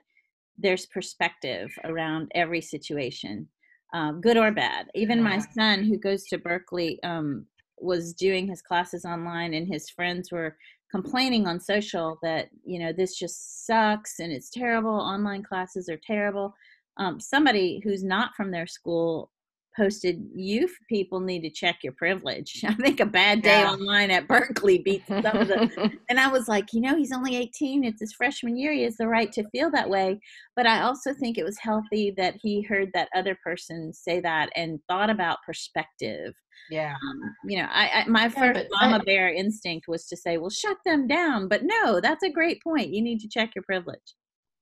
there's 0.58 0.86
perspective 0.86 1.72
around 1.84 2.32
every 2.36 2.62
situation 2.62 3.48
um, 3.94 4.22
good 4.22 4.38
or 4.38 4.52
bad. 4.52 4.88
Even 4.96 5.22
my 5.22 5.38
son 5.38 5.84
who 5.84 5.98
goes 5.98 6.26
to 6.26 6.38
berkeley 6.38 7.02
um, 7.04 7.46
was 7.80 8.14
doing 8.14 8.48
his 8.48 8.62
classes 8.62 9.06
online 9.06 9.54
and 9.54 9.68
his 9.68 9.90
friends 9.90 10.32
were 10.32 10.58
complaining 10.92 11.48
on 11.48 11.60
social 11.60 12.20
that 12.22 12.50
you 12.64 12.80
know 12.80 12.94
this 12.94 13.18
just 13.18 13.66
sucks 13.66 14.20
and 14.20 14.32
it's 14.32 14.50
terrible 14.50 14.92
online 14.92 15.44
classes 15.44 15.90
are 15.90 16.00
terrible. 16.06 16.54
Um, 16.98 17.20
somebody 17.20 17.82
who's 17.84 18.04
not 18.04 18.36
from 18.36 18.52
their 18.52 18.68
school 18.68 19.32
posted 19.76 20.24
you 20.36 20.68
people 20.90 21.20
need 21.20 21.42
to 21.42 21.50
check 21.50 21.78
your 21.84 21.94
privilege. 21.94 22.64
I 22.68 22.74
think 22.76 23.00
a 23.00 23.06
bad 23.06 23.42
day 23.42 23.62
yeah. 23.62 23.72
online 23.72 24.12
at 24.12 24.28
berkeley 24.28 24.78
beats 24.86 25.08
some 25.08 25.38
of 25.38 25.48
the 25.48 25.92
and 26.10 26.20
i 26.20 26.28
was 26.28 26.48
like 26.48 26.74
you 26.74 26.82
know 26.82 26.96
he's 26.96 27.12
only 27.12 27.36
18 27.36 27.84
it's 27.84 28.00
his 28.00 28.14
freshman 28.14 28.58
year 28.58 28.74
he 28.74 28.84
has 28.84 28.98
the 28.98 29.08
right 29.08 29.32
to 29.34 29.48
feel 29.50 29.72
that 29.72 29.90
way. 29.90 30.20
But 30.56 30.68
i 30.68 30.82
also 30.82 31.14
think 31.14 31.38
it 31.38 31.44
was 31.44 31.58
healthy 31.60 32.14
that 32.18 32.36
he 32.42 32.62
heard 32.64 32.90
that 32.94 33.10
other 33.16 33.38
person 33.44 33.94
say 33.94 34.20
that 34.22 34.50
and 34.56 34.80
thought 34.88 35.10
about 35.10 35.38
perspective. 35.46 36.34
Yeah. 36.70 36.94
Um, 36.94 37.36
you 37.46 37.62
know 37.62 37.68
i, 37.72 37.90
I 37.90 38.08
my 38.08 38.24
yeah, 38.24 38.54
first 38.54 38.68
mama 38.72 38.98
I, 38.98 39.04
bear 39.06 39.34
instinct 39.34 39.88
was 39.88 40.06
to 40.08 40.18
say 40.18 40.38
well 40.38 40.50
shut 40.50 40.78
them 40.86 41.08
down. 41.08 41.48
But 41.48 41.62
no 41.64 42.00
that's 42.00 42.24
a 42.24 42.32
great 42.32 42.62
point 42.64 42.94
you 42.94 43.02
need 43.02 43.20
to 43.20 43.28
check 43.28 43.52
your 43.56 43.64
privilege. 43.64 44.16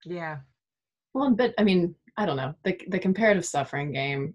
Yeah. 0.06 0.38
Well 1.13 1.32
but 1.32 1.54
i 1.58 1.63
mean 1.63 1.95
i 2.17 2.26
don't 2.26 2.38
know 2.38 2.54
the, 2.63 2.80
the 2.88 3.00
comparative 3.00 3.45
suffering 3.45 3.91
game 3.91 4.34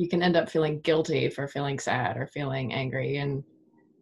you 0.00 0.08
can 0.08 0.22
end 0.22 0.34
up 0.34 0.48
feeling 0.48 0.80
guilty 0.80 1.28
for 1.28 1.46
feeling 1.46 1.78
sad 1.78 2.16
or 2.16 2.26
feeling 2.26 2.72
angry 2.72 3.18
and 3.18 3.44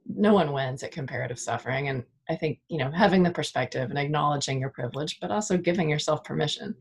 no 0.07 0.33
one 0.33 0.53
wins 0.53 0.85
at 0.85 0.93
comparative 0.93 1.41
suffering. 1.41 1.89
And 1.89 2.05
i 2.31 2.37
think 2.37 2.61
you 2.69 2.79
know 2.79 2.91
having 2.91 3.23
the 3.23 3.31
perspective 3.31 3.89
and 3.89 3.99
acknowledging 3.99 4.61
your 4.61 4.69
privilege 4.69 5.19
but 5.19 5.31
also 5.31 5.57
giving 5.57 5.91
yourself 5.91 6.23
permission. 6.23 6.75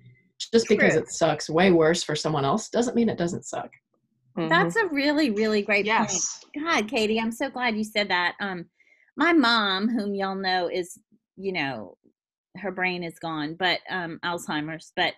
Just 0.52 0.68
because 0.70 0.96
it 0.96 1.10
sucks 1.10 1.50
way 1.50 1.72
worse 1.72 2.04
for 2.04 2.16
someone 2.16 2.46
else 2.46 2.70
doesn't 2.70 2.96
mean 2.96 3.10
it 3.10 3.18
doesn't 3.18 3.46
suck. 3.46 3.72
Mm-hmm. 4.38 4.50
that's 4.50 4.76
a 4.76 4.86
really 4.90 5.32
really 5.32 5.64
great 5.64 5.88
yes. 5.88 6.44
point 6.54 6.66
god 6.66 6.88
katie 6.88 7.20
i'm 7.20 7.32
so 7.32 7.50
glad 7.50 7.76
you 7.76 7.84
said 7.84 8.10
that. 8.10 8.36
Um 8.40 8.66
my 9.16 9.34
mom 9.34 9.90
whom 9.90 10.14
y'all 10.14 10.36
know 10.36 10.70
is 10.72 11.00
you 11.38 11.54
know 11.54 11.98
her 12.58 12.72
brain 12.72 13.04
is 13.04 13.18
gone 13.18 13.56
but 13.58 13.80
um 13.90 14.20
alzheimer's 14.24 14.92
but 14.96 15.14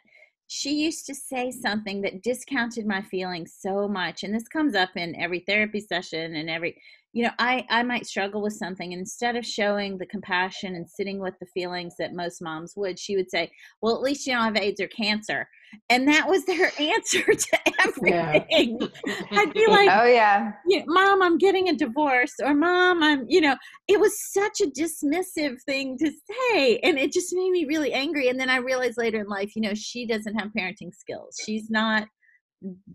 she 0.51 0.71
used 0.71 1.05
to 1.05 1.13
say 1.13 1.51
something 1.51 2.01
that 2.01 2.23
discounted 2.23 2.85
my 2.85 3.03
feelings 3.03 3.55
so 3.57 3.87
much 3.87 4.23
and 4.23 4.33
this 4.33 4.47
comes 4.47 4.73
up 4.73 4.89
in 4.95 5.15
every 5.15 5.39
therapy 5.39 5.79
session 5.79 6.35
and 6.35 6.49
every 6.49 6.75
you 7.19 7.25
know 7.25 7.31
i 7.37 7.65
i 7.69 7.83
might 7.83 8.05
struggle 8.05 8.41
with 8.41 8.53
something 8.53 8.93
and 8.93 9.01
instead 9.01 9.35
of 9.35 9.45
showing 9.45 9.97
the 9.97 10.05
compassion 10.05 10.75
and 10.75 10.89
sitting 10.89 11.19
with 11.19 11.33
the 11.41 11.45
feelings 11.47 11.93
that 11.99 12.13
most 12.13 12.41
moms 12.41 12.75
would 12.77 12.97
she 12.97 13.17
would 13.17 13.29
say 13.29 13.51
well 13.81 13.93
at 13.93 14.01
least 14.01 14.25
you 14.25 14.31
don't 14.31 14.45
have 14.45 14.55
aids 14.55 14.79
or 14.79 14.87
cancer. 14.87 15.47
And 15.91 16.07
that 16.07 16.27
was 16.27 16.45
their 16.45 16.71
answer 16.79 17.23
to 17.25 17.57
everything. 17.79 18.79
Yeah. 18.79 19.13
i'd 19.33 19.53
be 19.53 19.67
like 19.67 19.89
oh 19.91 20.05
yeah. 20.05 20.53
Mom 20.87 21.21
i'm 21.21 21.37
getting 21.37 21.67
a 21.67 21.75
divorce 21.75 22.35
or 22.41 22.55
mom 22.55 23.03
i'm 23.03 23.25
you 23.27 23.41
know 23.41 23.57
it 23.89 23.99
was 23.99 24.17
such 24.31 24.61
a 24.61 24.67
dismissive 24.67 25.61
thing 25.65 25.97
to 25.97 26.09
say 26.31 26.79
and 26.83 26.97
it 26.97 27.11
just 27.11 27.35
made 27.35 27.51
me 27.51 27.65
really 27.65 27.91
angry 27.91 28.29
and 28.29 28.39
then 28.39 28.49
i 28.49 28.55
realized 28.57 28.97
later 28.97 29.19
in 29.19 29.27
life 29.27 29.51
you 29.57 29.61
know 29.61 29.73
she 29.73 30.05
doesn't 30.05 30.35
have 30.35 30.51
parenting 30.57 30.93
skills. 30.95 31.35
She's 31.45 31.69
not 31.69 32.07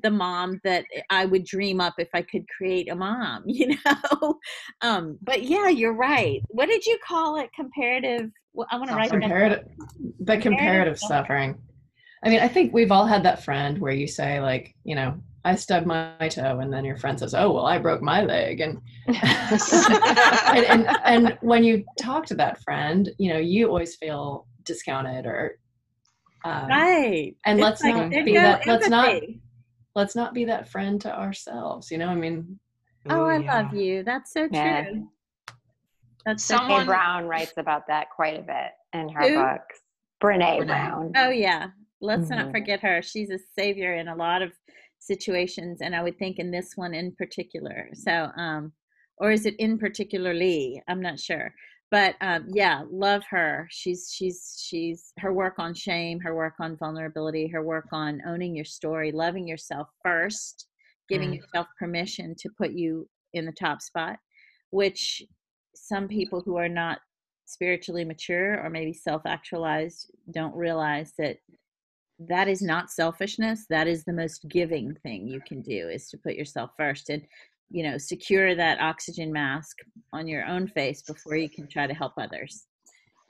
the 0.03 0.11
mom 0.11 0.61
that 0.65 0.85
I 1.11 1.25
would 1.25 1.45
dream 1.45 1.81
up 1.81 1.95
if 1.99 2.09
I 2.15 2.23
could 2.23 2.45
create 2.49 2.91
a 2.91 2.95
mom, 2.95 3.45
you 3.47 3.75
know. 3.85 4.39
um, 4.81 5.19
but 5.23 5.43
yeah, 5.43 5.69
you're 5.69 5.95
right. 5.95 6.43
What 6.49 6.67
did 6.67 6.85
you 6.85 6.99
call 7.07 7.37
it? 7.39 7.51
Comparative. 7.55 8.31
Well, 8.53 8.67
I 8.71 8.77
want 8.77 8.91
to 8.91 8.97
write 8.97 9.11
comparative. 9.11 9.67
But 10.21 10.41
comparative 10.41 10.99
suffering. 10.99 11.59
I 12.25 12.29
mean, 12.29 12.41
I 12.41 12.49
think 12.49 12.73
we've 12.73 12.93
all 12.93 13.07
had 13.07 13.23
that 13.25 13.45
friend 13.45 13.79
where 13.79 13.93
you 13.93 14.07
say, 14.07 14.41
like, 14.41 14.75
you 14.85 14.95
know, 14.95 15.21
I 15.45 15.57
stubbed 15.57 15.87
my 15.87 16.29
toe, 16.31 16.61
and 16.61 16.73
then 16.73 16.85
your 16.85 16.97
friend 16.97 17.19
says, 17.19 17.35
"Oh, 17.35 17.53
well, 17.53 17.67
I 17.67 17.77
broke 17.79 18.01
my 18.01 18.23
leg," 18.23 18.61
and 18.61 18.81
and, 19.07 20.65
and 20.65 20.89
and 21.05 21.39
when 21.43 21.65
you 21.65 21.85
talk 22.01 22.25
to 22.27 22.35
that 22.37 22.63
friend, 22.63 23.11
you 23.19 23.31
know, 23.33 23.39
you 23.39 23.69
always 23.69 23.97
feel 23.97 24.47
discounted 24.63 25.27
or 25.27 25.59
Um, 26.45 26.69
right. 26.69 27.35
And 27.45 27.59
it's 27.59 27.65
let's 27.65 27.83
like, 27.83 27.95
not 27.95 28.25
be 28.25 28.35
that. 28.35 28.67
Let's 28.67 28.89
not. 28.89 29.21
Let's 29.95 30.17
not 30.17 30.35
be 30.35 30.45
that 30.47 30.69
friend 30.69 31.01
to 31.03 31.17
ourselves. 31.17 31.91
You 31.91 31.99
know, 31.99 32.09
I 32.09 32.15
mean. 32.15 32.59
Oh, 33.09 33.25
I 33.25 33.39
yeah. 33.39 33.63
love 33.63 33.75
you. 33.75 34.03
That's 34.03 34.33
so 34.33 34.49
yeah. 34.51 34.85
true. 34.85 35.09
That's 36.25 36.45
Someone, 36.45 36.87
Brown 36.87 37.27
writes 37.27 37.53
about 37.59 37.87
that 37.89 38.09
quite 38.11 38.39
a 38.39 38.43
bit 38.43 38.73
in 38.99 39.09
her 39.11 39.29
Who? 39.29 39.35
books. 39.35 39.81
Brene, 40.23 40.61
Brene 40.61 40.67
Brown. 40.67 41.13
Oh 41.17 41.29
yeah, 41.29 41.69
let's 42.01 42.29
mm-hmm. 42.29 42.47
not 42.47 42.51
forget 42.51 42.81
her. 42.81 43.03
She's 43.03 43.31
a 43.31 43.39
savior 43.59 43.97
in 43.97 44.09
a 44.09 44.17
lot 44.17 44.41
of 44.41 44.53
situations, 45.01 45.81
and 45.83 45.95
I 45.95 46.03
would 46.03 46.19
think 46.19 46.39
in 46.39 46.51
this 46.51 46.73
one 46.77 46.95
in 46.95 47.13
particular. 47.13 47.91
So, 47.93 48.31
um, 48.39 48.73
or 49.19 49.33
is 49.33 49.45
it 49.45 49.55
in 49.57 49.79
particularly? 49.79 50.83
I'm 50.89 51.03
not 51.03 51.21
sure, 51.21 51.53
but 51.91 52.17
um, 52.21 52.47
yeah, 52.53 52.83
love 52.91 53.23
her. 53.31 53.69
She's 53.71 54.11
she's 54.13 54.61
she's 54.61 55.13
her 55.19 55.33
work 55.33 55.55
on 55.59 55.75
shame, 55.75 56.21
her 56.21 56.35
work 56.35 56.55
on 56.61 56.77
vulnerability, 56.77 57.47
her 57.49 57.63
work 57.63 57.89
on 57.93 58.21
owning 58.27 58.55
your 58.55 58.65
story, 58.65 59.13
loving 59.13 59.47
yourself 59.47 59.89
first, 60.03 60.67
giving 61.09 61.31
mm. 61.31 61.37
yourself 61.37 61.67
permission 61.79 62.35
to 62.39 62.49
put 62.59 62.73
you 62.73 63.09
in 63.35 63.47
the 63.47 63.53
top 63.53 63.83
spot, 63.83 64.17
which 64.71 65.23
some 65.75 66.09
people 66.09 66.43
who 66.45 66.57
are 66.57 66.69
not 66.69 66.99
spiritually 67.47 68.05
mature 68.05 68.61
or 68.65 68.71
maybe 68.71 68.93
self 68.93 69.23
actualized 69.27 70.11
don't 70.33 70.55
realize 70.55 71.13
that 71.19 71.37
that 72.19 72.49
is 72.49 72.63
not 72.63 72.91
selfishness 72.91 73.67
that 73.69 73.87
is 73.87 74.05
the 74.05 74.13
most 74.13 74.47
giving 74.49 74.95
thing 75.03 75.27
you 75.27 75.41
can 75.47 75.61
do 75.61 75.89
is 75.89 76.09
to 76.09 76.17
put 76.17 76.35
yourself 76.35 76.71
first 76.77 77.11
and 77.11 77.23
you 77.71 77.83
know 77.83 77.99
secure 77.99 78.55
that 78.55 78.81
oxygen 78.81 79.33
mask 79.33 79.79
on 80.13 80.27
your 80.27 80.45
own 80.47 80.69
face 80.69 81.03
before 81.03 81.37
you 81.37 81.49
can 81.49 81.69
try 81.69 81.87
to 81.87 81.95
help 81.95 82.13
others. 82.19 82.67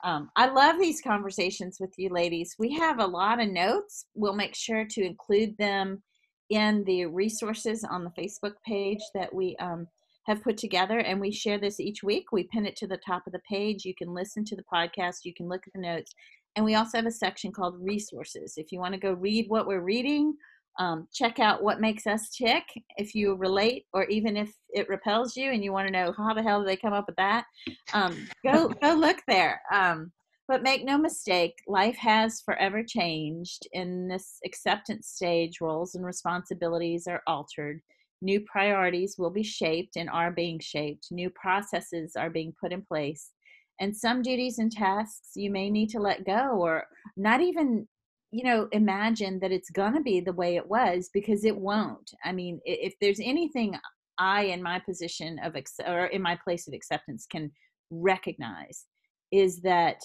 Um, 0.03 0.29
i 0.35 0.47
love 0.47 0.75
these 0.79 1.01
conversations 1.01 1.77
with 1.79 1.93
you 1.97 2.09
ladies. 2.09 2.55
We 2.59 2.73
have 2.73 2.99
a 2.99 3.05
lot 3.05 3.41
of 3.41 3.49
notes. 3.49 4.05
We'll 4.13 4.35
make 4.35 4.55
sure 4.55 4.85
to 4.85 5.01
include 5.03 5.57
them 5.57 6.03
in 6.49 6.83
the 6.83 7.07
resources 7.07 7.83
on 7.83 8.03
the 8.03 8.11
facebook 8.11 8.53
page 8.67 9.01
that 9.15 9.33
we 9.33 9.55
um, 9.57 9.87
have 10.25 10.43
put 10.43 10.57
together 10.57 10.99
and 10.99 11.19
we 11.19 11.31
share 11.31 11.57
this 11.59 11.79
each 11.79 12.03
week. 12.03 12.31
We 12.31 12.43
pin 12.43 12.65
it 12.65 12.75
to 12.77 12.87
the 12.87 12.97
top 12.97 13.25
of 13.27 13.33
the 13.33 13.41
page. 13.49 13.85
You 13.85 13.95
can 13.95 14.13
listen 14.13 14.43
to 14.45 14.55
the 14.55 14.63
podcast. 14.71 15.19
You 15.23 15.33
can 15.33 15.47
look 15.47 15.61
at 15.67 15.73
the 15.73 15.81
notes. 15.81 16.13
And 16.55 16.65
we 16.65 16.75
also 16.75 16.97
have 16.97 17.05
a 17.05 17.11
section 17.11 17.51
called 17.51 17.75
resources. 17.79 18.53
If 18.57 18.71
you 18.71 18.79
want 18.79 18.93
to 18.93 18.99
go 18.99 19.13
read 19.13 19.45
what 19.49 19.67
we're 19.67 19.81
reading 19.81 20.35
um, 20.79 21.07
check 21.13 21.39
out 21.39 21.63
what 21.63 21.79
makes 21.79 22.05
us 22.05 22.29
tick 22.29 22.63
if 22.97 23.15
you 23.15 23.35
relate 23.35 23.85
or 23.93 24.05
even 24.05 24.35
if 24.35 24.53
it 24.69 24.89
repels 24.89 25.35
you 25.35 25.51
and 25.51 25.63
you 25.63 25.71
want 25.71 25.87
to 25.87 25.93
know 25.93 26.13
how 26.17 26.33
the 26.33 26.43
hell 26.43 26.59
did 26.59 26.67
they 26.67 26.77
come 26.77 26.93
up 26.93 27.05
with 27.07 27.15
that 27.15 27.45
um, 27.93 28.27
go 28.45 28.69
go 28.81 28.93
look 28.93 29.17
there 29.27 29.61
um, 29.73 30.11
but 30.47 30.63
make 30.63 30.83
no 30.83 30.97
mistake 30.97 31.53
life 31.67 31.97
has 31.97 32.41
forever 32.41 32.83
changed 32.83 33.67
in 33.73 34.07
this 34.07 34.37
acceptance 34.45 35.07
stage 35.07 35.61
roles 35.61 35.95
and 35.95 36.05
responsibilities 36.05 37.07
are 37.07 37.21
altered 37.27 37.81
New 38.21 38.39
priorities 38.41 39.17
will 39.17 39.29
be 39.29 39.43
shaped 39.43 39.97
and 39.97 40.09
are 40.09 40.31
being 40.31 40.59
shaped. 40.59 41.07
New 41.11 41.29
processes 41.29 42.15
are 42.15 42.29
being 42.29 42.53
put 42.59 42.71
in 42.71 42.81
place. 42.81 43.31
And 43.79 43.95
some 43.95 44.21
duties 44.21 44.57
and 44.57 44.71
tasks 44.71 45.31
you 45.35 45.51
may 45.51 45.69
need 45.69 45.89
to 45.89 45.99
let 45.99 46.25
go 46.25 46.57
or 46.59 46.85
not 47.17 47.41
even, 47.41 47.87
you 48.35 48.43
know, 48.43 48.67
imagine 48.73 49.39
that 49.39 49.53
it's 49.53 49.69
going 49.69 49.93
to 49.93 50.01
be 50.01 50.19
the 50.19 50.33
way 50.33 50.57
it 50.57 50.67
was 50.67 51.09
because 51.13 51.45
it 51.45 51.55
won't. 51.55 52.11
I 52.25 52.33
mean, 52.33 52.59
if 52.65 52.93
there's 52.99 53.21
anything 53.23 53.77
I, 54.19 54.43
in 54.43 54.61
my 54.61 54.77
position 54.79 55.39
of, 55.41 55.55
or 55.87 56.07
in 56.07 56.21
my 56.21 56.37
place 56.43 56.67
of 56.67 56.73
acceptance, 56.73 57.25
can 57.25 57.49
recognize 57.89 58.87
is 59.31 59.61
that 59.61 60.01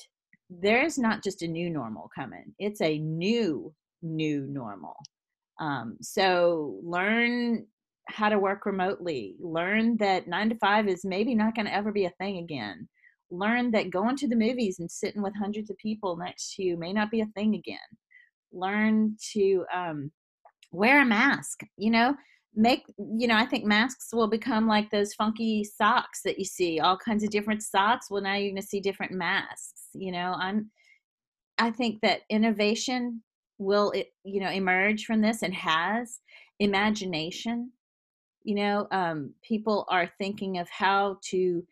there 0.49 0.85
is 0.85 0.97
not 0.97 1.25
just 1.25 1.43
a 1.43 1.49
new 1.49 1.71
normal 1.71 2.09
coming, 2.15 2.55
it's 2.61 2.81
a 2.81 2.99
new, 2.99 3.75
new 4.01 4.47
normal. 4.47 4.95
Um, 5.59 5.97
so 6.01 6.79
learn 6.85 7.67
how 8.07 8.29
to 8.29 8.39
work 8.39 8.65
remotely, 8.65 9.35
learn 9.41 9.97
that 9.97 10.29
nine 10.29 10.51
to 10.51 10.57
five 10.59 10.87
is 10.87 11.05
maybe 11.05 11.35
not 11.35 11.57
going 11.57 11.67
to 11.67 11.75
ever 11.75 11.91
be 11.91 12.05
a 12.05 12.15
thing 12.21 12.39
again. 12.39 12.89
Learn 13.33 13.73
that 13.73 13.91
going 13.91 14.15
to 14.19 14.29
the 14.29 14.37
movies 14.37 14.79
and 14.79 14.89
sitting 14.89 15.21
with 15.21 15.35
hundreds 15.37 15.69
of 15.69 15.77
people 15.79 16.17
next 16.17 16.55
to 16.55 16.63
you 16.63 16.77
may 16.77 16.93
not 16.93 17.11
be 17.11 17.23
a 17.23 17.33
thing 17.35 17.57
again. 17.57 17.79
Learn 18.53 19.17
to 19.33 19.65
um, 19.73 20.11
wear 20.73 21.03
a 21.03 21.05
mask, 21.05 21.61
you 21.77 21.91
know, 21.91 22.15
make, 22.55 22.85
you 22.99 23.27
know, 23.27 23.37
I 23.37 23.47
think 23.47 23.65
masks 23.65 24.09
will 24.13 24.29
become 24.29 24.67
like 24.67 24.91
those 24.91 25.15
funky 25.15 25.65
socks 25.65 26.23
that 26.25 26.39
you 26.39 26.45
see, 26.45 26.81
all 26.81 26.97
kinds 26.97 27.23
of 27.23 27.31
different 27.31 27.63
socks. 27.63 28.11
Well, 28.11 28.23
now 28.23 28.35
you're 28.35 28.51
going 28.51 28.57
to 28.57 28.63
see 28.63 28.81
different 28.81 29.13
masks, 29.13 29.89
you 29.95 30.13
know, 30.13 30.35
I'm, 30.39 30.71
I 31.59 31.71
think 31.71 32.01
that 32.03 32.23
innovation 32.31 33.23
will, 33.59 33.93
you 34.25 34.41
know, 34.41 34.51
emerge 34.51 35.05
from 35.05 35.21
this 35.21 35.43
and 35.43 35.55
has 35.55 36.21
imagination 36.59 37.73
you 38.43 38.55
know? 38.55 38.87
Um, 38.91 39.35
people 39.43 39.87
are 39.89 40.11
thinking 40.19 40.59
of 40.59 40.69
how 40.69 41.19
to 41.25 41.65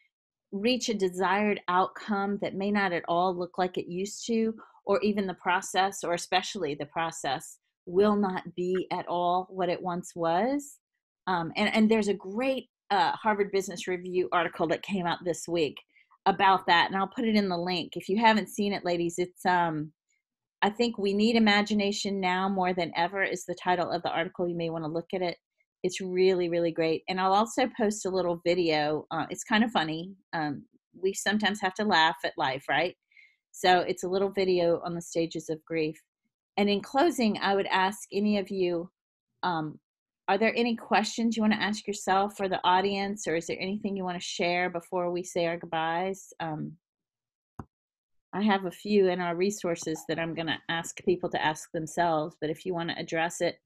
reach 0.52 0.88
a 0.88 0.94
desired 0.94 1.60
outcome 1.68 2.38
that 2.40 2.54
may 2.54 2.70
not 2.70 2.92
at 2.92 3.04
all 3.08 3.36
look 3.36 3.58
like 3.58 3.76
it 3.76 3.90
used 3.90 4.26
to 4.26 4.54
or 4.88 5.00
even 5.02 5.26
the 5.26 5.34
process 5.34 6.02
or 6.02 6.14
especially 6.14 6.74
the 6.74 6.86
process 6.86 7.58
will 7.86 8.16
not 8.16 8.42
be 8.56 8.88
at 8.90 9.06
all 9.06 9.46
what 9.50 9.68
it 9.68 9.80
once 9.80 10.12
was 10.16 10.78
um, 11.28 11.52
and, 11.56 11.72
and 11.74 11.90
there's 11.90 12.08
a 12.08 12.14
great 12.14 12.68
uh, 12.90 13.12
harvard 13.12 13.52
business 13.52 13.86
review 13.86 14.28
article 14.32 14.66
that 14.66 14.82
came 14.82 15.06
out 15.06 15.18
this 15.24 15.46
week 15.46 15.76
about 16.26 16.66
that 16.66 16.88
and 16.88 16.96
i'll 16.96 17.06
put 17.14 17.24
it 17.24 17.36
in 17.36 17.48
the 17.48 17.56
link. 17.56 17.92
If 17.94 18.08
you 18.08 18.18
haven't 18.18 18.48
seen 18.48 18.72
it 18.72 18.84
ladies 18.84 19.14
it's 19.18 19.44
um 19.46 19.92
i 20.62 20.70
think 20.70 20.98
we 20.98 21.12
need 21.12 21.36
imagination 21.36 22.20
now 22.20 22.48
more 22.48 22.74
than 22.74 22.92
ever 22.96 23.22
is 23.22 23.44
the 23.44 23.56
title 23.62 23.90
of 23.90 24.02
the 24.02 24.10
article. 24.10 24.48
You 24.48 24.56
may 24.56 24.70
want 24.70 24.84
to 24.84 24.90
look 24.90 25.08
at 25.14 25.22
it. 25.22 25.36
It's 25.82 26.00
really 26.00 26.48
really 26.48 26.72
great 26.72 27.02
and 27.08 27.20
i'll 27.20 27.34
also 27.34 27.68
post 27.78 28.04
a 28.04 28.10
little 28.10 28.40
video 28.44 29.06
uh, 29.10 29.26
it's 29.30 29.44
kind 29.44 29.62
of 29.62 29.70
funny 29.70 30.12
um, 30.32 30.64
we 31.00 31.14
sometimes 31.14 31.60
have 31.60 31.74
to 31.74 31.84
laugh 31.84 32.16
at 32.24 32.32
life 32.36 32.64
right 32.68 32.96
so 33.58 33.80
it's 33.80 34.04
a 34.04 34.08
little 34.08 34.30
video 34.30 34.80
on 34.84 34.94
the 34.94 35.00
stages 35.00 35.50
of 35.50 35.64
grief 35.64 36.00
and 36.56 36.68
in 36.68 36.80
closing 36.80 37.38
i 37.38 37.54
would 37.54 37.66
ask 37.66 38.08
any 38.12 38.38
of 38.38 38.50
you 38.50 38.90
um, 39.42 39.78
are 40.28 40.38
there 40.38 40.54
any 40.56 40.76
questions 40.76 41.36
you 41.36 41.42
want 41.42 41.52
to 41.52 41.62
ask 41.62 41.86
yourself 41.86 42.40
or 42.40 42.48
the 42.48 42.60
audience 42.64 43.26
or 43.26 43.36
is 43.36 43.46
there 43.46 43.60
anything 43.60 43.96
you 43.96 44.04
want 44.04 44.20
to 44.20 44.26
share 44.26 44.68
before 44.68 45.10
we 45.10 45.22
say 45.22 45.46
our 45.46 45.56
goodbyes 45.56 46.32
um, 46.40 46.72
i 48.32 48.42
have 48.42 48.66
a 48.66 48.70
few 48.70 49.08
in 49.08 49.20
our 49.20 49.36
resources 49.36 50.02
that 50.08 50.18
i'm 50.18 50.34
going 50.34 50.46
to 50.46 50.58
ask 50.68 51.02
people 51.04 51.28
to 51.28 51.44
ask 51.44 51.70
themselves 51.72 52.36
but 52.40 52.50
if 52.50 52.64
you 52.64 52.74
want 52.74 52.88
to 52.88 52.98
address 52.98 53.40
it 53.40 53.58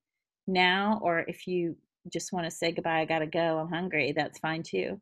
now 0.46 0.98
or 1.02 1.24
if 1.28 1.46
you 1.46 1.76
just 2.10 2.32
want 2.32 2.44
to 2.44 2.50
say 2.50 2.72
goodbye, 2.72 3.00
I 3.00 3.04
got 3.04 3.20
to 3.20 3.26
go, 3.26 3.58
I'm 3.58 3.68
hungry, 3.68 4.12
that's 4.12 4.38
fine 4.38 4.62
too. 4.62 4.98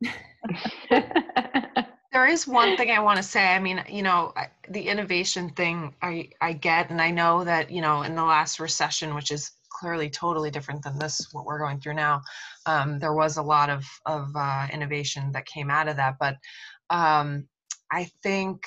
there 0.90 2.26
is 2.26 2.46
one 2.46 2.76
thing 2.76 2.90
I 2.90 3.00
want 3.00 3.16
to 3.16 3.22
say. 3.22 3.54
I 3.54 3.58
mean, 3.58 3.82
you 3.88 4.02
know, 4.02 4.32
the 4.70 4.88
innovation 4.88 5.50
thing 5.50 5.94
I, 6.00 6.30
I 6.40 6.52
get, 6.52 6.90
and 6.90 7.02
I 7.02 7.10
know 7.10 7.44
that, 7.44 7.70
you 7.70 7.82
know, 7.82 8.02
in 8.02 8.14
the 8.14 8.24
last 8.24 8.60
recession, 8.60 9.16
which 9.16 9.32
is 9.32 9.50
clearly 9.68 10.08
totally 10.08 10.50
different 10.50 10.82
than 10.82 10.96
this, 10.96 11.28
what 11.32 11.44
we're 11.44 11.58
going 11.58 11.80
through 11.80 11.94
now, 11.94 12.22
um, 12.66 12.98
there 13.00 13.12
was 13.12 13.36
a 13.36 13.42
lot 13.42 13.68
of, 13.68 13.84
of 14.06 14.30
uh, 14.36 14.68
innovation 14.72 15.32
that 15.32 15.44
came 15.46 15.70
out 15.70 15.88
of 15.88 15.96
that. 15.96 16.16
But 16.20 16.36
um, 16.88 17.48
I 17.90 18.08
think 18.22 18.64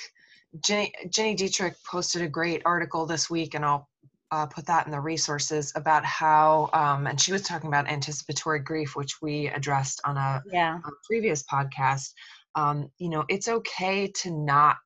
Jenny, 0.62 0.94
Jenny 1.10 1.36
Dietrich 1.36 1.76
posted 1.90 2.22
a 2.22 2.28
great 2.28 2.62
article 2.66 3.06
this 3.06 3.30
week, 3.30 3.54
and 3.54 3.64
I'll 3.64 3.88
uh, 4.32 4.46
put 4.48 4.66
that 4.66 4.86
in 4.86 4.92
the 4.92 5.00
resources 5.00 5.72
about 5.76 6.04
how, 6.04 6.70
um, 6.74 7.08
and 7.08 7.20
she 7.22 7.32
was 7.32 7.44
talking 7.44 7.70
about 7.70 7.88
anticipatory 7.88 8.60
grief, 8.60 8.96
which 8.98 9.22
we 9.22 9.48
addressed 9.48 10.02
on 10.04 10.18
a, 10.18 10.44
yeah. 10.52 10.80
a 10.84 10.90
previous 11.08 11.44
podcast. 11.44 12.12
Um, 12.56 12.90
you 12.98 13.10
know, 13.10 13.24
it's 13.30 13.48
okay 13.48 14.08
to 14.22 14.32
not 14.32 14.78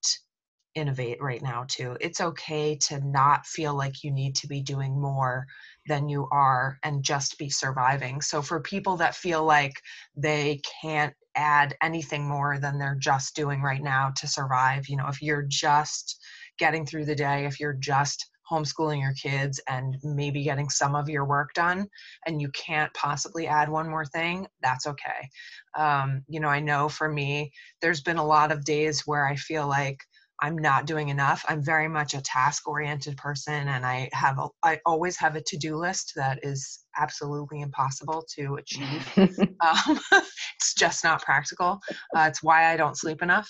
innovate 0.78 1.22
right 1.22 1.42
now, 1.42 1.66
too. 1.68 1.98
It's 2.00 2.22
okay 2.22 2.76
to 2.84 3.00
not 3.06 3.46
feel 3.46 3.76
like 3.76 4.04
you 4.04 4.12
need 4.12 4.36
to 4.36 4.48
be 4.48 4.62
doing 4.62 5.00
more 5.00 5.48
than 5.88 6.08
you 6.08 6.28
are 6.32 6.78
and 6.84 7.04
just 7.04 7.38
be 7.40 7.50
surviving. 7.50 8.22
So, 8.22 8.42
for 8.42 8.62
people 8.62 8.96
that 8.98 9.16
feel 9.16 9.44
like 9.44 9.82
they 10.16 10.62
can't 10.82 11.14
add 11.36 11.76
anything 11.82 12.28
more 12.28 12.60
than 12.60 12.78
they're 12.78 12.98
just 13.00 13.36
doing 13.36 13.62
right 13.62 13.84
now 13.84 14.12
to 14.18 14.28
survive, 14.28 14.88
you 14.88 14.98
know, 14.98 15.08
if 15.08 15.22
you're 15.22 15.46
just 15.48 16.20
getting 16.60 16.86
through 16.86 17.06
the 17.06 17.16
day, 17.16 17.46
if 17.46 17.60
you're 17.60 17.74
just 17.74 18.30
homeschooling 18.50 19.02
your 19.02 19.14
kids 19.14 19.60
and 19.68 19.98
maybe 20.04 20.44
getting 20.44 20.70
some 20.70 20.96
of 20.96 21.10
your 21.10 21.26
work 21.26 21.54
done 21.54 21.88
and 22.26 22.42
you 22.42 22.50
can't 22.52 22.94
possibly 22.94 23.48
add 23.48 23.70
one 23.70 23.90
more 23.90 24.06
thing 24.06 24.48
that's 24.62 24.88
okay 24.88 25.30
um, 25.78 26.24
you 26.30 26.40
know 26.40 26.48
i 26.48 26.60
know 26.60 26.88
for 26.88 27.10
me 27.10 27.52
there's 27.82 28.02
been 28.02 28.18
a 28.18 28.26
lot 28.26 28.52
of 28.52 28.64
days 28.64 29.02
where 29.06 29.28
i 29.28 29.36
feel 29.36 29.68
like 29.68 30.00
i'm 30.42 30.58
not 30.58 30.86
doing 30.86 31.10
enough. 31.10 31.44
I'm 31.48 31.64
very 31.64 31.88
much 31.88 32.14
a 32.14 32.22
task 32.22 32.68
oriented 32.68 33.18
person 33.18 33.68
and 33.68 33.86
i 33.86 34.10
have 34.14 34.38
a 34.40 34.48
i 34.64 34.80
always 34.86 35.18
have 35.18 35.36
a 35.36 35.42
to-do 35.42 35.76
list 35.76 36.14
that 36.16 36.40
is 36.44 36.86
absolutely 36.98 37.62
impossible 37.62 38.26
to 38.36 38.56
achieve. 38.56 39.06
Um, 39.60 40.00
it's 40.56 40.76
just 40.76 41.04
not 41.04 41.24
practical. 41.24 41.80
Uh, 42.16 42.26
it's 42.28 42.44
why 42.44 42.72
i 42.72 42.78
don't 42.78 42.98
sleep 42.98 43.22
enough. 43.22 43.50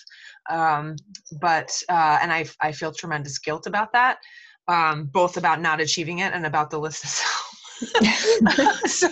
Um, 0.50 0.96
but 1.42 1.70
uh, 1.90 2.20
and 2.22 2.32
I, 2.32 2.46
I 2.62 2.72
feel 2.72 2.92
tremendous 2.92 3.40
guilt 3.40 3.68
about 3.68 3.92
that 3.94 4.18
um, 4.68 5.06
both 5.06 5.38
about 5.38 5.62
not 5.62 5.80
achieving 5.80 6.20
it 6.20 6.34
and 6.34 6.46
about 6.46 6.70
the 6.70 6.80
list 6.80 7.04
itself. 8.02 8.84
so 8.86 9.10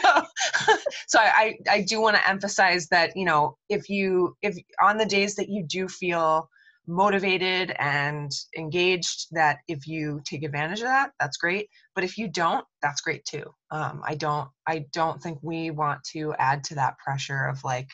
so 1.07 1.19
I, 1.19 1.55
I 1.69 1.81
do 1.81 2.01
want 2.01 2.17
to 2.17 2.29
emphasize 2.29 2.87
that 2.87 3.15
you 3.15 3.25
know 3.25 3.57
if 3.69 3.89
you 3.89 4.35
if 4.41 4.57
on 4.81 4.97
the 4.97 5.05
days 5.05 5.35
that 5.35 5.49
you 5.49 5.63
do 5.63 5.87
feel 5.87 6.49
motivated 6.87 7.75
and 7.79 8.31
engaged 8.57 9.27
that 9.31 9.57
if 9.67 9.87
you 9.87 10.21
take 10.25 10.43
advantage 10.43 10.79
of 10.79 10.85
that 10.85 11.11
that's 11.19 11.37
great 11.37 11.69
but 11.95 12.03
if 12.03 12.17
you 12.17 12.27
don't 12.27 12.65
that's 12.81 13.01
great 13.01 13.25
too 13.25 13.43
um, 13.71 14.01
i 14.05 14.13
don't 14.15 14.49
i 14.67 14.85
don't 14.93 15.21
think 15.21 15.37
we 15.41 15.71
want 15.71 16.03
to 16.03 16.33
add 16.39 16.63
to 16.63 16.75
that 16.75 16.97
pressure 16.97 17.45
of 17.45 17.63
like 17.63 17.87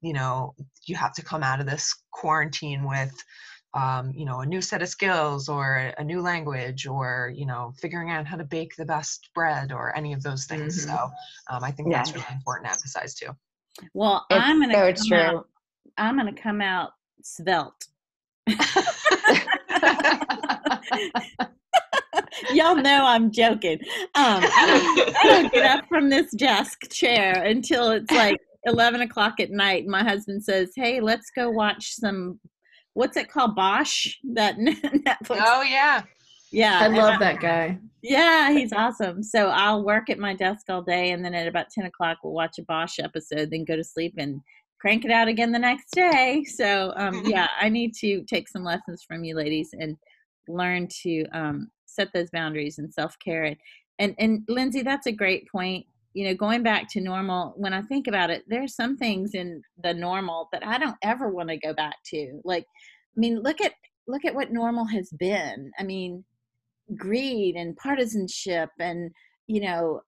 you 0.00 0.12
know 0.12 0.54
you 0.86 0.96
have 0.96 1.12
to 1.12 1.22
come 1.22 1.42
out 1.42 1.60
of 1.60 1.66
this 1.66 1.94
quarantine 2.12 2.84
with 2.84 3.12
um, 3.74 4.12
you 4.14 4.24
know 4.24 4.40
a 4.40 4.46
new 4.46 4.62
set 4.62 4.82
of 4.82 4.88
skills 4.88 5.48
or 5.48 5.92
a 5.98 6.04
new 6.04 6.22
language 6.22 6.86
or 6.86 7.32
you 7.34 7.44
know 7.44 7.72
figuring 7.80 8.10
out 8.10 8.26
how 8.26 8.36
to 8.36 8.44
bake 8.44 8.74
the 8.76 8.84
best 8.84 9.28
bread 9.34 9.72
or 9.72 9.94
any 9.96 10.12
of 10.12 10.22
those 10.22 10.46
things 10.46 10.86
mm-hmm. 10.86 10.96
so 10.96 11.10
um, 11.50 11.62
i 11.62 11.70
think 11.70 11.90
yeah. 11.90 11.98
that's 11.98 12.12
really 12.14 12.26
important 12.32 12.66
to 12.66 12.72
emphasize 12.72 13.14
too 13.14 13.30
well 13.94 14.24
it's 14.30 14.40
i'm 14.42 14.60
gonna 14.60 14.96
so 14.96 15.08
true. 15.08 15.18
Out, 15.18 15.48
i'm 15.98 16.16
gonna 16.16 16.32
come 16.32 16.62
out 16.62 16.92
svelte 17.22 17.88
Y'all 22.52 22.76
know 22.76 23.04
I'm 23.04 23.30
joking. 23.30 23.78
Um, 24.14 24.42
I, 24.42 24.66
don't, 24.66 25.16
I 25.16 25.22
don't 25.24 25.52
get 25.52 25.64
up 25.64 25.86
from 25.88 26.08
this 26.08 26.30
desk 26.32 26.90
chair 26.90 27.44
until 27.44 27.90
it's 27.90 28.10
like 28.10 28.38
11 28.64 29.02
o'clock 29.02 29.40
at 29.40 29.50
night. 29.50 29.86
My 29.86 30.02
husband 30.02 30.44
says, 30.44 30.70
Hey, 30.74 31.00
let's 31.00 31.30
go 31.34 31.50
watch 31.50 31.94
some, 31.94 32.40
what's 32.94 33.16
it 33.16 33.30
called? 33.30 33.56
Bosch? 33.56 34.16
That 34.34 34.56
Netflix. 34.56 35.42
Oh, 35.44 35.62
yeah. 35.62 36.02
Yeah. 36.50 36.78
I 36.80 36.88
love 36.88 37.18
that 37.20 37.40
guy. 37.40 37.78
Yeah, 38.02 38.52
he's 38.52 38.72
awesome. 38.72 39.22
So 39.22 39.48
I'll 39.48 39.84
work 39.84 40.08
at 40.08 40.18
my 40.18 40.34
desk 40.34 40.66
all 40.68 40.82
day 40.82 41.10
and 41.10 41.24
then 41.24 41.34
at 41.34 41.48
about 41.48 41.70
10 41.70 41.84
o'clock, 41.84 42.18
we'll 42.22 42.32
watch 42.32 42.58
a 42.58 42.62
Bosch 42.62 42.98
episode, 42.98 43.50
then 43.50 43.64
go 43.64 43.76
to 43.76 43.84
sleep 43.84 44.14
and 44.16 44.40
crank 44.80 45.04
it 45.04 45.10
out 45.10 45.28
again 45.28 45.52
the 45.52 45.58
next 45.58 45.90
day. 45.92 46.44
So 46.44 46.92
um, 46.96 47.22
yeah, 47.26 47.48
I 47.60 47.68
need 47.68 47.94
to 48.00 48.22
take 48.24 48.48
some 48.48 48.64
lessons 48.64 49.04
from 49.06 49.24
you 49.24 49.34
ladies 49.34 49.70
and 49.72 49.96
learn 50.48 50.88
to 51.02 51.24
um, 51.32 51.70
set 51.86 52.08
those 52.12 52.30
boundaries 52.30 52.78
and 52.78 52.92
self 52.92 53.16
care. 53.18 53.44
And, 53.44 53.56
and 53.98 54.14
and 54.18 54.42
Lindsay, 54.48 54.82
that's 54.82 55.06
a 55.06 55.12
great 55.12 55.48
point. 55.50 55.86
You 56.14 56.26
know, 56.26 56.34
going 56.34 56.62
back 56.62 56.88
to 56.92 57.00
normal. 57.00 57.54
When 57.56 57.72
I 57.72 57.82
think 57.82 58.06
about 58.06 58.30
it, 58.30 58.44
there's 58.48 58.74
some 58.74 58.96
things 58.96 59.34
in 59.34 59.62
the 59.82 59.94
normal 59.94 60.48
that 60.52 60.66
I 60.66 60.78
don't 60.78 60.96
ever 61.02 61.28
want 61.28 61.50
to 61.50 61.58
go 61.58 61.74
back 61.74 61.96
to. 62.06 62.40
Like, 62.44 62.64
I 62.64 63.20
mean, 63.20 63.40
look 63.42 63.60
at 63.60 63.72
look 64.06 64.24
at 64.24 64.34
what 64.34 64.52
normal 64.52 64.86
has 64.86 65.10
been. 65.18 65.70
I 65.78 65.82
mean, 65.82 66.24
greed 66.96 67.56
and 67.56 67.76
partisanship 67.76 68.70
and 68.80 69.10
you 69.46 69.60
know 69.60 70.00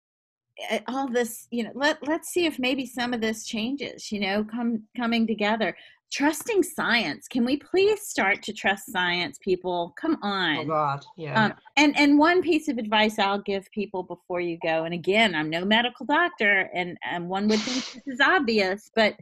all 0.89 1.09
this 1.09 1.47
you 1.51 1.65
know 1.65 1.71
let 1.75 1.99
let's 2.07 2.29
see 2.29 2.47
if 2.47 2.59
maybe 2.59 2.87
some 2.87 3.13
of 3.13 3.21
this 3.21 3.45
changes 3.45 4.11
you 4.13 4.21
know 4.21 4.45
come 4.45 4.83
coming 4.97 5.27
together 5.27 5.77
trusting 6.13 6.63
science 6.63 7.29
can 7.29 7.45
we 7.45 7.57
please 7.57 8.03
start 8.03 8.43
to 8.43 8.53
trust 8.53 8.91
science 8.91 9.39
people 9.43 9.95
come 10.01 10.19
oh, 10.23 10.29
on 10.29 10.57
oh 10.59 10.65
god 10.65 11.05
yeah 11.17 11.47
um, 11.47 11.55
and 11.77 11.97
and 11.99 12.19
one 12.19 12.43
piece 12.43 12.69
of 12.69 12.79
advice 12.79 13.19
i'll 13.19 13.43
give 13.43 13.71
people 13.73 14.03
before 14.03 14.41
you 14.41 14.59
go 14.63 14.85
and 14.85 14.95
again 14.95 15.35
i'm 15.35 15.49
no 15.49 15.65
medical 15.65 16.05
doctor 16.07 16.69
and 16.75 16.99
and 17.09 17.29
one 17.29 17.47
would 17.49 17.61
think 17.61 18.05
this 18.05 18.15
is 18.15 18.21
obvious 18.21 18.91
but 18.95 19.15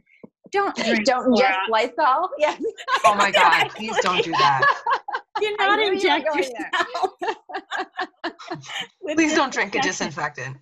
don't 0.51 0.75
drink 0.83 1.05
don't 1.05 1.27
inject 1.27 1.57
Lysol. 1.69 2.29
Yes. 2.37 2.61
Oh 3.05 3.15
my 3.15 3.31
God! 3.39 3.69
Please 3.69 3.95
don't 4.01 4.23
do 4.23 4.31
that. 4.31 4.61
Do 5.39 5.55
not 5.57 5.79
inject 5.79 6.35
yourself. 6.35 7.13
Please 9.15 9.33
don't 9.33 9.53
drink 9.53 9.75
a 9.75 9.81
disinfectant. 9.81 10.57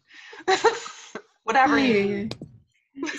Whatever 1.43 1.79
you. 1.79 2.29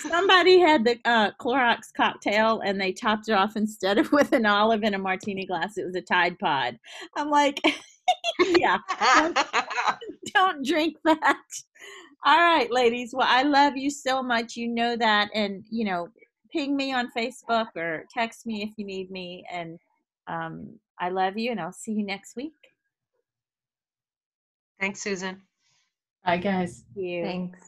Somebody 0.09 0.59
had 0.59 0.83
the 0.83 0.99
uh, 1.05 1.31
Clorox 1.39 1.93
cocktail 1.95 2.61
and 2.65 2.79
they 2.79 2.91
topped 2.91 3.29
it 3.29 3.33
off 3.33 3.55
instead 3.55 3.97
of 3.97 4.11
with 4.11 4.33
an 4.33 4.45
olive 4.45 4.83
in 4.83 4.93
a 4.93 4.99
martini 4.99 5.45
glass. 5.45 5.77
It 5.77 5.85
was 5.85 5.95
a 5.95 6.01
Tide 6.01 6.37
Pod. 6.39 6.77
I'm 7.15 7.29
like, 7.29 7.61
yeah, 8.39 8.77
don't, 8.99 9.37
don't 10.33 10.65
drink 10.65 10.97
that. 11.05 11.37
All 12.25 12.37
right, 12.37 12.69
ladies. 12.71 13.11
Well, 13.13 13.27
I 13.29 13.43
love 13.43 13.77
you 13.77 13.89
so 13.89 14.21
much. 14.21 14.57
You 14.57 14.67
know 14.67 14.97
that. 14.97 15.29
And, 15.33 15.63
you 15.69 15.85
know, 15.85 16.09
ping 16.51 16.75
me 16.75 16.91
on 16.91 17.11
Facebook 17.15 17.67
or 17.75 18.05
text 18.13 18.45
me 18.45 18.63
if 18.63 18.71
you 18.77 18.85
need 18.85 19.09
me. 19.11 19.45
And 19.51 19.79
um, 20.27 20.77
I 20.99 21.09
love 21.09 21.37
you, 21.37 21.51
and 21.51 21.59
I'll 21.59 21.71
see 21.71 21.93
you 21.93 22.05
next 22.05 22.35
week. 22.35 22.53
Thanks, 24.79 25.01
Susan. 25.01 25.41
Bye, 26.25 26.37
guys. 26.37 26.83
Thank 26.95 27.07
you. 27.07 27.23
Thanks. 27.23 27.59